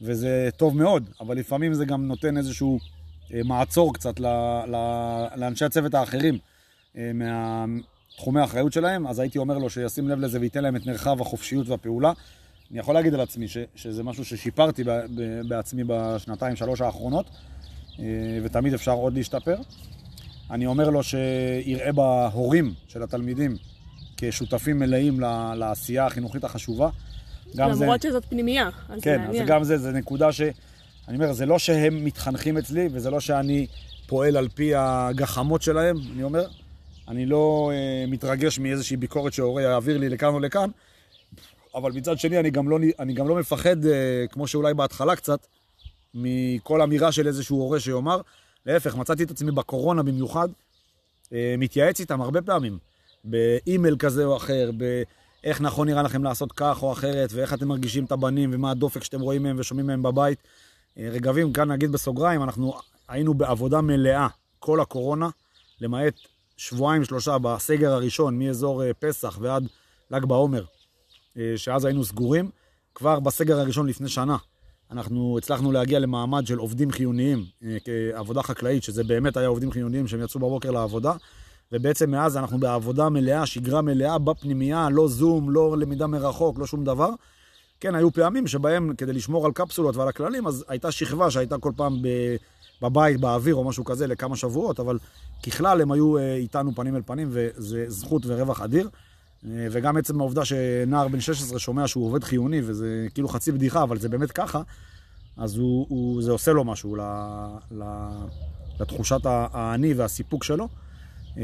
וזה 0.02 0.48
טוב 0.56 0.76
מאוד, 0.76 1.08
אבל 1.20 1.36
לפעמים 1.36 1.74
זה 1.74 1.84
גם 1.84 2.06
נותן 2.08 2.36
איזשהו 2.36 2.78
אה, 3.34 3.40
מעצור 3.44 3.94
קצת 3.94 4.20
לאנשי 5.36 5.64
הצוות 5.64 5.94
האחרים 5.94 6.38
אה, 6.96 7.10
מהתחומי 7.14 8.40
האחריות 8.40 8.72
שלהם, 8.72 9.06
אז 9.06 9.18
הייתי 9.18 9.38
אומר 9.38 9.58
לו 9.58 9.70
שישים 9.70 10.08
לב 10.08 10.18
לזה 10.18 10.40
וייתן 10.40 10.62
להם 10.62 10.76
את 10.76 10.86
מרחב 10.86 11.20
החופשיות 11.20 11.68
והפעולה. 11.68 12.12
אני 12.70 12.78
יכול 12.78 12.94
להגיד 12.94 13.14
על 13.14 13.20
עצמי 13.20 13.48
ש, 13.48 13.56
שזה 13.74 14.02
משהו 14.02 14.24
ששיפרתי 14.24 14.84
בעצמי 15.48 15.82
בשנתיים, 15.86 16.56
שלוש 16.56 16.80
האחרונות, 16.80 17.26
ותמיד 18.42 18.74
אפשר 18.74 18.92
עוד 18.92 19.14
להשתפר. 19.14 19.56
אני 20.50 20.66
אומר 20.66 20.90
לו 20.90 21.02
שיראה 21.02 21.92
בהורים 21.92 22.74
של 22.88 23.02
התלמידים 23.02 23.56
כשותפים 24.20 24.78
מלאים 24.78 25.20
לעשייה 25.54 26.06
החינוכית 26.06 26.44
החשובה. 26.44 26.88
למרות 27.54 28.02
זה... 28.02 28.08
שזאת 28.08 28.24
פנימייה, 28.24 28.68
אז 28.88 29.00
כן, 29.02 29.12
זה 29.12 29.18
מעניין. 29.18 29.32
כן, 29.32 29.42
אז 29.42 29.48
גם 29.48 29.64
זה, 29.64 29.78
זה 29.78 29.92
נקודה 29.92 30.32
ש... 30.32 30.40
אני 31.08 31.16
אומר, 31.16 31.32
זה 31.32 31.46
לא 31.46 31.58
שהם 31.58 32.04
מתחנכים 32.04 32.58
אצלי, 32.58 32.88
וזה 32.92 33.10
לא 33.10 33.20
שאני 33.20 33.66
פועל 34.06 34.36
על 34.36 34.48
פי 34.48 34.72
הגחמות 34.74 35.62
שלהם, 35.62 35.96
אני 36.14 36.22
אומר, 36.22 36.46
אני 37.08 37.26
לא 37.26 37.70
אה, 37.74 38.04
מתרגש 38.08 38.58
מאיזושהי 38.58 38.96
ביקורת 38.96 39.32
שהורה 39.32 39.62
יעביר 39.62 39.98
לי 39.98 40.08
לכאן 40.08 40.28
או 40.28 40.40
לכאן, 40.40 40.70
אבל 41.74 41.92
מצד 41.92 42.18
שני, 42.18 42.40
אני 42.40 42.50
גם 42.50 42.68
לא, 42.68 42.78
אני 42.98 43.12
גם 43.12 43.28
לא 43.28 43.36
מפחד, 43.36 43.86
אה, 43.86 44.24
כמו 44.30 44.46
שאולי 44.46 44.74
בהתחלה 44.74 45.16
קצת, 45.16 45.46
מכל 46.14 46.82
אמירה 46.82 47.12
של 47.12 47.26
איזשהו 47.26 47.56
הורה 47.56 47.80
שיאמר, 47.80 48.20
להפך, 48.66 48.96
מצאתי 48.96 49.22
את 49.22 49.30
עצמי 49.30 49.50
בקורונה 49.50 50.02
במיוחד, 50.02 50.48
אה, 51.32 51.54
מתייעץ 51.58 52.00
איתם 52.00 52.20
הרבה 52.20 52.42
פעמים, 52.42 52.78
באימייל 53.24 53.96
כזה 53.96 54.24
או 54.24 54.36
אחר, 54.36 54.70
באיך 54.76 55.60
נכון 55.60 55.88
נראה 55.88 56.02
לכם 56.02 56.24
לעשות 56.24 56.52
כך 56.52 56.82
או 56.82 56.92
אחרת, 56.92 57.32
ואיך 57.32 57.54
אתם 57.54 57.68
מרגישים 57.68 58.04
את 58.04 58.12
הבנים, 58.12 58.50
ומה 58.52 58.70
הדופק 58.70 59.04
שאתם 59.04 59.20
רואים 59.20 59.42
מהם 59.42 59.56
ושומעים 59.58 59.86
מהם 59.86 60.02
בבית. 60.02 60.38
אה, 60.98 61.08
רגבים, 61.12 61.52
כאן 61.52 61.72
נגיד 61.72 61.92
בסוגריים, 61.92 62.42
אנחנו 62.42 62.72
היינו 63.08 63.34
בעבודה 63.34 63.80
מלאה 63.80 64.28
כל 64.58 64.80
הקורונה, 64.80 65.28
למעט 65.80 66.14
שבועיים 66.56 67.04
שלושה 67.04 67.38
בסגר 67.38 67.92
הראשון, 67.92 68.38
מאזור 68.38 68.84
אה, 68.84 68.94
פסח 68.98 69.38
ועד 69.40 69.66
ל"ג 70.10 70.24
בעומר, 70.24 70.64
שאז 71.56 71.84
היינו 71.84 72.04
סגורים. 72.04 72.50
כבר 72.94 73.20
בסגר 73.20 73.60
הראשון 73.60 73.86
לפני 73.86 74.08
שנה, 74.08 74.36
אנחנו 74.90 75.38
הצלחנו 75.38 75.72
להגיע 75.72 75.98
למעמד 75.98 76.46
של 76.46 76.58
עובדים 76.58 76.90
חיוניים 76.90 77.44
אה, 77.64 77.76
כעבודה 77.84 78.42
חקלאית, 78.42 78.82
שזה 78.82 79.04
באמת 79.04 79.36
היה 79.36 79.48
עובדים 79.48 79.70
חיוניים 79.70 80.08
שהם 80.08 80.22
יצאו 80.22 80.40
בבוקר 80.40 80.70
לעבודה, 80.70 81.12
ובעצם 81.72 82.10
מאז 82.10 82.36
אנחנו 82.36 82.58
בעבודה 82.58 83.08
מלאה, 83.08 83.46
שגרה 83.46 83.82
מלאה 83.82 84.18
בפנימייה, 84.18 84.88
לא 84.90 85.08
זום, 85.08 85.50
לא 85.50 85.78
למידה 85.78 86.06
מרחוק, 86.06 86.58
לא 86.58 86.66
שום 86.66 86.84
דבר. 86.84 87.10
כן, 87.80 87.94
היו 87.94 88.12
פעמים 88.12 88.46
שבהם, 88.46 88.94
כדי 88.94 89.12
לשמור 89.12 89.46
על 89.46 89.52
קפסולות 89.52 89.96
ועל 89.96 90.08
הכללים, 90.08 90.46
אז 90.46 90.64
הייתה 90.68 90.92
שכבה 90.92 91.30
שהייתה 91.30 91.58
כל 91.58 91.72
פעם 91.76 91.96
בבית, 92.82 93.20
באוויר 93.20 93.54
או 93.54 93.64
משהו 93.64 93.84
כזה 93.84 94.06
לכמה 94.06 94.36
שבועות, 94.36 94.80
אבל 94.80 94.98
ככלל 95.46 95.80
הם 95.80 95.92
היו 95.92 96.18
אה, 96.18 96.34
איתנו 96.34 96.74
פנים 96.74 96.96
אל 96.96 97.02
פנים, 97.06 97.28
וזה 97.30 97.84
זכות 97.88 98.22
ורווח 98.26 98.60
אדיר. 98.60 98.88
אה, 99.44 99.66
וגם 99.70 99.96
עצם 99.96 100.20
העובדה 100.20 100.44
שנער 100.44 101.08
בן 101.08 101.20
16 101.20 101.58
שומע 101.58 101.88
שהוא 101.88 102.06
עובד 102.06 102.24
חיוני, 102.24 102.60
וזה 102.64 103.06
כאילו 103.14 103.28
חצי 103.28 103.52
בדיחה, 103.52 103.82
אבל 103.82 103.98
זה 103.98 104.08
באמת 104.08 104.32
ככה, 104.32 104.62
אז 105.36 105.56
הוא, 105.56 105.86
הוא, 105.88 106.22
זה 106.22 106.30
עושה 106.30 106.52
לו 106.52 106.64
משהו 106.64 106.96
ל, 106.96 107.00
ל, 107.70 107.84
לתחושת 108.80 109.20
האני 109.24 109.94
והסיפוק 109.94 110.44
שלו. 110.44 110.68
אה, 111.38 111.42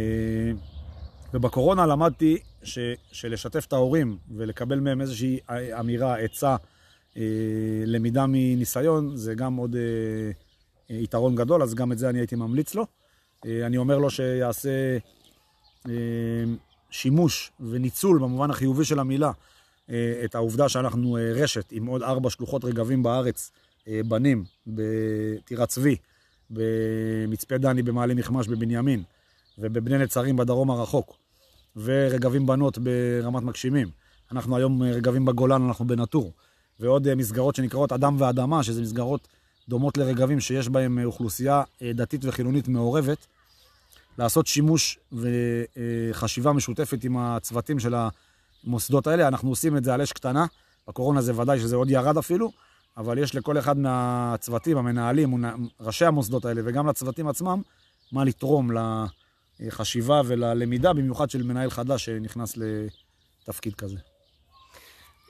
ובקורונה 1.35 1.87
למדתי 1.87 2.39
ש, 2.63 2.79
שלשתף 3.13 3.67
את 3.67 3.73
ההורים 3.73 4.19
ולקבל 4.37 4.81
מהם 4.81 5.01
איזושהי 5.01 5.39
אמירה, 5.81 6.19
עצה, 6.19 6.57
אה, 7.17 7.23
למידה 7.87 8.25
מניסיון, 8.29 9.17
זה 9.17 9.35
גם 9.35 9.57
עוד 9.57 9.77
יתרון 10.91 11.35
גדול, 11.35 11.63
אז 11.63 11.75
גם 11.75 11.93
את 11.93 11.99
זה 11.99 12.09
אני 12.09 12.19
הייתי 12.19 12.37
ממליץ 12.37 12.75
לו. 12.75 12.87
אני 13.45 13.77
אומר 13.77 13.99
לו 13.99 14.11
שיעשה 14.11 14.99
שימוש 16.91 17.53
וניצול 17.61 18.19
במובן 18.19 18.51
החיובי 18.51 18.85
של 18.85 18.99
המילה 18.99 19.31
אה, 19.91 20.21
את 20.25 20.35
העובדה 20.35 20.69
שאנחנו 20.69 21.17
אה, 21.17 21.33
רשת 21.35 21.73
עם 21.73 21.87
עוד 21.87 22.03
ארבע 22.03 22.31
שלוחות 22.31 22.65
רגבים 22.65 23.03
בארץ, 23.03 23.51
אה, 23.89 24.01
בנים, 24.09 24.45
בטירת 24.67 25.69
צבי, 25.69 25.97
במצפה 26.51 27.59
דני 27.59 27.83
במעלה 27.83 28.15
מכמש 28.15 28.49
בבנימין, 28.49 29.03
ובבני 29.59 29.99
נצרים 29.99 30.37
בדרום 30.37 30.71
הרחוק, 30.71 31.17
ורגבים 31.77 32.47
בנות 32.47 32.79
ברמת 32.79 33.43
מגשימים. 33.43 33.89
אנחנו 34.33 34.57
היום 34.57 34.83
רגבים 34.83 35.25
בגולן, 35.25 35.63
אנחנו 35.63 35.87
בנטור, 35.87 36.33
ועוד 36.81 37.15
מסגרות 37.15 37.57
שנקראות 37.57 37.93
אדם 37.93 38.17
ואדמה, 38.19 38.63
שזה 38.63 38.83
מסגרות 38.83 39.29
דומות 39.69 39.99
לרגבים 39.99 40.41
שיש 40.41 40.69
בהם 40.69 40.99
אוכלוסייה 41.05 41.63
דתית 41.95 42.25
וחילונית 42.25 42.69
מעורבת, 42.69 43.27
לעשות 44.19 44.47
שימוש 44.47 44.99
וחשיבה 45.13 46.53
משותפת 46.53 47.05
עם 47.05 47.17
הצוותים 47.17 47.79
של 47.79 47.95
המוסדות 48.65 49.07
האלה. 49.07 49.29
אנחנו 49.29 49.49
עושים 49.49 49.77
את 49.77 49.85
זה 49.85 49.95
על 49.95 50.03
אש 50.03 50.13
קטנה, 50.13 50.47
בקורונה 50.89 51.23
זה 51.23 51.41
ודאי 51.41 51.61
שזה 51.61 51.77
עוד 51.77 51.91
ירד 51.91 52.19
אפילו, 52.19 52.53
אבל 52.97 53.19
יש 53.19 53.35
לכל 53.35 53.59
אחד 53.59 53.79
מהצוותים, 53.79 54.77
המנהלים, 54.77 55.45
ראשי 55.81 56.05
המוסדות 56.05 56.45
האלה 56.45 56.63
וגם 56.65 56.87
לצוותים 56.87 57.29
עצמם, 57.29 57.63
מה 58.13 58.25
לתרום 58.25 58.71
לחשיבה 59.61 60.21
וללמידה, 60.27 60.93
במיוחד 60.93 61.31
של 61.31 61.43
מנהל 61.43 61.71
חדש 61.71 62.05
שנכנס 62.05 62.55
לתפקיד 62.57 63.75
כזה. 63.75 63.97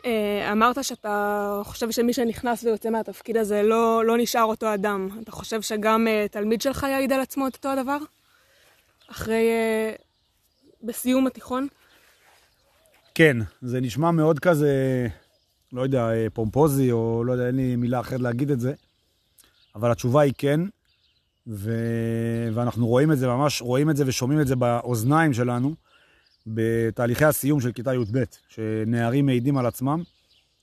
אה, 0.05 0.53
אמרת 0.53 0.85
שאתה 0.85 1.61
חושב 1.65 1.91
שמי 1.91 2.13
שנכנס 2.13 2.65
ויוצא 2.65 2.91
מהתפקיד 2.91 3.37
הזה 3.37 3.63
לא, 3.63 4.05
לא 4.05 4.19
נשאר 4.19 4.45
אותו 4.45 4.75
אדם. 4.75 5.09
אתה 5.23 5.33
חושב 5.33 5.63
שגם 5.63 6.09
אה, 6.09 6.27
תלמיד 6.31 6.61
שלך 6.61 6.83
יעיד 6.83 7.13
על 7.13 7.21
עצמו 7.21 7.49
את 7.49 7.55
אותו 7.55 7.69
הדבר? 7.69 7.99
אחרי... 9.11 9.49
אה, 9.51 9.93
בסיום 10.83 11.27
התיכון? 11.27 11.67
כן, 13.15 13.37
זה 13.63 13.81
נשמע 13.81 14.11
מאוד 14.11 14.39
כזה, 14.39 15.07
לא 15.73 15.83
יודע, 15.83 16.11
אה, 16.11 16.27
פומפוזי, 16.33 16.93
או 16.93 17.25
לא 17.25 17.33
יודע, 17.33 17.47
אין 17.47 17.57
לי 17.57 17.77
מילה 17.77 18.01
אחרת 18.01 18.21
להגיד 18.21 18.51
את 18.51 18.61
זה, 18.61 18.75
אבל 19.75 19.91
התשובה 19.91 20.21
היא 20.21 20.33
כן, 20.39 20.61
ו... 21.47 21.73
ואנחנו 22.55 22.87
רואים 22.87 23.13
את 23.13 23.19
זה, 23.19 23.27
ממש 23.27 23.63
רואים 23.63 23.91
את 23.91 23.97
זה 23.97 24.05
ושומעים 24.07 24.41
את 24.41 24.47
זה 24.47 24.57
באוזניים 24.57 25.33
שלנו, 25.33 25.75
בתהליכי 26.47 27.25
הסיום 27.25 27.61
של 27.61 27.73
כיתה 27.73 27.95
י"ב, 27.95 28.23
שנערים 28.49 29.27
מעידים 29.27 29.59
על 29.59 29.67
עצמם, 29.67 30.03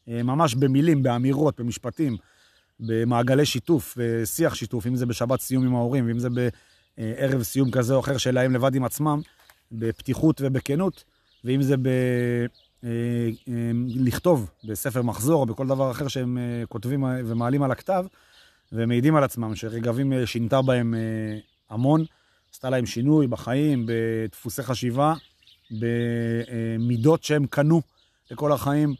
אה, 0.07 0.23
ממש 0.23 0.55
במילים, 0.55 1.03
באמירות, 1.03 1.59
במשפטים, 1.59 2.17
במעגלי 2.79 3.45
שיתוף, 3.45 3.97
שיח 4.25 4.55
שיתוף, 4.55 4.87
אם 4.87 4.95
זה 4.95 5.05
בשבת 5.05 5.41
סיום 5.41 5.65
עם 5.65 5.75
ההורים, 5.75 6.07
ואם 6.07 6.19
זה 6.19 6.29
ב... 6.29 6.49
אה, 6.99 7.13
ערב 7.17 7.43
סיום 7.43 7.71
כזה 7.71 7.93
או 7.93 7.99
אחר 7.99 8.17
שלהם 8.17 8.53
לבד 8.53 8.75
עם 8.75 8.83
עצמם, 8.83 9.21
בפתיחות 9.71 10.41
ובכנות, 10.41 11.03
ואם 11.43 11.61
זה 11.61 11.77
ב... 11.77 11.87
אה, 12.83 12.89
אה, 13.47 13.71
לכתוב 13.95 14.49
בספר 14.63 15.01
מחזור 15.01 15.41
או 15.41 15.45
בכל 15.45 15.67
דבר 15.67 15.91
אחר 15.91 16.07
שהם 16.07 16.37
כותבים 16.69 17.03
ומעלים 17.03 17.63
על 17.63 17.71
הכתב, 17.71 18.05
ומעידים 18.73 19.15
על 19.15 19.23
עצמם 19.23 19.55
שרגבים 19.55 20.13
שינתה 20.25 20.61
בהם 20.61 20.93
המון, 21.69 22.05
עשתה 22.53 22.69
להם 22.69 22.85
שינוי 22.85 23.27
בחיים, 23.27 23.85
בדפוסי 23.87 24.63
חשיבה, 24.63 25.13
במידות 25.71 27.23
שהם 27.23 27.45
קנו 27.45 27.81
לכל 28.31 28.51
החיים, 28.51 28.95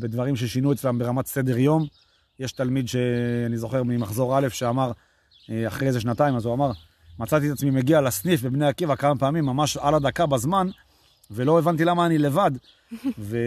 בדברים 0.00 0.36
ששינו 0.36 0.72
אצלם 0.72 0.98
ברמת 0.98 1.26
סדר 1.26 1.58
יום. 1.58 1.86
יש 2.38 2.52
תלמיד 2.52 2.88
שאני 2.88 3.58
זוכר 3.58 3.82
ממחזור 3.82 4.38
א' 4.38 4.48
שאמר, 4.48 4.92
אחרי 5.66 5.88
איזה 5.88 6.00
שנתיים, 6.00 6.34
אז 6.34 6.44
הוא 6.44 6.54
אמר, 6.54 6.70
מצאתי 7.18 7.48
את 7.48 7.52
עצמי 7.52 7.70
מגיע 7.70 8.00
לסניף 8.00 8.42
בבני 8.42 8.66
עקיבא 8.66 8.96
כמה 8.96 9.16
פעמים, 9.16 9.44
ממש 9.44 9.76
על 9.76 9.94
הדקה 9.94 10.26
בזמן, 10.26 10.68
ולא 11.30 11.58
הבנתי 11.58 11.84
למה 11.84 12.06
אני 12.06 12.18
לבד. 12.18 12.50
ו... 13.18 13.38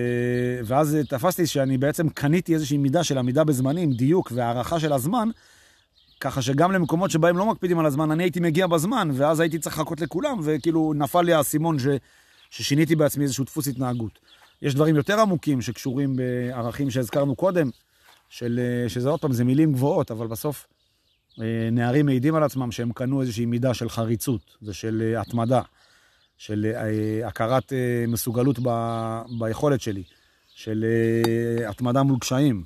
ואז 0.65 0.97
תפסתי 1.09 1.47
שאני 1.47 1.77
בעצם 1.77 2.09
קניתי 2.09 2.53
איזושהי 2.53 2.77
מידה 2.77 3.03
של 3.03 3.17
עמידה 3.17 3.43
בזמנים, 3.43 3.91
דיוק 3.91 4.31
והערכה 4.35 4.79
של 4.79 4.93
הזמן, 4.93 5.29
ככה 6.19 6.41
שגם 6.41 6.71
למקומות 6.71 7.11
שבהם 7.11 7.37
לא 7.37 7.45
מקפידים 7.45 7.79
על 7.79 7.85
הזמן, 7.85 8.11
אני 8.11 8.23
הייתי 8.23 8.39
מגיע 8.39 8.67
בזמן, 8.67 9.09
ואז 9.13 9.39
הייתי 9.39 9.59
צריך 9.59 9.75
לחכות 9.75 10.01
לכולם, 10.01 10.39
וכאילו 10.43 10.93
נפל 10.95 11.21
לי 11.21 11.33
האסימון 11.33 11.79
ש... 11.79 11.85
ששיניתי 12.49 12.95
בעצמי 12.95 13.23
איזשהו 13.23 13.45
דפוס 13.45 13.67
התנהגות. 13.67 14.19
יש 14.61 14.75
דברים 14.75 14.95
יותר 14.95 15.19
עמוקים 15.19 15.61
שקשורים 15.61 16.15
בערכים 16.15 16.89
שהזכרנו 16.89 17.35
קודם, 17.35 17.69
של... 18.29 18.59
שזה 18.87 19.09
עוד 19.09 19.19
פעם, 19.19 19.33
זה 19.33 19.43
מילים 19.43 19.73
גבוהות, 19.73 20.11
אבל 20.11 20.27
בסוף 20.27 20.67
אה, 21.41 21.69
נערים 21.71 22.05
מעידים 22.05 22.35
על 22.35 22.43
עצמם 22.43 22.71
שהם 22.71 22.91
קנו 22.93 23.21
איזושהי 23.21 23.45
מידה 23.45 23.73
של 23.73 23.89
חריצות 23.89 24.57
ושל 24.61 25.13
אה, 25.15 25.21
התמדה, 25.21 25.61
של 26.41 26.71
אה, 26.75 27.27
הכרת 27.27 27.73
מסוגלות 28.07 28.59
ב, 28.63 28.69
ביכולת 29.39 29.81
שלי, 29.81 30.03
של 30.55 30.85
התמדה 31.67 32.03
מול 32.03 32.19
קשיים. 32.19 32.63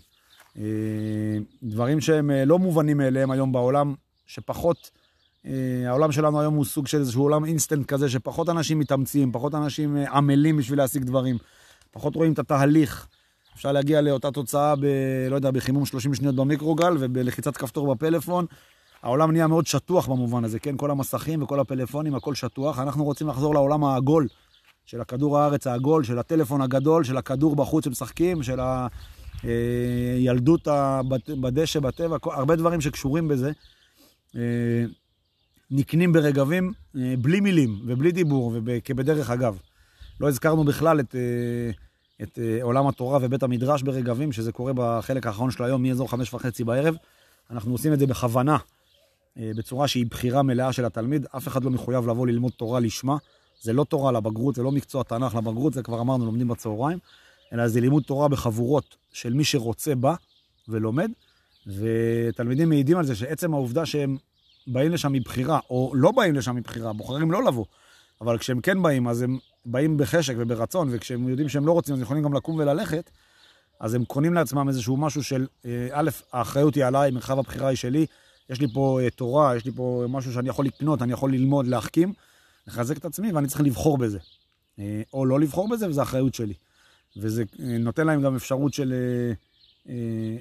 דברים 1.63 2.01
שהם 2.01 2.31
לא 2.31 2.59
מובנים 2.59 2.97
מאליהם 2.97 3.31
היום 3.31 3.51
בעולם, 3.51 3.93
שפחות, 4.27 4.91
העולם 5.87 6.11
שלנו 6.11 6.39
היום 6.39 6.53
הוא 6.55 6.65
סוג 6.65 6.87
של 6.87 6.97
איזשהו 6.97 7.23
עולם 7.23 7.45
אינסטנט 7.45 7.85
כזה, 7.85 8.09
שפחות 8.09 8.49
אנשים 8.49 8.79
מתאמצים, 8.79 9.31
פחות 9.31 9.55
אנשים 9.55 9.97
עמלים 9.97 10.57
בשביל 10.57 10.79
להשיג 10.79 11.03
דברים, 11.03 11.37
פחות 11.91 12.15
רואים 12.15 12.33
את 12.33 12.39
התהליך. 12.39 13.07
אפשר 13.55 13.71
להגיע 13.71 14.01
לאותה 14.01 14.31
תוצאה 14.31 14.75
ב... 14.75 14.85
לא 15.29 15.35
יודע, 15.35 15.51
בחימום 15.51 15.85
30 15.85 16.13
שניות 16.13 16.35
במיקרוגל 16.35 16.93
ובלחיצת 16.99 17.57
כפתור 17.57 17.95
בפלאפון. 17.95 18.45
העולם 19.05 19.31
נהיה 19.31 19.47
מאוד 19.47 19.67
שטוח 19.67 20.07
במובן 20.07 20.43
הזה, 20.43 20.59
כן? 20.59 20.77
כל 20.77 20.91
המסכים 20.91 21.43
וכל 21.43 21.59
הפלאפונים, 21.59 22.15
הכל 22.15 22.35
שטוח. 22.35 22.79
אנחנו 22.79 23.03
רוצים 23.03 23.27
לחזור 23.27 23.53
לעולם 23.53 23.83
העגול, 23.83 24.27
של 24.85 25.01
הכדור 25.01 25.39
הארץ 25.39 25.67
העגול, 25.67 26.03
של 26.03 26.19
הטלפון 26.19 26.61
הגדול, 26.61 27.03
של 27.03 27.17
הכדור 27.17 27.55
בחוץ 27.55 27.85
שמשחקים, 27.85 28.43
של 28.43 28.59
הילדות 29.43 30.67
בדשא, 31.41 31.79
בטבע, 31.79 32.17
הרבה 32.23 32.55
דברים 32.55 32.81
שקשורים 32.81 33.27
בזה. 33.27 33.51
נקנים 35.71 36.13
ברגבים 36.13 36.73
בלי 36.93 37.39
מילים 37.39 37.79
ובלי 37.85 38.11
דיבור 38.11 38.57
וכבדרך 38.65 39.29
אגב. 39.29 39.57
לא 40.19 40.27
הזכרנו 40.27 40.63
בכלל 40.63 40.99
את, 40.99 41.15
את 42.21 42.39
עולם 42.61 42.87
התורה 42.87 43.19
ובית 43.21 43.43
המדרש 43.43 43.83
ברגבים, 43.83 44.31
שזה 44.31 44.51
קורה 44.51 44.71
בחלק 44.75 45.27
האחרון 45.27 45.51
של 45.51 45.63
היום, 45.63 45.83
מאזור 45.83 46.09
חמש 46.11 46.33
וחצי 46.33 46.63
בערב. 46.63 46.95
אנחנו 47.51 47.71
עושים 47.71 47.93
את 47.93 47.99
זה 47.99 48.07
בכוונה, 48.07 48.57
בצורה 49.37 49.87
שהיא 49.87 50.05
בחירה 50.05 50.43
מלאה 50.43 50.73
של 50.73 50.85
התלמיד. 50.85 51.25
אף 51.37 51.47
אחד 51.47 51.63
לא 51.63 51.71
מחויב 51.71 52.07
לבוא 52.07 52.27
ללמוד 52.27 52.51
תורה 52.51 52.79
לשמה. 52.79 53.17
זה 53.61 53.73
לא 53.73 53.83
תורה 53.83 54.11
לבגרות, 54.11 54.55
זה 54.55 54.63
לא 54.63 54.71
מקצוע 54.71 55.03
תנ"ך 55.03 55.35
לבגרות, 55.35 55.73
זה 55.73 55.83
כבר 55.83 56.01
אמרנו, 56.01 56.25
לומדים 56.25 56.47
בצהריים, 56.47 56.99
אלא 57.53 57.67
זה 57.67 57.81
לימוד 57.81 58.03
תורה 58.03 58.27
בחבורות 58.27 58.95
של 59.13 59.33
מי 59.33 59.43
שרוצה 59.43 59.95
בה 59.95 60.15
ולומד, 60.67 61.11
ותלמידים 61.67 62.69
מעידים 62.69 62.97
על 62.97 63.05
זה 63.05 63.15
שעצם 63.15 63.53
העובדה 63.53 63.85
שהם 63.85 64.17
באים 64.67 64.91
לשם 64.91 65.13
מבחירה, 65.13 65.59
או 65.69 65.91
לא 65.95 66.11
באים 66.11 66.35
לשם 66.35 66.55
מבחירה, 66.55 66.93
בוחרים 66.93 67.31
לא 67.31 67.43
לבוא, 67.43 67.65
אבל 68.21 68.37
כשהם 68.37 68.61
כן 68.61 68.81
באים, 68.81 69.07
אז 69.07 69.21
הם 69.21 69.37
באים 69.65 69.97
בחשק 69.97 70.33
וברצון, 70.37 70.87
וכשהם 70.91 71.29
יודעים 71.29 71.49
שהם 71.49 71.65
לא 71.65 71.71
רוצים, 71.71 71.95
אז 71.95 72.01
יכולים 72.01 72.23
גם 72.23 72.33
לקום 72.33 72.55
וללכת, 72.55 73.09
אז 73.79 73.93
הם 73.93 74.05
קונים 74.05 74.33
לעצמם 74.33 74.67
איזשהו 74.67 74.97
משהו 74.97 75.23
של, 75.23 75.47
אה, 75.65 75.87
א', 75.91 76.09
האחריות 76.33 76.75
היא 76.75 76.85
עליי, 76.85 77.11
מרחב 77.11 77.39
הבחירה 77.39 77.67
היא 77.67 77.77
שלי, 77.77 78.05
יש 78.49 78.61
לי 78.61 78.67
פה 78.73 78.99
אה, 79.01 79.09
תורה, 79.09 79.55
יש 79.55 79.65
לי 79.65 79.71
פה 79.71 80.05
משהו 80.09 80.33
שאני 80.33 80.49
יכול 80.49 80.65
לקנות, 80.65 81.01
אני 81.01 81.13
יכול 81.13 81.33
ללמוד, 81.33 81.67
להחכים, 81.67 82.13
לחזק 82.67 82.97
את 82.97 83.05
עצמי, 83.05 83.31
ואני 83.31 83.47
צריך 83.47 83.61
לבחור 83.61 83.97
בזה. 83.97 84.19
אה, 84.79 85.01
או 85.13 85.25
לא 85.25 85.39
לבחור 85.39 85.69
בזה, 85.69 85.89
וזו 85.89 86.01
אחריות 86.01 86.33
שלי. 86.33 86.53
וזה 87.17 87.43
אה, 87.59 87.77
נותן 87.77 88.07
להם 88.07 88.21
גם 88.21 88.35
אפשרות 88.35 88.73
של... 88.73 88.93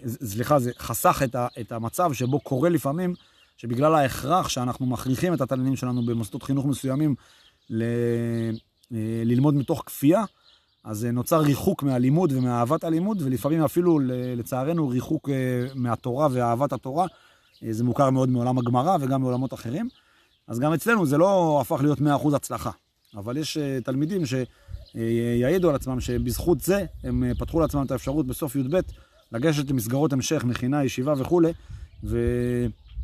סליחה, 0.07 0.59
זה 0.59 0.71
חסך 0.79 1.23
את 1.61 1.73
המצב 1.73 2.13
שבו 2.13 2.41
קורה 2.41 2.69
לפעמים 2.69 3.15
שבגלל 3.57 3.95
ההכרח 3.95 4.49
שאנחנו 4.49 4.87
מכריחים 4.87 5.35
את 5.35 5.41
התלמידים 5.41 5.77
שלנו 5.77 6.07
במוסדות 6.07 6.43
חינוך 6.43 6.67
מסוימים 6.67 7.15
ל, 7.71 7.85
ללמוד 9.25 9.55
מתוך 9.55 9.83
כפייה, 9.87 10.25
אז 10.85 11.05
נוצר 11.05 11.41
ריחוק 11.41 11.83
מהלימוד 11.83 12.33
ומאהבת 12.33 12.85
הלימוד, 12.85 13.23
ולפעמים 13.23 13.65
אפילו, 13.65 13.99
לצערנו, 14.37 14.89
ריחוק 14.89 15.29
מהתורה 15.75 16.29
ואהבת 16.31 16.73
התורה. 16.73 17.07
זה 17.71 17.85
מוכר 17.85 18.11
מאוד 18.11 18.29
מעולם 18.29 18.59
הגמרא 18.59 18.97
וגם 19.01 19.21
מעולמות 19.21 19.55
אחרים. 19.55 19.89
אז 20.49 20.59
גם 20.59 20.73
אצלנו 20.73 21.07
זה 21.07 21.19
לא 21.19 21.59
הפך 21.61 21.81
להיות 21.83 21.99
100% 21.99 22.03
הצלחה. 22.37 22.71
אבל 23.17 23.37
יש 23.37 23.57
אה, 23.57 23.79
תלמידים 23.85 24.23
שיעידו 24.27 25.69
על 25.69 25.75
עצמם 25.75 26.01
שבזכות 26.01 26.61
זה 26.61 26.85
הם 27.05 27.25
אה, 27.25 27.35
פתחו 27.39 27.61
לעצמם 27.61 27.83
את 27.87 27.91
האפשרות 27.91 28.27
בסוף 28.27 28.57
י"ב 28.57 28.81
לגשת 29.33 29.71
למסגרות 29.71 30.13
המשך, 30.13 30.45
מכינה, 30.45 30.85
ישיבה 30.85 31.15
וכולי, 31.19 31.53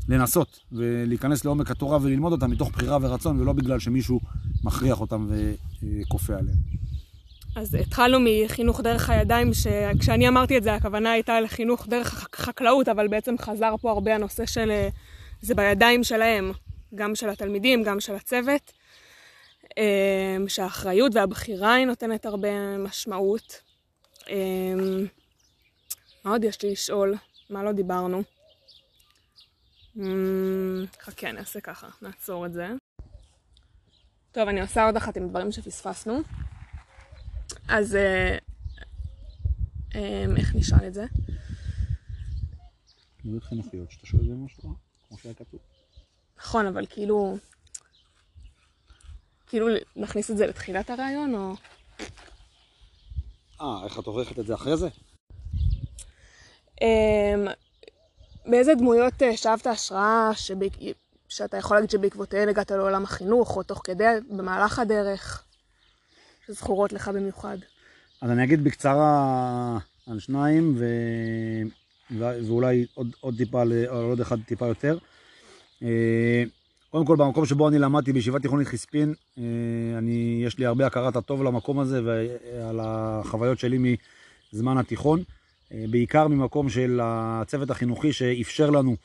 ולנסות 0.09 0.59
ולהיכנס 0.73 1.45
לעומק 1.45 1.71
התורה 1.71 1.99
וללמוד 2.03 2.33
אותה 2.33 2.47
מתוך 2.47 2.71
בחירה 2.71 2.99
ורצון, 3.03 3.41
ולא 3.41 3.53
בגלל 3.53 3.79
שמישהו 3.79 4.21
מכריח 4.65 5.01
אותם 5.01 5.29
וכופה 5.83 6.35
עליהם. 6.35 6.57
אז 7.57 7.75
התחלנו 7.75 8.19
מחינוך 8.21 8.81
דרך 8.81 9.11
הידיים, 9.11 9.51
שכשאני 9.55 10.29
אמרתי 10.29 10.59
את 10.59 10.63
זה, 10.63 10.75
הכוונה 10.75 11.13
הייתה 11.13 11.41
לחינוך 11.41 11.87
דרך 11.87 12.29
חקלאות, 12.35 12.89
אבל 12.89 13.09
בעצם 13.09 13.39
חזר 13.39 13.75
פה 13.81 13.91
הרבה 13.91 14.15
הנושא 14.15 14.47
של 14.47 14.71
אה, 14.71 14.89
זה 15.43 15.55
בידיים 15.55 16.05
שלהם. 16.05 16.53
גם 16.95 17.15
של 17.15 17.29
התלמידים, 17.29 17.83
גם 17.83 18.01
של 18.01 18.15
הצוות, 18.15 18.73
אמ, 19.77 20.49
שהאחריות 20.49 21.15
והבחירה 21.15 21.75
היא 21.75 21.87
נותנת 21.87 22.27
הרבה 22.27 22.79
משמעות. 22.79 23.63
אמ, 24.29 25.07
מה 26.25 26.31
עוד 26.31 26.45
יש 26.45 26.63
לי 26.63 26.71
לשאול? 26.71 27.15
מה 27.51 27.63
לא 27.63 27.73
דיברנו? 27.73 28.23
חכה, 31.01 31.31
אני 31.31 31.39
אעשה 31.39 31.61
ככה, 31.61 31.89
נעצור 32.03 32.47
את 32.47 32.53
זה. 32.53 32.67
טוב, 34.33 34.49
אני 34.49 34.61
עושה 34.61 34.85
עוד 34.85 34.97
אחת 34.97 35.17
עם 35.17 35.29
דברים 35.29 35.53
שפספסנו. 35.53 36.21
אז 37.71 37.97
אה, 37.97 38.39
איך 40.37 40.55
נשאל 40.55 40.87
את 40.87 40.95
זה? 40.95 41.05
דמויות 43.25 43.45
חינוכיות, 43.45 43.91
שאתה 43.91 44.07
שואל 44.07 44.23
את 44.23 44.29
זה 44.29 44.35
משהו? 44.35 44.75
כמו 45.09 45.19
שהיה 45.19 45.35
כתוב. 45.35 45.61
נכון, 46.39 46.67
אבל 46.67 46.87
כאילו... 46.87 47.37
כאילו 49.47 49.67
נכניס 49.97 50.31
את 50.31 50.37
זה 50.37 50.47
לתחילת 50.47 50.91
הרעיון, 50.91 51.35
או... 51.35 51.55
אה, 53.61 53.85
איך 53.85 53.99
את 53.99 54.07
עורכת 54.07 54.39
את 54.39 54.47
זה 54.47 54.55
אחרי 54.55 54.77
זה? 54.77 54.89
אמ, 56.81 57.47
באיזה 58.47 58.75
דמויות 58.75 59.23
אה, 59.23 59.37
שאבת 59.37 59.67
השראה. 59.67 60.31
שאתה 61.29 61.57
יכול 61.57 61.77
להגיד 61.77 61.91
שבעקבותיהן 61.91 62.49
הגעת 62.49 62.71
לעולם 62.71 63.05
החינוך, 63.05 63.57
או 63.57 63.63
תוך 63.63 63.81
כדי, 63.85 64.05
במהלך 64.29 64.79
הדרך, 64.79 65.45
שזכורות 66.51 66.93
לך 66.93 67.09
במיוחד? 67.09 67.59
אז 68.21 68.31
אני 68.31 68.45
אגיד 68.45 68.65
בקצרה 68.65 69.79
על 70.07 70.19
שניים, 70.19 70.75
ו... 70.79 70.85
ואולי 72.19 72.87
עוד, 72.95 73.09
עוד 73.21 73.35
טיפה, 73.37 73.63
או 73.89 74.03
עוד 74.03 74.21
אחד 74.21 74.37
טיפה 74.47 74.67
יותר. 74.67 74.99
אה, 75.83 76.45
קודם 76.91 77.07
כל, 77.07 77.17
במקום 77.17 77.47
שבו 77.47 77.69
אני 77.69 77.79
למדתי 77.79 78.13
בישיבה 78.13 78.39
תיכונית 78.39 78.69
חיספין, 78.69 79.15
אה, 79.39 79.45
אני, 79.99 80.43
יש 80.47 80.59
לי 80.59 80.67
הרבה 80.67 80.87
הכרת 80.87 81.17
הטוב 81.17 81.43
למקום 81.43 81.79
הזה 81.79 82.01
ועל 82.05 82.81
החוויות 82.83 83.59
שלי 83.59 83.97
מזמן 84.53 84.79
התיכון. 84.79 85.23
אה, 85.73 85.85
בעיקר 85.91 86.29
ממקום 86.29 86.69
של 86.69 87.01
הצוות 87.03 87.71
החינוכי 87.71 88.13
שאפשר 88.13 88.71
לנו 88.71 88.97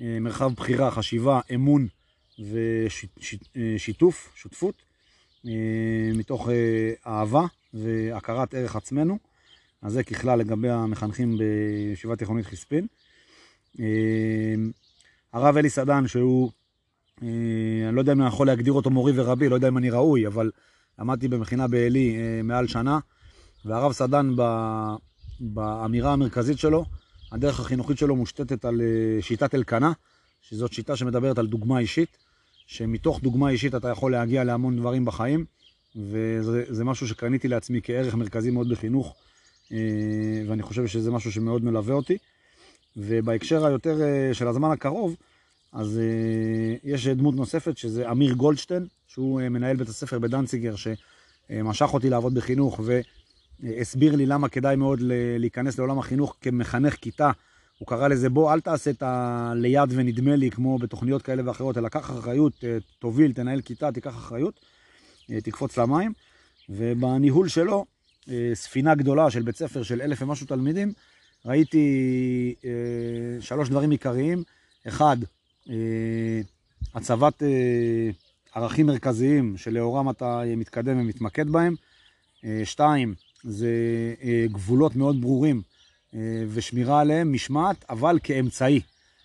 מרחב 0.00 0.52
בחירה, 0.54 0.90
חשיבה, 0.90 1.40
אמון 1.54 1.86
ושיתוף, 3.56 4.32
שותפות, 4.34 4.74
מתוך 6.14 6.48
אהבה 7.06 7.46
והכרת 7.74 8.54
ערך 8.54 8.76
עצמנו. 8.76 9.18
אז 9.82 9.92
זה 9.92 10.02
ככלל 10.04 10.38
לגבי 10.38 10.70
המחנכים 10.70 11.38
בישיבה 11.38 12.16
תיכונית 12.16 12.46
חיספין. 12.46 12.86
הרב 15.36 15.56
אלי 15.56 15.70
סדן, 15.70 16.06
שהוא, 16.06 16.50
אה, 17.22 17.28
אני 17.88 17.96
לא 17.96 18.00
יודע 18.00 18.12
אם 18.12 18.20
אני 18.20 18.28
יכול 18.28 18.46
להגדיר 18.46 18.72
אותו 18.72 18.90
מורי 18.90 19.12
ורבי, 19.16 19.48
לא 19.48 19.54
יודע 19.54 19.68
אם 19.68 19.78
אני 19.78 19.90
ראוי, 19.90 20.26
אבל 20.26 20.50
למדתי 20.98 21.28
במכינה 21.28 21.68
בעלי 21.68 22.16
אה, 22.16 22.42
מעל 22.42 22.66
שנה, 22.66 22.98
והרב 23.64 23.92
סדן 23.92 24.30
באמירה 25.40 26.12
המרכזית 26.12 26.58
שלו, 26.58 26.84
הדרך 27.32 27.60
החינוכית 27.60 27.98
שלו 27.98 28.16
מושתתת 28.16 28.64
על 28.64 28.80
אה, 28.80 29.22
שיטת 29.22 29.54
אלקנה, 29.54 29.92
שזאת 30.42 30.72
שיטה 30.72 30.96
שמדברת 30.96 31.38
על 31.38 31.46
דוגמה 31.46 31.78
אישית, 31.78 32.16
שמתוך 32.66 33.20
דוגמה 33.20 33.50
אישית 33.50 33.74
אתה 33.74 33.88
יכול 33.88 34.12
להגיע 34.12 34.44
להמון 34.44 34.76
דברים 34.76 35.04
בחיים, 35.04 35.44
וזה 35.96 36.84
משהו 36.84 37.08
שקניתי 37.08 37.48
לעצמי 37.48 37.80
כערך 37.82 38.14
מרכזי 38.14 38.50
מאוד 38.50 38.68
בחינוך, 38.68 39.14
ואני 40.48 40.62
חושב 40.62 40.86
שזה 40.86 41.10
משהו 41.10 41.32
שמאוד 41.32 41.64
מלווה 41.64 41.94
אותי. 41.94 42.18
ובהקשר 42.96 43.66
היותר 43.66 44.02
אה, 44.02 44.34
של 44.34 44.48
הזמן 44.48 44.70
הקרוב, 44.70 45.16
אז 45.72 45.98
אה, 45.98 46.90
יש 46.90 47.08
דמות 47.08 47.34
נוספת 47.34 47.76
שזה 47.78 48.10
אמיר 48.10 48.32
גולדשטיין, 48.32 48.86
שהוא 49.08 49.40
אה, 49.40 49.48
מנהל 49.48 49.76
בית 49.76 49.88
הספר 49.88 50.18
בדנציגר, 50.18 50.74
שמשך 50.76 51.94
אותי 51.94 52.10
לעבוד 52.10 52.34
בחינוך 52.34 52.80
והסביר 53.62 54.16
לי 54.16 54.26
למה 54.26 54.48
כדאי 54.48 54.76
מאוד 54.76 54.98
להיכנס 55.38 55.78
לעולם 55.78 55.98
החינוך 55.98 56.36
כמחנך 56.40 56.94
כיתה. 56.94 57.30
הוא 57.78 57.88
קרא 57.88 58.08
לזה 58.08 58.30
בוא 58.30 58.52
אל 58.52 58.60
תעשה 58.60 58.90
את 58.90 59.02
הליד 59.02 59.88
ונדמה 59.88 60.36
לי 60.36 60.50
כמו 60.50 60.78
בתוכניות 60.78 61.22
כאלה 61.22 61.42
ואחרות, 61.46 61.78
אלא 61.78 61.88
קח 61.88 62.10
אחריות, 62.10 62.64
תוביל, 62.98 63.32
תנהל 63.32 63.60
כיתה, 63.60 63.92
תיקח 63.92 64.16
אחריות, 64.16 64.60
תקפוץ 65.42 65.78
למים. 65.78 66.12
ובניהול 66.68 67.48
שלו, 67.48 67.84
ספינה 68.54 68.94
גדולה 68.94 69.30
של 69.30 69.42
בית 69.42 69.56
ספר 69.56 69.82
של 69.82 70.02
אלף 70.02 70.22
ומשהו 70.22 70.46
תלמידים, 70.46 70.92
ראיתי 71.44 72.54
אה, 72.64 72.70
שלוש 73.40 73.68
דברים 73.68 73.90
עיקריים. 73.90 74.42
אחד, 74.88 75.16
אה, 75.70 75.74
הצבת 76.94 77.42
אה, 77.42 78.10
ערכים 78.54 78.86
מרכזיים 78.86 79.56
שלאורם 79.56 80.10
אתה 80.10 80.42
מתקדם 80.56 81.00
ומתמקד 81.00 81.48
בהם. 81.48 81.74
אה, 82.44 82.60
שתיים, 82.64 83.14
זה 83.44 83.70
אה, 84.22 84.46
גבולות 84.52 84.96
מאוד 84.96 85.20
ברורים 85.20 85.56
אה, 85.56 85.75
ושמירה 86.48 87.00
עליהם, 87.00 87.32
משמעת, 87.32 87.84
אבל 87.90 88.18
כאמצעי, 88.22 88.80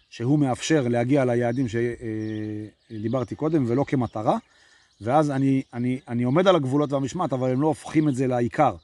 שהוא 0.09 0.39
מאפשר 0.39 0.87
להגיע 0.87 1.25
ליעדים 1.25 1.65
שדיברתי 2.91 3.35
קודם 3.35 3.65
ולא 3.67 3.83
כמטרה. 3.87 4.37
ואז 5.01 5.31
אני, 5.31 5.61
אני, 5.73 5.99
אני 6.07 6.23
עומד 6.23 6.47
על 6.47 6.55
הגבולות 6.55 6.91
והמשמעת, 6.91 7.33
אבל 7.33 7.51
הם 7.51 7.61
לא 7.61 7.67
הופכים 7.67 8.09
את 8.09 8.15
זה 8.15 8.27
לעיקר. 8.27 8.75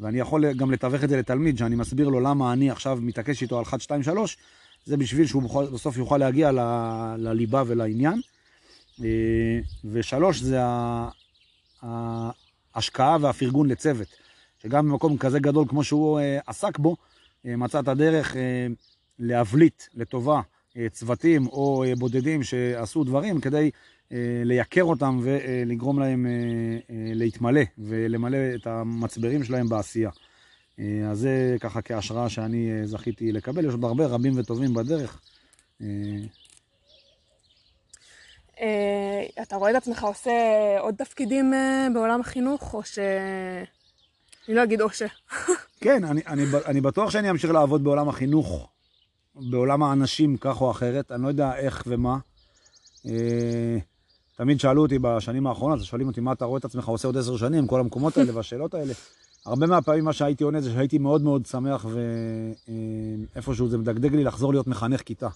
ואני 0.00 0.20
יכול 0.20 0.52
גם 0.52 0.70
לתווך 0.70 1.04
את 1.04 1.08
זה 1.08 1.16
לתלמיד, 1.16 1.58
שאני 1.58 1.76
מסביר 1.76 2.08
לו 2.08 2.20
למה 2.20 2.52
אני 2.52 2.70
עכשיו 2.70 2.98
מתעקש 3.02 3.42
איתו 3.42 3.58
על 3.58 3.64
1, 3.64 3.80
2, 3.80 4.02
3, 4.02 4.36
זה 4.84 4.96
בשביל 4.96 5.26
שהוא 5.26 5.42
בכל, 5.42 5.66
בסוף 5.66 5.96
יוכל 5.96 6.18
להגיע 6.18 6.52
ל, 6.52 6.58
לליבה 7.18 7.62
ולעניין. 7.66 8.20
אה, 9.04 9.60
ושלוש, 9.84 10.40
זה 10.40 10.58
ההשקעה 11.82 13.16
והפרגון 13.20 13.68
לצוות, 13.68 14.08
שגם 14.62 14.88
במקום 14.88 15.18
כזה 15.18 15.38
גדול 15.38 15.68
כמו 15.68 15.84
שהוא 15.84 16.20
אה, 16.20 16.38
עסק 16.46 16.78
בו, 16.78 16.90
אה, 16.90 16.96
מצא 17.44 17.80
את 17.80 17.88
הדרך 17.88 18.36
להבליט 19.18 19.82
לטובה 19.94 20.40
אה, 20.76 20.86
צוותים 20.88 21.46
או 21.46 21.84
אה, 21.84 21.94
בודדים 21.94 22.42
שעשו 22.42 23.04
דברים 23.04 23.40
כדי 23.40 23.70
לייקר 24.44 24.82
אותם 24.82 25.18
ולגרום 25.22 25.98
להם 25.98 26.26
להתמלא 26.90 27.60
ולמלא 27.78 28.38
את 28.54 28.66
המצברים 28.66 29.44
שלהם 29.44 29.68
בעשייה. 29.68 30.10
אז 30.78 31.18
זה 31.18 31.56
ככה 31.60 31.82
כהשראה 31.82 32.28
שאני 32.28 32.86
זכיתי 32.86 33.32
לקבל. 33.32 33.64
יש 33.64 33.72
עוד 33.72 33.84
הרבה 33.84 34.06
רבים 34.06 34.32
וטובים 34.36 34.74
בדרך. 34.74 35.20
אתה 39.42 39.56
רואה 39.56 39.70
את 39.70 39.76
עצמך 39.76 40.02
עושה 40.02 40.32
עוד 40.78 40.94
תפקידים 40.94 41.52
בעולם 41.94 42.20
החינוך, 42.20 42.74
או 42.74 42.84
ש... 42.84 42.98
אני 44.48 44.56
לא 44.56 44.62
אגיד 44.62 44.80
או 44.80 44.90
ש... 44.90 45.02
כן, 45.82 46.04
אני, 46.04 46.20
אני, 46.26 46.44
אני 46.66 46.80
בטוח 46.80 47.10
שאני 47.10 47.30
אמשיך 47.30 47.50
לעבוד 47.50 47.84
בעולם 47.84 48.08
החינוך, 48.08 48.68
בעולם 49.34 49.82
האנשים 49.82 50.36
כך 50.36 50.60
או 50.60 50.70
אחרת, 50.70 51.12
אני 51.12 51.22
לא 51.22 51.28
יודע 51.28 51.56
איך 51.56 51.84
ומה. 51.86 52.18
אה, 53.06 53.78
תמיד 54.36 54.60
שאלו 54.60 54.82
אותי 54.82 54.98
בשנים 54.98 55.46
האחרונות, 55.46 55.84
שואלים 55.84 56.08
אותי 56.08 56.20
מה 56.20 56.32
אתה 56.32 56.44
רואה 56.44 56.58
את 56.58 56.64
עצמך 56.64 56.88
עושה 56.88 57.08
עוד 57.08 57.16
עשר 57.16 57.36
שנים, 57.36 57.66
כל 57.66 57.80
המקומות 57.80 58.16
האלה 58.16 58.36
והשאלות 58.36 58.74
האלה. 58.74 58.92
הרבה 59.46 59.66
מהפעמים 59.66 60.04
מה 60.04 60.12
שהייתי 60.12 60.44
עונה 60.44 60.60
זה 60.60 60.72
שהייתי 60.72 60.98
מאוד 60.98 61.22
מאוד 61.22 61.46
שמח 61.46 61.86
ואיפשהו 63.34 63.68
זה 63.68 63.78
מדגדג 63.78 64.14
לי 64.14 64.24
לחזור 64.24 64.52
להיות 64.52 64.66
מחנך 64.66 65.02
כיתה. 65.02 65.28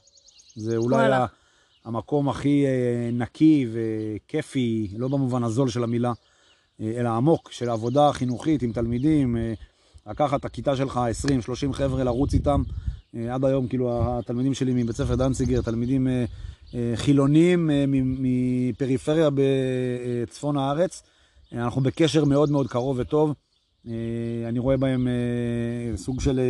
זה 0.56 0.76
אולי 0.76 0.96
וואלה. 0.96 1.26
המקום 1.84 2.28
הכי 2.28 2.66
אה, 2.66 3.10
נקי 3.12 3.66
וכיפי, 3.72 4.88
לא 4.96 5.08
במובן 5.08 5.44
הזול 5.44 5.68
של 5.68 5.84
המילה, 5.84 6.12
אה, 6.80 6.92
אלא 6.96 7.08
עמוק, 7.08 7.52
של 7.52 7.70
עבודה 7.70 8.12
חינוכית 8.12 8.62
עם 8.62 8.72
תלמידים, 8.72 9.36
לקחת 10.06 10.40
את 10.40 10.44
הכיתה 10.44 10.76
שלך, 10.76 11.00
20-30 11.70 11.72
חבר'ה, 11.72 12.04
לרוץ 12.04 12.34
איתם. 12.34 12.62
אה, 13.16 13.34
עד 13.34 13.44
היום, 13.44 13.68
כאילו, 13.68 14.18
התלמידים 14.18 14.54
שלי 14.54 14.82
מבית 14.82 14.96
ספר 14.96 15.14
דנציגר, 15.14 15.62
תלמידים 15.62 16.08
אה, 16.08 16.24
אה, 16.74 16.92
חילונים 16.96 17.70
מפריפריה 17.88 19.28
בצפון 19.34 20.56
הארץ. 20.56 21.02
אנחנו 21.52 21.80
בקשר 21.80 22.24
מאוד 22.24 22.50
מאוד 22.50 22.68
קרוב 22.68 22.98
וטוב. 22.98 23.34
אני 24.48 24.58
רואה 24.58 24.76
בהם 24.76 25.08
סוג 25.96 26.20
של 26.20 26.40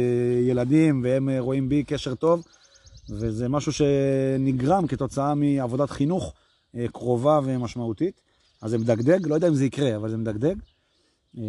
ילדים, 0.49 1.01
והם 1.05 1.29
רואים 1.39 1.69
בי 1.69 1.85
קשר 1.85 2.15
טוב, 2.15 2.43
וזה 3.11 3.49
משהו 3.49 3.73
שנגרם 3.73 4.87
כתוצאה 4.87 5.35
מעבודת 5.35 5.91
חינוך 5.91 6.33
קרובה 6.93 7.41
ומשמעותית. 7.45 8.21
אז 8.63 8.71
זה 8.71 8.79
מדגדג, 8.79 9.27
לא 9.27 9.35
יודע 9.35 9.49
אם 9.49 9.55
זה 9.55 9.65
יקרה, 9.65 9.97
אבל 9.97 10.11
זה 10.11 10.17
מדגדג. 10.17 10.55
אה, 11.39 11.43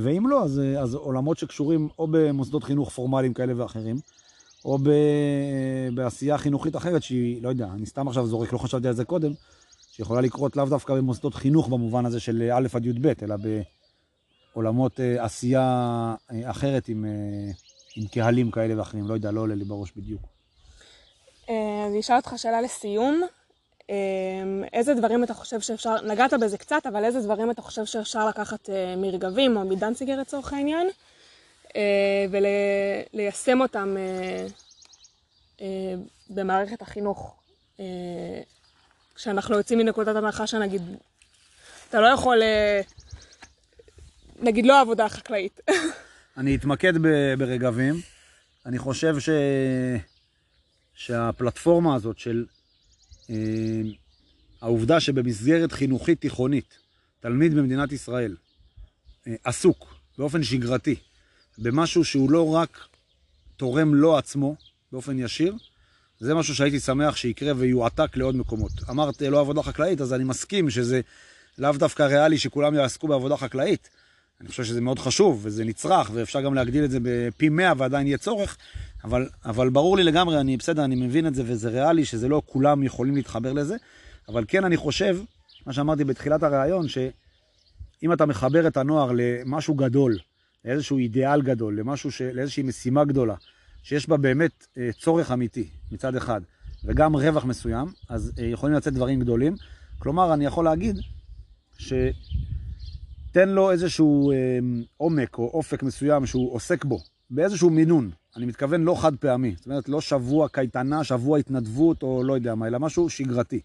ואם 0.00 0.26
לא, 0.26 0.42
אז, 0.44 0.60
אז 0.80 0.94
עולמות 0.94 1.38
שקשורים 1.38 1.88
או 1.98 2.06
במוסדות 2.10 2.64
חינוך 2.64 2.90
פורמליים 2.90 3.34
כאלה 3.34 3.52
ואחרים, 3.56 3.96
או 4.64 4.78
ב, 4.78 4.90
בעשייה 5.94 6.38
חינוכית 6.38 6.76
אחרת 6.76 7.02
שהיא, 7.02 7.42
לא 7.42 7.48
יודע, 7.48 7.68
אני 7.74 7.86
סתם 7.86 8.08
עכשיו 8.08 8.26
זורק, 8.26 8.52
לא 8.52 8.58
חשבתי 8.58 8.88
על 8.88 8.94
זה 8.94 9.04
קודם, 9.04 9.32
שיכולה 9.92 10.20
לקרות 10.20 10.56
לאו 10.56 10.64
דווקא 10.64 10.94
במוסדות 10.94 11.34
חינוך 11.34 11.68
במובן 11.68 12.06
הזה 12.06 12.20
של 12.20 12.50
א' 12.54 12.68
עד 12.72 12.86
י"ב, 12.86 13.12
אלא 13.22 13.36
בעולמות 14.54 15.00
אה, 15.00 15.24
עשייה 15.24 16.14
אה, 16.32 16.50
אחרת 16.50 16.88
עם, 16.88 17.04
עם 17.96 18.06
קהלים 18.06 18.50
כאלה 18.50 18.78
ואחרים, 18.78 19.08
לא 19.08 19.14
יודע, 19.14 19.30
לא 19.30 19.40
עולה 19.40 19.54
לי 19.54 19.64
בראש 19.64 19.92
בדיוק. 19.96 20.22
אני 21.88 22.00
אשאל 22.00 22.16
אותך 22.16 22.32
שאלה 22.36 22.60
לסיום. 22.60 23.22
אמ, 23.90 24.64
איזה 24.72 24.94
דברים 24.94 25.24
אתה 25.24 25.34
חושב 25.34 25.60
שאפשר, 25.60 25.96
נגעת 26.02 26.32
בזה 26.34 26.58
קצת, 26.58 26.86
אבל 26.86 27.04
איזה 27.04 27.20
דברים 27.20 27.50
אתה 27.50 27.62
חושב 27.62 27.84
שאפשר 27.84 28.28
לקחת 28.28 28.70
אה, 28.70 28.96
מרגבים 28.96 29.56
או 29.56 29.64
מדנציגר 29.64 30.20
לצורך 30.20 30.52
העניין, 30.52 30.88
אה, 31.76 32.26
וליישם 32.30 33.60
אותם 33.60 33.96
אה, 35.60 35.94
במערכת 36.30 36.82
החינוך. 36.82 37.36
כשאנחנו 39.14 39.56
יוצאים 39.56 39.78
מנקודת 39.78 40.16
הנחה 40.16 40.46
שנגיד, 40.46 40.82
אתה 41.88 42.00
לא 42.00 42.06
יכול, 42.06 42.42
נגיד 44.40 44.66
לא 44.66 44.80
עבודה 44.80 45.08
חקלאית. 45.08 45.60
אני 46.36 46.56
אתמקד 46.56 46.92
ברגבים. 47.38 47.94
אני 48.66 48.78
חושב 48.78 49.18
ש... 49.18 49.28
שהפלטפורמה 50.94 51.94
הזאת 51.94 52.18
של 52.18 52.44
העובדה 54.60 55.00
שבמסגרת 55.00 55.72
חינוכית 55.72 56.20
תיכונית, 56.20 56.78
תלמיד 57.20 57.54
במדינת 57.54 57.92
ישראל 57.92 58.36
אה, 59.26 59.34
עסוק 59.44 59.94
באופן 60.18 60.42
שגרתי 60.42 60.94
במשהו 61.58 62.04
שהוא 62.04 62.30
לא 62.30 62.54
רק 62.54 62.78
תורם 63.56 63.94
לו 63.94 64.18
עצמו 64.18 64.56
באופן 64.92 65.18
ישיר, 65.18 65.54
זה 66.20 66.34
משהו 66.34 66.54
שהייתי 66.54 66.80
שמח 66.80 67.16
שיקרה 67.16 67.52
ויועתק 67.56 68.16
לעוד 68.16 68.36
מקומות. 68.36 68.72
אמרת 68.90 69.22
לא 69.22 69.40
עבודה 69.40 69.62
חקלאית, 69.62 70.00
אז 70.00 70.12
אני 70.12 70.24
מסכים 70.24 70.70
שזה 70.70 71.00
לאו 71.58 71.72
דווקא 71.72 72.02
ריאלי 72.02 72.38
שכולם 72.38 72.74
יעסקו 72.74 73.08
בעבודה 73.08 73.36
חקלאית. 73.36 73.88
אני 74.42 74.48
חושב 74.48 74.64
שזה 74.64 74.80
מאוד 74.80 74.98
חשוב 74.98 75.40
וזה 75.42 75.64
נצרך 75.64 76.10
ואפשר 76.14 76.40
גם 76.40 76.54
להגדיל 76.54 76.84
את 76.84 76.90
זה 76.90 76.98
בפי 77.02 77.48
100 77.48 77.72
ועדיין 77.76 78.06
יהיה 78.06 78.18
צורך, 78.18 78.56
אבל, 79.04 79.28
אבל 79.44 79.70
ברור 79.70 79.96
לי 79.96 80.04
לגמרי, 80.04 80.40
אני 80.40 80.56
בסדר, 80.56 80.84
אני 80.84 80.94
מבין 80.94 81.26
את 81.26 81.34
זה 81.34 81.42
וזה 81.46 81.68
ריאלי 81.68 82.04
שזה 82.04 82.28
לא 82.28 82.42
כולם 82.46 82.82
יכולים 82.82 83.16
להתחבר 83.16 83.52
לזה, 83.52 83.76
אבל 84.28 84.44
כן 84.48 84.64
אני 84.64 84.76
חושב, 84.76 85.18
מה 85.66 85.72
שאמרתי 85.72 86.04
בתחילת 86.04 86.42
הראיון, 86.42 86.88
שאם 86.88 88.12
אתה 88.12 88.26
מחבר 88.26 88.66
את 88.66 88.76
הנוער 88.76 89.10
למשהו 89.14 89.74
גדול, 89.74 90.18
לאיזשהו 90.64 90.98
אידיאל 90.98 91.42
גדול, 91.42 91.78
למשהו, 91.78 92.12
ש... 92.12 92.22
לאיזושהי 92.22 92.62
משימה 92.62 93.04
גדולה, 93.04 93.34
שיש 93.82 94.08
בה 94.08 94.16
באמת 94.16 94.66
אה, 94.78 94.90
צורך 95.00 95.32
אמיתי 95.32 95.68
מצד 95.92 96.16
אחד, 96.16 96.40
וגם 96.84 97.16
רווח 97.16 97.44
מסוים, 97.44 97.86
אז 98.08 98.32
אה, 98.38 98.44
יכולים 98.44 98.76
לצאת 98.76 98.94
דברים 98.94 99.20
גדולים. 99.20 99.56
כלומר, 99.98 100.34
אני 100.34 100.44
יכול 100.46 100.64
להגיד 100.64 100.96
שתן 103.32 103.48
לו 103.48 103.70
איזשהו 103.70 104.30
אה, 104.30 104.36
עומק 104.96 105.38
או 105.38 105.50
אופק 105.54 105.82
מסוים 105.82 106.26
שהוא 106.26 106.54
עוסק 106.54 106.84
בו, 106.84 106.98
באיזשהו 107.30 107.70
מינון. 107.70 108.10
אני 108.36 108.46
מתכוון 108.46 108.84
לא 108.84 108.94
חד 109.00 109.16
פעמי, 109.16 109.54
זאת 109.56 109.66
אומרת 109.66 109.88
לא 109.88 110.00
שבוע 110.00 110.48
קייטנה, 110.48 111.04
שבוע 111.04 111.38
התנדבות 111.38 112.02
או 112.02 112.22
לא 112.24 112.32
יודע 112.32 112.54
מה, 112.54 112.66
אלא 112.66 112.78
משהו 112.78 113.10
שגרתי. 113.10 113.60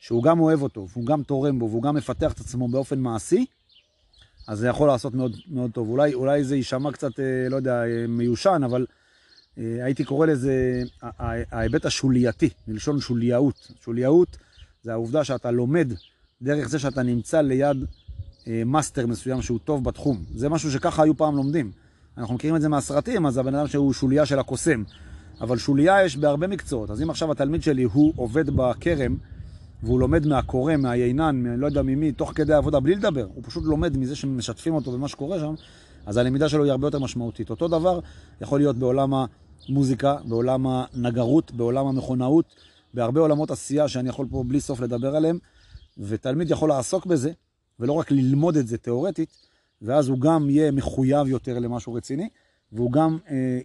שהוא 0.00 0.22
גם 0.22 0.40
אוהב 0.40 0.62
אותו, 0.62 0.86
והוא 0.92 1.06
גם 1.06 1.22
תורם 1.22 1.58
בו, 1.58 1.70
והוא 1.70 1.82
גם 1.82 1.94
מפתח 1.94 2.32
את 2.32 2.40
עצמו 2.40 2.68
באופן 2.68 2.98
מעשי, 2.98 3.46
אז 4.48 4.58
זה 4.58 4.68
יכול 4.68 4.88
לעשות 4.88 5.14
מאוד, 5.14 5.36
מאוד 5.50 5.70
טוב. 5.70 5.88
אולי, 5.88 6.14
אולי 6.14 6.44
זה 6.44 6.56
יישמע 6.56 6.92
קצת, 6.92 7.20
אה, 7.20 7.48
לא 7.50 7.56
יודע, 7.56 7.84
אה, 7.84 8.06
מיושן, 8.08 8.60
אבל 8.64 8.86
אה, 9.58 9.84
הייתי 9.84 10.04
קורא 10.04 10.26
לזה 10.26 10.82
ההיבט 11.50 11.84
השולייתי, 11.84 12.50
מלשון 12.68 13.00
שולייאות. 13.00 13.72
שולייאות 13.84 14.36
זה 14.82 14.92
העובדה 14.92 15.24
שאתה 15.24 15.50
לומד 15.50 15.92
דרך 16.42 16.68
זה 16.68 16.78
שאתה 16.78 17.02
נמצא 17.02 17.40
ליד 17.40 17.76
מאסטר 18.46 19.06
מסוים 19.06 19.42
שהוא 19.42 19.58
טוב 19.64 19.84
בתחום. 19.84 20.22
זה 20.34 20.48
משהו 20.48 20.70
שככה 20.70 21.02
היו 21.02 21.16
פעם 21.16 21.36
לומדים. 21.36 21.70
אנחנו 22.18 22.34
מכירים 22.34 22.56
את 22.56 22.60
זה 22.60 22.68
מהסרטים, 22.68 23.26
אז 23.26 23.38
הבן 23.38 23.54
אדם 23.54 23.66
שהוא 23.66 23.92
שוליה 23.92 24.26
של 24.26 24.38
הקוסם. 24.38 24.82
אבל 25.40 25.58
שוליה 25.58 26.04
יש 26.04 26.16
בהרבה 26.16 26.46
מקצועות. 26.46 26.90
אז 26.90 27.02
אם 27.02 27.10
עכשיו 27.10 27.32
התלמיד 27.32 27.62
שלי 27.62 27.82
הוא 27.82 28.12
עובד 28.16 28.50
בכרם, 28.50 29.16
והוא 29.82 30.00
לומד 30.00 30.26
מהכורם, 30.26 30.76
מהיינן, 30.76 31.46
לא 31.46 31.66
יודע 31.66 31.82
ממי, 31.82 32.12
תוך 32.12 32.32
כדי 32.34 32.54
עבודה, 32.54 32.80
בלי 32.80 32.94
לדבר, 32.94 33.26
הוא 33.34 33.42
פשוט 33.46 33.64
לומד 33.64 33.96
מזה 33.96 34.16
שמשתפים 34.16 34.74
אותו 34.74 34.92
במה 34.92 35.08
שקורה 35.08 35.38
שם, 35.38 35.54
אז 36.06 36.16
הלמידה 36.16 36.48
שלו 36.48 36.64
היא 36.64 36.70
הרבה 36.70 36.86
יותר 36.86 36.98
משמעותית. 36.98 37.50
אותו 37.50 37.68
דבר 37.68 38.00
יכול 38.40 38.60
להיות 38.60 38.76
בעולם 38.76 39.12
המוזיקה, 39.68 40.16
בעולם 40.24 40.66
הנגרות, 40.66 41.52
בעולם 41.52 41.86
המכונאות, 41.86 42.54
בהרבה 42.94 43.20
עולמות 43.20 43.50
עשייה 43.50 43.88
שאני 43.88 44.08
יכול 44.08 44.26
פה 44.30 44.44
בלי 44.46 44.60
סוף 44.60 44.80
לדבר 44.80 45.16
עליהם, 45.16 45.38
ותלמיד 45.98 46.50
יכול 46.50 46.68
לעסוק 46.68 47.06
בזה, 47.06 47.32
ולא 47.80 47.92
רק 47.92 48.10
ללמוד 48.10 48.56
את 48.56 48.66
זה 48.66 48.78
תיאורטית, 48.78 49.28
ואז 49.82 50.08
הוא 50.08 50.20
גם 50.20 50.50
יהיה 50.50 50.70
מחויב 50.70 51.26
יותר 51.26 51.58
למשהו 51.58 51.94
רציני, 51.94 52.28
והוא 52.72 52.92
גם, 52.92 53.18
אה, 53.30 53.60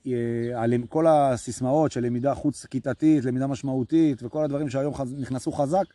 אה, 0.57 0.87
כל 0.89 1.07
הסיסמאות 1.07 1.91
של 1.91 2.05
למידה 2.05 2.35
חוץ-כיתתית, 2.35 3.25
למידה 3.25 3.47
משמעותית, 3.47 4.23
וכל 4.23 4.43
הדברים 4.43 4.69
שהיום 4.69 4.93
חז, 4.93 5.13
נכנסו 5.19 5.51
חזק, 5.51 5.85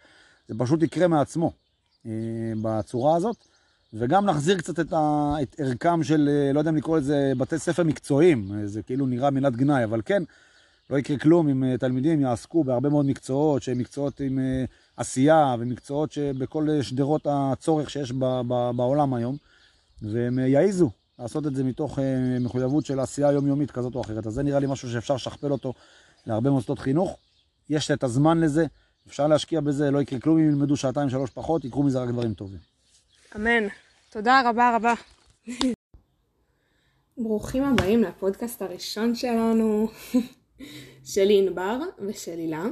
זה 0.49 0.55
פשוט 0.59 0.83
יקרה 0.83 1.09
מעצמו 1.09 1.53
אה, 2.07 2.11
בצורה 2.63 3.17
הזאת. 3.17 3.37
וגם 3.95 4.25
נחזיר 4.25 4.59
קצת 4.59 4.81
את, 4.81 4.93
ה, 4.93 5.35
את 5.43 5.57
ערכם 5.59 6.03
של, 6.03 6.29
אה, 6.33 6.53
לא 6.53 6.59
יודע 6.59 6.71
אם 6.71 6.77
לקרוא 6.77 6.99
לזה 6.99 7.33
בתי 7.39 7.59
ספר 7.59 7.85
מקצועיים, 7.85 8.53
אה, 8.55 8.67
זה 8.67 8.83
כאילו 8.83 9.07
נראה 9.07 9.31
מילת 9.31 9.57
גנאי, 9.57 9.85
אבל 9.85 10.01
כן, 10.05 10.23
לא 10.91 10.99
יקרה 10.99 11.19
כלום 11.19 11.49
אם 11.49 11.65
אה, 11.65 11.79
תלמידים 11.79 12.21
יעסקו 12.21 12.65
בהרבה 12.65 12.89
מאוד 12.89 13.07
מקצועות, 13.07 13.63
שהם 13.63 13.79
מקצועות 13.79 14.21
עם 14.21 14.39
עשייה, 15.01 15.55
ומקצועות 15.59 16.13
שבכל 16.13 16.69
שדרות 16.83 17.27
הצורך 17.31 17.91
שיש 17.91 18.13
ב, 18.13 18.25
ב, 18.49 18.71
בעולם 18.77 19.15
היום. 19.15 19.37
והם 20.03 20.39
יעיזו 20.39 20.91
לעשות 21.19 21.47
את 21.47 21.55
זה 21.55 21.65
מתוך 21.65 21.99
אה, 21.99 22.39
מחויבות 22.41 22.87
של 22.87 23.01
עשייה 23.01 23.33
יומיומית 23.33 23.71
כזאת 23.71 23.95
או 23.95 24.01
אחרת. 24.01 24.27
אז 24.27 24.33
זה 24.33 24.43
נראה 24.43 24.59
לי 24.59 24.67
משהו 24.67 24.91
שאפשר 24.91 25.15
לשכפל 25.15 25.53
אותו 25.53 25.75
להרבה 26.27 26.51
מוסדות 26.51 26.79
חינוך. 26.79 27.19
יש 27.71 27.91
את 27.91 28.05
הזמן 28.05 28.41
לזה, 28.41 28.67
אפשר 29.09 29.27
להשקיע 29.27 29.61
בזה, 29.61 29.91
לא 29.91 30.03
יקרה 30.03 30.21
כלום 30.21 30.39
אם 30.39 30.49
ילמדו 30.49 30.77
שעתיים, 30.77 31.11
שלוש 31.11 31.31
פחות, 31.31 31.65
יקרו 31.65 31.83
מזה 31.83 32.03
רק 32.03 32.09
דברים 32.09 32.35
טובים. 32.35 32.59
אמן. 33.37 33.69
תודה 34.11 34.43
רבה 34.51 34.77
רבה. 34.77 34.95
ברוכים 37.23 37.65
הבאים 37.65 38.03
לפודקאסט 38.03 38.63
הראשון 38.63 39.15
שלנו. 39.15 39.89
שלי 41.13 41.39
ענבר 41.39 41.79
ושל 42.09 42.39
הילה. 42.39 42.65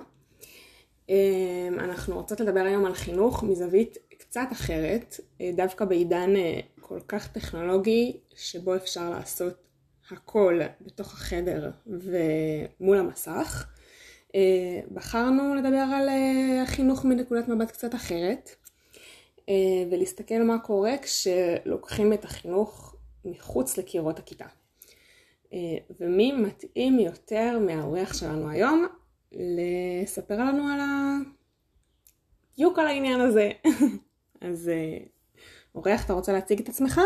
אנחנו 1.78 2.16
רוצות 2.16 2.40
לדבר 2.40 2.60
היום 2.60 2.84
על 2.84 2.94
חינוך 2.94 3.42
מזווית 3.42 3.98
קצת 4.18 4.48
אחרת, 4.52 5.20
דווקא 5.56 5.84
בעידן 5.84 6.30
כל 6.80 7.00
כך 7.08 7.28
טכנולוגי 7.28 8.16
שבו 8.36 8.76
אפשר 8.76 9.10
לעשות 9.10 9.54
הכל 10.10 10.60
בתוך 10.80 11.12
החדר 11.12 11.70
ומול 11.86 12.98
המסך. 12.98 13.66
בחרנו 14.94 15.54
לדבר 15.54 15.86
על 15.94 16.08
החינוך 16.62 17.04
מנקודת 17.04 17.48
מבט 17.48 17.70
קצת 17.70 17.94
אחרת. 17.94 18.50
אה, 19.48 19.84
ולהסתכל 19.90 20.42
מה 20.42 20.58
קורה 20.58 20.92
כשלוקחים 21.02 22.12
את 22.12 22.24
החינוך 22.24 22.96
מחוץ 23.24 23.78
לקירות 23.78 24.18
הכיתה. 24.18 24.44
אה, 25.52 25.58
ומי 26.00 26.32
מתאים 26.32 26.98
יותר 26.98 27.58
מהאורח 27.66 28.12
שלנו 28.12 28.50
היום 28.50 28.86
לספר 29.32 30.38
לנו 30.38 30.68
על 30.68 30.80
ה... 30.80 31.16
בדיוק 32.54 32.78
על 32.78 32.86
העניין 32.86 33.20
הזה. 33.20 33.50
אז 34.40 34.68
אה, 34.68 34.98
אורח, 35.74 36.04
אתה 36.04 36.12
רוצה 36.12 36.32
להציג 36.32 36.60
את 36.60 36.68
עצמך? 36.68 37.00